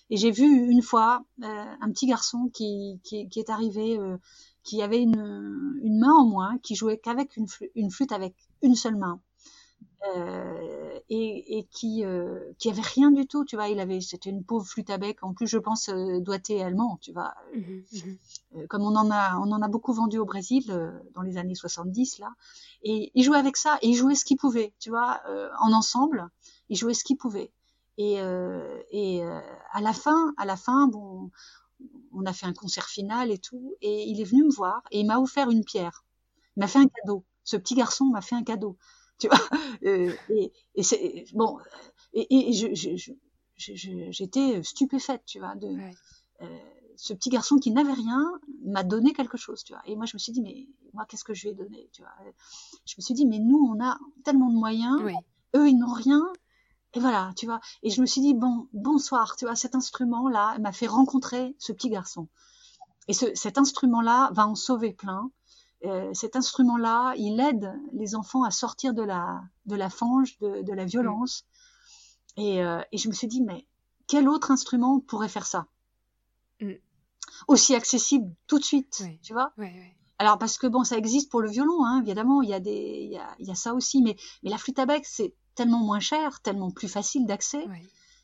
Et 0.10 0.18
j'ai 0.18 0.32
vu 0.32 0.46
une 0.46 0.82
fois 0.82 1.24
euh, 1.44 1.76
un 1.82 1.92
petit 1.92 2.08
garçon 2.08 2.50
qui, 2.54 3.00
qui, 3.04 3.28
est 3.36 3.50
arrivé, 3.50 3.98
euh, 3.98 4.18
qui 4.64 4.82
avait 4.82 5.02
une, 5.02 5.80
une 5.84 6.00
main 6.00 6.14
en 6.14 6.26
moins, 6.26 6.58
qui 6.60 6.76
jouait 6.76 6.98
qu'avec 6.98 7.38
une 7.76 7.92
flûte 7.92 8.12
avec 8.12 8.36
une 8.62 8.76
seule 8.76 8.98
main. 8.98 9.22
Euh, 10.16 11.00
et, 11.10 11.60
et 11.60 11.64
qui 11.66 12.04
euh, 12.06 12.40
qui 12.58 12.70
avait 12.70 12.82
rien 12.82 13.12
du 13.12 13.28
tout 13.28 13.46
tu 13.46 13.56
vois. 13.56 13.68
Il 13.68 13.80
avait 13.80 14.02
c'était 14.02 14.32
une 14.32 14.44
pauvre 14.44 14.66
flûte 14.66 14.90
à 14.90 14.98
bec. 14.98 15.18
En 15.22 15.34
plus 15.34 15.46
je 15.46 15.60
pense 15.60 15.90
euh, 15.90 16.20
doigté 16.20 16.64
allemand 16.64 16.98
tu 17.02 17.12
vois. 17.12 17.36
Mhm, 17.54 17.84
mhm. 17.94 18.18
euh, 18.56 18.68
comme 18.68 18.82
on 18.82 18.96
en 18.96 19.12
a 19.12 19.38
on 19.38 19.52
en 19.52 19.62
a 19.62 19.68
beaucoup 19.68 19.94
vendu 19.94 20.18
au 20.18 20.26
Brésil 20.26 20.64
euh, 20.70 20.92
dans 21.14 21.22
les 21.22 21.38
années 21.38 21.54
70 21.54 22.18
là. 22.20 22.30
Et 22.84 23.12
il 23.14 23.24
jouait 23.24 23.38
avec 23.38 23.58
ça. 23.58 23.78
Et 23.82 23.90
il 23.90 23.96
jouait 23.96 24.16
ce 24.16 24.26
qu'il 24.26 24.38
pouvait 24.38 24.74
tu 24.80 24.90
vois 24.90 25.22
euh, 25.30 25.50
en 25.60 25.72
ensemble. 25.72 26.30
Il 26.70 26.78
jouait 26.78 26.96
ce 26.96 27.04
qu'il 27.04 27.18
pouvait. 27.18 27.52
Et 27.98 28.22
euh, 28.22 28.82
et 28.90 29.24
euh, 29.24 29.40
à 29.72 29.82
la 29.82 29.94
fin 29.94 30.34
à 30.38 30.46
la 30.46 30.58
fin 30.58 30.88
bon 30.88 31.30
on 32.14 32.26
a 32.26 32.34
fait 32.34 32.48
un 32.48 32.54
concert 32.54 32.88
final 32.88 33.30
et 33.32 33.38
tout. 33.38 33.76
Et 33.82 34.06
il 34.10 34.20
est 34.20 34.26
venu 34.26 34.46
me 34.46 34.52
voir 34.52 34.82
et 34.90 35.02
il 35.02 35.06
m'a 35.06 35.20
offert 35.20 35.52
une 35.52 35.64
pierre. 35.64 36.06
Il 36.58 36.62
m'a 36.62 36.68
fait 36.68 36.80
un 36.80 36.88
cadeau. 36.88 37.24
Ce 37.44 37.58
petit 37.58 37.76
garçon 37.76 38.06
m'a 38.06 38.22
fait 38.22 38.36
un 38.36 38.44
cadeau 38.44 38.78
tu 39.22 39.28
vois 39.30 39.40
euh, 39.86 40.12
et, 40.30 40.52
et 40.76 40.84
c'est 40.84 41.26
bon 41.34 41.58
et, 42.14 42.50
et 42.50 42.54
je, 42.54 42.74
je, 42.74 42.96
je, 42.98 43.14
je- 43.76 44.12
j'étais 44.12 44.64
stupéfaite 44.64 45.24
tu 45.26 45.40
vois 45.40 45.56
de 45.56 45.68
Ouais. 45.68 45.94
euh, 46.42 46.48
ce 46.98 47.14
petit 47.14 47.30
garçon 47.30 47.58
qui 47.58 47.72
n'avait 47.72 47.94
rien 47.94 48.24
m'a 48.66 48.84
donné 48.84 49.14
quelque 49.14 49.38
chose, 49.38 49.64
tu 49.64 49.74
vois. 49.74 49.82
Et 49.86 49.96
moi, 49.96 50.06
je 50.06 50.16
me 50.16 50.20
suis 50.20 50.32
dit, 50.34 50.42
mais 50.42 50.68
moi, 50.94 51.06
qu'est-ce 51.08 51.24
que 51.24 51.34
je 51.34 51.48
vais 51.48 51.56
donner, 51.56 51.90
tu 51.94 52.04
vois. 52.04 52.12
Je 52.86 52.94
me 52.98 53.02
suis 53.02 53.16
dit, 53.16 53.26
mais 53.26 53.40
nous, 53.40 53.58
on 53.58 53.84
a 53.84 53.98
tellement 54.24 54.50
de 54.50 54.56
moyens, 54.56 55.02
Oui. 55.04 55.16
eux, 55.56 55.68
ils 55.68 55.78
n'ont 55.78 55.94
rien. 55.94 56.22
Et 56.94 57.00
voilà, 57.00 57.32
tu 57.38 57.46
vois. 57.48 57.60
Et 57.82 57.90
je 57.90 58.02
me 58.02 58.06
suis 58.06 58.22
dit, 58.22 58.36
bon, 58.36 58.68
bonsoir, 58.74 59.36
tu 59.36 59.46
vois, 59.46 59.56
cet 59.56 59.74
instrument-là 59.74 60.60
m'a 60.60 60.72
fait 60.72 60.86
rencontrer 60.88 61.56
ce 61.58 61.72
petit 61.72 61.90
garçon. 61.90 62.28
Et 63.08 63.14
ce, 63.14 63.26
cet 63.34 63.58
instrument-là 63.58 64.30
va 64.34 64.46
en 64.48 64.56
sauver 64.56 64.94
plein. 64.94 65.32
Euh, 65.84 66.14
cet 66.14 66.36
instrument-là, 66.36 67.14
il 67.18 67.40
aide 67.40 67.74
les 67.94 68.16
enfants 68.16 68.44
à 68.44 68.52
sortir 68.52 68.94
de 68.94 69.02
la, 69.02 69.42
de 69.66 69.76
la 69.76 69.90
fange, 69.90 70.38
de, 70.40 70.62
de 70.62 70.74
la 70.74 70.86
violence. 70.86 71.46
Et, 72.38 72.64
euh, 72.64 72.82
et 72.92 72.98
je 72.98 73.08
me 73.08 73.14
suis 73.14 73.28
dit, 73.28 73.42
mais 73.42 73.66
quel 74.08 74.30
autre 74.30 74.52
instrument 74.52 75.00
pourrait 75.00 75.30
faire 75.30 75.46
ça? 75.48 75.66
Mm. 76.62 76.74
Aussi 77.48 77.76
accessible 77.76 78.32
tout 78.48 78.60
de 78.60 78.64
suite, 78.64 78.98
Oui. 79.02 79.20
tu 79.24 79.34
vois? 79.34 79.54
Alors 80.20 80.38
parce 80.38 80.60
que 80.60 80.68
bon, 80.68 80.84
ça 80.84 80.98
existe 80.98 81.32
pour 81.32 81.42
le 81.42 81.50
violon, 81.50 81.84
hein, 81.84 82.02
évidemment, 82.04 82.44
il 82.44 82.50
y 82.50 82.54
a 82.54 82.60
des, 82.60 83.00
il 83.06 83.12
y 83.12 83.18
a, 83.18 83.36
il 83.40 83.48
y 83.48 83.52
a 83.52 83.56
ça 83.56 83.74
aussi, 83.74 84.04
mais 84.04 84.16
mais 84.44 84.52
la 84.52 84.60
flûte 84.60 84.78
à 84.78 84.86
bec 84.86 85.04
c'est 85.06 85.34
tellement 85.56 85.80
moins 85.80 86.00
cher, 86.00 86.42
tellement 86.42 86.70
plus 86.70 86.88
facile 86.88 87.26
d'accès. 87.26 87.66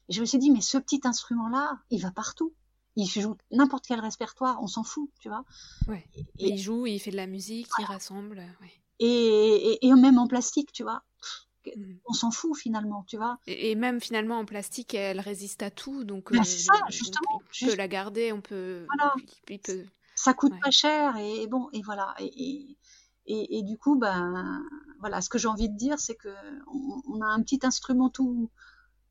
Et 0.08 0.14
je 0.14 0.22
me 0.22 0.26
suis 0.26 0.38
dit 0.38 0.52
mais 0.52 0.62
ce 0.62 0.78
petit 0.78 1.02
instrument 1.06 1.48
là, 1.48 1.80
il 1.90 2.00
va 2.02 2.12
partout. 2.12 2.54
Il 3.00 3.06
joue 3.08 3.38
n'importe 3.52 3.86
quel 3.88 4.00
répertoire, 4.00 4.58
on 4.62 4.68
s'en 4.68 4.84
fout, 4.84 5.10
tu 5.22 5.30
vois. 5.30 5.46
Ouais. 5.88 6.04
Et, 6.40 6.50
Il 6.50 6.58
joue, 6.58 6.86
il 6.88 7.00
fait 7.00 7.12
de 7.12 7.16
la 7.16 7.28
musique, 7.28 7.70
il 7.80 7.86
rassemble. 7.86 8.40
ouais. 8.40 8.72
et, 9.00 9.06
et, 9.74 9.86
et 9.88 9.94
même 9.94 10.18
en 10.18 10.28
plastique, 10.28 10.72
tu 10.74 10.82
vois. 10.84 11.04
Mhm. 11.76 12.00
On 12.08 12.14
s'en 12.14 12.32
fout 12.32 12.58
finalement, 12.58 13.04
tu 13.08 13.18
vois. 13.18 13.38
Et, 13.46 13.70
et 13.72 13.76
même 13.76 14.00
finalement 14.02 14.40
en 14.40 14.46
plastique, 14.46 14.94
elle 14.96 15.20
résiste 15.20 15.62
à 15.62 15.70
tout, 15.70 16.06
donc 16.06 16.32
Ben, 16.32 16.40
euh, 16.40 16.44
ça, 16.44 16.74
justement, 16.90 17.36
on 17.36 17.40
peut 17.40 17.46
juste- 17.52 17.78
la 17.78 17.88
garder, 17.88 18.32
on 18.34 18.42
peut, 18.42 18.86
Voilà. 18.98 19.14
il- 19.18 19.54
il 19.56 19.60
peut- 19.60 19.86
Ça 20.16 20.34
coûte 20.34 20.54
Ouais. 20.54 20.60
pas 20.64 20.72
cher 20.72 21.16
et, 21.18 21.46
bon 21.46 21.70
et 21.74 21.84
voilà 21.84 22.16
et, 22.18 22.76
du 23.62 23.78
coup 23.78 23.98
ben 24.00 24.64
voilà 25.00 25.22
ce 25.22 25.30
que 25.30 25.38
j'ai 25.38 25.48
envie 25.48 25.70
de 25.70 25.78
dire 25.78 26.00
c'est 26.00 26.16
que 26.16 26.34
on, 26.74 27.02
on 27.08 27.22
a 27.22 27.28
un 27.28 27.42
petit 27.44 27.60
instrument 27.64 28.10
tout 28.10 28.50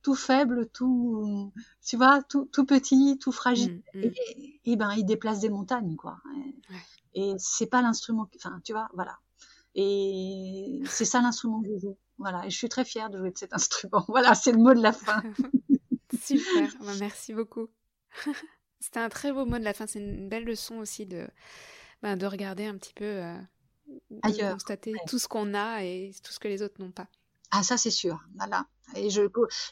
tout 0.07 0.15
faible, 0.15 0.69
tout 0.73 1.53
tu 1.85 1.97
vois 1.97 2.23
tout, 2.23 2.45
tout 2.53 2.65
petit, 2.65 3.19
tout 3.19 3.33
fragile 3.33 3.83
Mhm, 3.95 4.03
mhm. 4.05 4.13
et, 4.37 4.61
et 4.73 4.77
ben 4.77 4.93
il 4.97 5.05
déplace 5.05 5.41
des 5.41 5.51
montagnes 5.51 5.97
quoi. 5.97 6.19
Et, 6.37 6.73
Ouais. 6.73 6.85
et 7.15 7.35
c'est 7.39 7.67
pas 7.75 7.83
l'instrument, 7.83 8.29
enfin 8.37 8.61
tu 8.65 8.73
vois 8.73 8.89
voilà. 8.95 9.19
Et 9.75 10.81
c'est 10.87 11.05
ça 11.05 11.21
l'instrument 11.21 11.61
que 11.61 11.69
je 11.75 11.79
joue. 11.81 11.97
Voilà, 12.19 12.47
et 12.47 12.51
je 12.51 12.57
suis 12.57 12.69
très 12.69 12.85
fière 12.85 13.11
de 13.11 13.19
jouer 13.19 13.33
de 13.33 13.39
cet 13.39 13.53
instrument. 13.61 14.05
Voilà, 14.09 14.35
c'est 14.37 14.53
le 14.53 14.59
mot 14.59 14.75
de 14.75 14.81
la 14.81 14.93
fin. 14.93 15.23
Super, 16.23 16.69
bah, 16.81 16.93
merci 17.01 17.35
beaucoup. 17.35 17.67
C'était 18.81 19.01
un 19.01 19.09
très 19.09 19.33
beau 19.33 19.45
mot 19.45 19.59
de 19.59 19.65
la 19.65 19.75
fin, 19.75 19.87
c'est 19.89 19.99
une 19.99 20.29
belle 20.29 20.45
leçon 20.45 20.77
aussi 20.77 21.05
de, 21.05 21.27
bah, 22.03 22.15
de 22.15 22.27
regarder 22.27 22.67
un 22.67 22.77
petit 22.79 22.95
peu 22.95 23.05
euh, 23.05 23.37
de 23.89 24.53
constater 24.53 24.95
tout 25.09 25.19
ce 25.19 25.27
qu'on 25.29 25.53
a 25.53 25.83
et 25.83 26.13
tout 26.23 26.33
ce 26.33 26.39
que 26.39 26.49
les 26.49 26.63
autres 26.63 26.81
n'ont 26.81 26.93
pas. 26.93 27.09
Ah 27.59 27.63
ça 27.63 27.79
c'est 27.79 27.91
sûr, 27.91 28.21
voilà. 28.37 28.67
Et 28.97 29.09
je, 29.09 29.23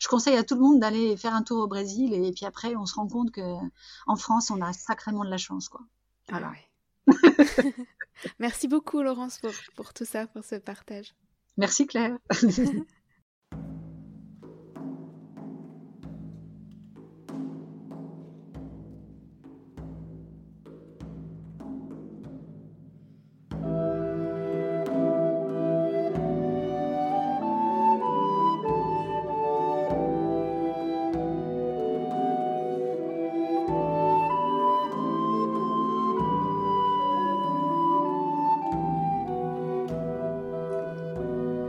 je 0.01 0.09
conseille 0.09 0.39
à 0.39 0.43
tout 0.43 0.55
le 0.55 0.63
monde 0.63 0.81
d'aller 0.81 1.19
faire 1.19 1.35
un 1.35 1.43
tour 1.43 1.59
au 1.63 1.67
Brésil 1.67 2.15
et 2.15 2.33
puis 2.33 2.47
après 2.47 2.75
on 2.77 2.87
se 2.87 2.95
rend 2.95 3.07
compte 3.07 3.31
que 3.31 3.43
en 4.07 4.17
France 4.17 4.51
on 4.51 4.63
a 4.63 4.73
sacrément 4.73 5.23
de 5.23 5.29
la 5.29 5.37
chance 5.37 5.69
quoi. 5.69 5.83
Ah. 6.33 6.53
Merci 8.39 8.69
beaucoup 8.69 9.03
Laurence 9.03 9.39
pour, 9.39 9.53
pour 9.77 9.93
tout 9.93 10.07
ça, 10.07 10.27
pour 10.27 10.43
ce 10.45 10.55
partage. 10.55 11.15
Merci 11.59 11.87
Claire. 11.87 12.17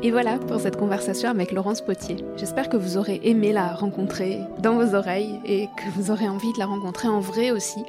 Et 0.06 0.12
voilà 0.12 0.38
pour 0.38 0.60
cette 0.60 0.78
conversation 0.78 1.32
avec 1.32 1.52
Laurence 1.52 1.82
Potier. 1.82 2.18
J'espère 2.38 2.70
que 2.70 2.78
vous 2.78 2.96
aurez 2.96 3.22
aimé 3.24 3.52
la 3.52 3.74
rencontrer 3.74 4.40
dans 4.60 4.76
vos 4.76 4.94
oreilles 4.94 5.40
et 5.46 5.66
que 5.66 5.90
vous 5.96 6.12
aurez 6.12 6.30
envie 6.30 6.54
de 6.54 6.60
la 6.60 6.68
rencontrer 6.68 7.08
en 7.08 7.20
vrai 7.20 7.50
aussi, 7.50 7.84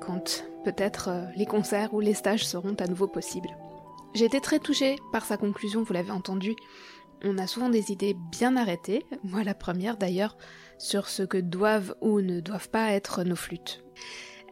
quand 0.00 0.46
peut-être 0.64 1.10
euh, 1.10 1.26
les 1.36 1.44
concerts 1.44 1.92
ou 1.92 2.00
les 2.00 2.14
stages 2.14 2.46
seront 2.46 2.72
à 2.80 2.86
nouveau 2.86 3.06
possibles. 3.06 3.50
J'ai 4.14 4.24
été 4.24 4.40
très 4.40 4.60
touchée 4.60 4.96
par 5.12 5.26
sa 5.26 5.36
conclusion, 5.36 5.82
vous 5.82 5.92
l'avez 5.92 6.10
entendu. 6.10 6.56
On 7.22 7.36
a 7.36 7.46
souvent 7.46 7.68
des 7.68 7.92
idées 7.92 8.16
bien 8.32 8.56
arrêtées, 8.56 9.04
moi 9.22 9.44
la 9.44 9.52
première 9.52 9.98
d'ailleurs, 9.98 10.38
sur 10.78 11.06
ce 11.06 11.22
que 11.22 11.36
doivent 11.36 11.96
ou 12.00 12.22
ne 12.22 12.40
doivent 12.40 12.70
pas 12.70 12.92
être 12.92 13.24
nos 13.24 13.36
flûtes. 13.36 13.84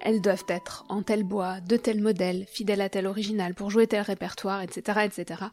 Elles 0.05 0.21
doivent 0.21 0.45
être 0.49 0.85
en 0.91 1.03
tel 1.03 1.25
bois, 1.25 1.61
de 1.63 1.79
tel 1.79 2.01
modèle, 2.01 2.45
fidèles 2.47 2.83
à 2.83 2.91
tel 2.91 3.07
original, 3.07 3.55
pour 3.55 3.71
jouer 3.71 3.87
tel 3.87 4.03
répertoire, 4.03 4.61
etc., 4.61 5.01
etc. 5.05 5.45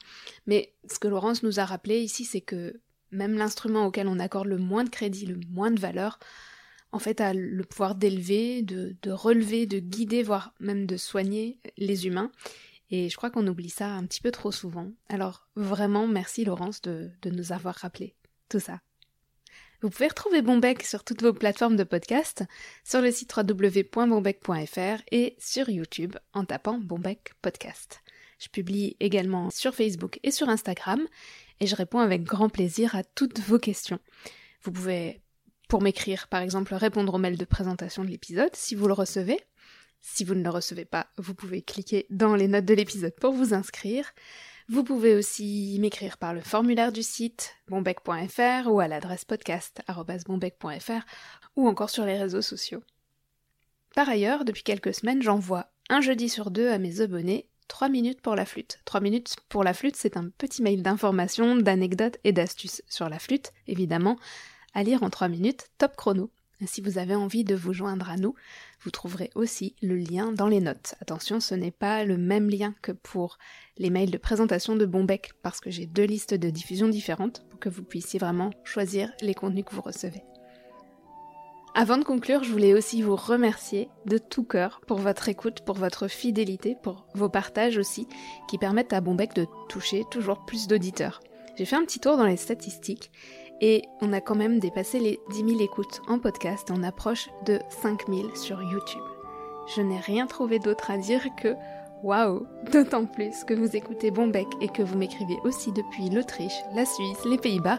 Mais 0.46 0.74
ce 0.90 1.00
que 1.00 1.08
Laurence 1.08 1.42
nous 1.42 1.62
a 1.62 1.66
rappelé 1.66 2.02
ici, 2.02 2.26
c'est 2.26 2.42
que 2.42 2.82
même 3.12 3.36
l'instrument 3.36 3.86
auquel 3.86 4.10
on 4.10 4.20
accorde 4.20 4.48
le 4.48 4.58
moins 4.58 4.84
de 4.84 4.90
crédit, 4.90 5.26
le 5.26 5.40
moins 5.50 5.72
de 5.72 5.80
valeur, 5.80 6.20
en 6.92 7.00
fait 7.00 7.22
a 7.22 7.34
le 7.34 7.64
pouvoir 7.64 7.96
d'élever, 7.96 8.62
de, 8.62 8.96
relever, 9.10 9.66
de 9.66 9.80
guider, 9.80 10.22
voire 10.22 10.54
même 10.60 10.86
de 10.86 10.98
soigner 10.98 11.60
les 11.78 12.06
humains. 12.06 12.32
Et 12.90 13.08
je 13.08 13.16
crois 13.16 13.30
qu'on 13.30 13.48
oublie 13.48 13.70
ça 13.70 13.88
un 13.88 14.06
petit 14.06 14.20
peu 14.20 14.32
trop 14.32 14.52
souvent. 14.52 14.92
Alors 15.08 15.48
vraiment, 15.56 16.08
merci 16.08 16.44
Laurence 16.44 16.82
de, 16.82 17.10
de 17.22 17.30
nous 17.30 17.54
avoir 17.54 17.76
rappelé 17.76 18.16
tout 18.50 18.60
ça. 18.60 18.82
Vous 19.82 19.90
pouvez 19.90 20.10
retrouver 20.10 20.44
Bombec 20.44 20.84
sur 20.84 21.04
toutes 21.04 21.24
vos 21.24 21.34
plateformes 21.34 21.76
de 21.76 21.84
podcast, 21.84 22.44
sur 22.84 23.02
le 23.02 23.12
site 23.12 23.36
www.bombec.fr 23.36 25.02
et 25.12 25.36
sur 25.40 25.70
YouTube 25.70 26.18
en 26.34 26.46
tapant 26.46 26.78
Bombec 26.78 27.34
Podcast. 27.42 28.02
Je 28.38 28.48
publie 28.50 28.96
également 29.00 29.50
sur 29.50 29.74
Facebook 29.74 30.20
et 30.22 30.30
sur 30.30 30.50
Instagram 30.50 31.08
et 31.60 31.66
je 31.66 31.76
réponds 31.76 31.98
avec 31.98 32.22
grand 32.22 32.50
plaisir 32.50 32.96
à 32.96 33.04
toutes 33.04 33.40
vos 33.40 33.58
questions. 33.58 33.98
Vous 34.62 34.72
pouvez, 34.72 35.24
pour 35.68 35.82
m'écrire 35.82 36.28
par 36.28 36.42
exemple, 36.42 36.76
répondre 36.76 37.16
au 37.16 37.18
mail 37.18 37.36
de 37.36 37.46
présentation 37.46 38.04
de 38.04 38.10
l'épisode 38.10 38.56
si 38.56 38.76
vous 38.76 38.86
le 38.88 38.94
recevez. 38.94 39.40
Si 40.00 40.24
vous 40.24 40.36
ne 40.36 40.44
le 40.44 40.50
recevez 40.52 40.86
pas, 40.86 41.08
vous 41.18 41.34
pouvez 41.34 41.64
cliquer 41.64 42.06
dans 42.12 42.36
les 42.36 42.48
notes 42.48 42.66
de 42.66 42.76
l'épisode 42.76 43.16
pour 43.16 43.34
vous 43.34 43.56
inscrire. 43.56 44.14
Vous 44.72 44.86
pouvez 44.86 45.16
aussi 45.16 45.78
m'écrire 45.82 46.18
par 46.18 46.34
le 46.34 46.40
formulaire 46.40 46.94
du 46.94 47.04
site 47.04 47.58
bombec.fr 47.68 48.68
ou 48.68 48.80
à 48.80 48.88
l'adresse 48.88 49.26
podcast.bombec.fr 49.26 51.06
ou 51.58 51.68
encore 51.68 51.90
sur 51.90 52.06
les 52.06 52.18
réseaux 52.18 52.42
sociaux. 52.42 52.82
Par 53.96 54.08
ailleurs, 54.08 54.46
depuis 54.46 54.64
quelques 54.64 54.94
semaines, 54.94 55.22
j'envoie 55.22 55.74
un 55.90 56.00
jeudi 56.00 56.30
sur 56.30 56.52
deux 56.52 56.70
à 56.70 56.78
mes 56.78 57.02
abonnés 57.02 57.50
3 57.68 57.90
minutes 57.90 58.22
pour 58.22 58.34
la 58.34 58.46
flûte. 58.46 58.80
3 58.86 59.02
minutes 59.02 59.36
pour 59.50 59.66
la 59.66 59.74
flûte, 59.74 59.98
c'est 59.98 60.16
un 60.16 60.30
petit 60.30 60.62
mail 60.62 60.82
d'informations, 60.82 61.58
d'anecdotes 61.58 62.20
et 62.24 62.32
d'astuces 62.32 62.82
sur 62.88 63.10
la 63.10 63.20
flûte, 63.20 63.52
évidemment, 63.68 64.16
à 64.74 64.84
lire 64.84 65.04
en 65.04 65.10
3 65.10 65.28
minutes, 65.28 65.68
top 65.80 65.98
chrono. 65.98 66.32
Si 66.66 66.80
vous 66.80 66.98
avez 66.98 67.16
envie 67.16 67.44
de 67.44 67.56
vous 67.56 67.74
joindre 67.74 68.10
à 68.10 68.16
nous, 68.16 68.36
vous 68.82 68.92
trouverez 68.92 69.30
aussi 69.36 69.76
le 69.82 69.96
lien 69.96 70.32
dans 70.32 70.48
les 70.48 70.60
notes. 70.60 70.96
Attention, 71.02 71.40
ce 71.40 71.56
n'est 71.56 71.72
pas 71.72 72.04
le 72.04 72.18
même 72.18 72.50
lien 72.50 72.74
que 72.82 72.92
pour 72.92 73.38
les 73.78 73.90
mails 73.90 74.12
de 74.12 74.18
présentation 74.18 74.76
de 74.76 74.86
Bombec, 74.86 75.32
parce 75.44 75.60
que 75.60 75.70
j'ai 75.70 75.86
deux 75.86 76.04
listes 76.04 76.34
de 76.34 76.50
diffusion 76.50 76.88
différentes 76.88 77.44
pour 77.50 77.60
que 77.60 77.70
vous 77.70 77.84
puissiez 77.84 78.20
vraiment 78.20 78.52
choisir 78.64 79.12
les 79.22 79.36
contenus 79.36 79.66
que 79.66 79.76
vous 79.76 79.82
recevez. 79.82 80.24
Avant 81.74 81.98
de 81.98 82.04
conclure, 82.04 82.44
je 82.44 82.52
voulais 82.52 82.74
aussi 82.74 83.02
vous 83.02 83.16
remercier 83.16 83.88
de 84.06 84.18
tout 84.18 84.44
cœur 84.44 84.82
pour 84.88 84.98
votre 84.98 85.30
écoute, 85.30 85.62
pour 85.62 85.76
votre 85.76 86.10
fidélité, 86.10 86.76
pour 86.84 87.06
vos 87.14 87.30
partages 87.30 87.78
aussi, 87.78 88.08
qui 88.50 88.58
permettent 88.58 88.92
à 88.92 89.00
Bombec 89.00 89.34
de 89.36 89.48
toucher 89.70 90.04
toujours 90.12 90.44
plus 90.46 90.68
d'auditeurs. 90.68 91.22
J'ai 91.56 91.66
fait 91.66 91.78
un 91.78 91.86
petit 91.86 92.00
tour 92.00 92.18
dans 92.18 92.26
les 92.26 92.36
statistiques 92.36 93.12
et 93.62 93.84
on 94.02 94.12
a 94.12 94.22
quand 94.22 94.36
même 94.36 94.60
dépassé 94.60 95.00
les 95.00 95.20
10 95.30 95.50
000 95.50 95.62
écoutes 95.62 96.02
en 96.08 96.20
podcast 96.20 96.70
on 96.76 96.84
approche 96.84 97.30
de 97.46 97.60
5 97.70 98.08
000 98.10 98.36
sur 98.36 98.62
YouTube. 98.62 99.04
Je 99.76 99.82
n'ai 99.82 100.00
rien 100.00 100.26
trouvé 100.26 100.60
d'autre 100.60 100.92
à 100.92 100.98
dire 100.98 101.24
que 101.38 101.56
waouh 102.04 102.48
D'autant 102.72 103.06
plus 103.06 103.44
que 103.44 103.54
vous 103.54 103.76
écoutez 103.76 104.12
Bombec 104.12 104.48
et 104.60 104.68
que 104.68 104.82
vous 104.82 104.98
m'écrivez 104.98 105.38
aussi 105.44 105.72
depuis 105.72 106.10
l'Autriche, 106.10 106.60
la 106.76 106.86
Suisse, 106.86 107.26
les 107.26 107.38
Pays-Bas 107.38 107.78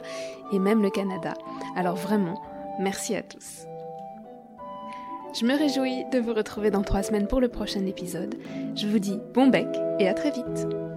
et 0.53 0.59
même 0.59 0.83
le 0.83 0.91
Canada. 0.91 1.35
Alors 1.77 1.97
vraiment, 1.97 2.41
merci 2.79 3.17
à 3.17 3.23
tous. 3.23 3.67
Je 5.35 5.47
me 5.47 5.57
réjouis 5.57 6.05
de 6.13 6.19
vous 6.19 6.35
retrouver 6.35 6.71
dans 6.71 6.83
trois 6.83 7.03
semaines 7.03 7.27
pour 7.27 7.41
le 7.41 7.49
prochain 7.49 7.85
épisode. 7.87 8.37
Je 8.77 8.87
vous 8.87 8.99
dis 8.99 9.19
bon 9.35 9.49
bec 9.49 9.69
et 9.99 10.09
à 10.09 10.15
très 10.15 10.31
vite 10.31 10.92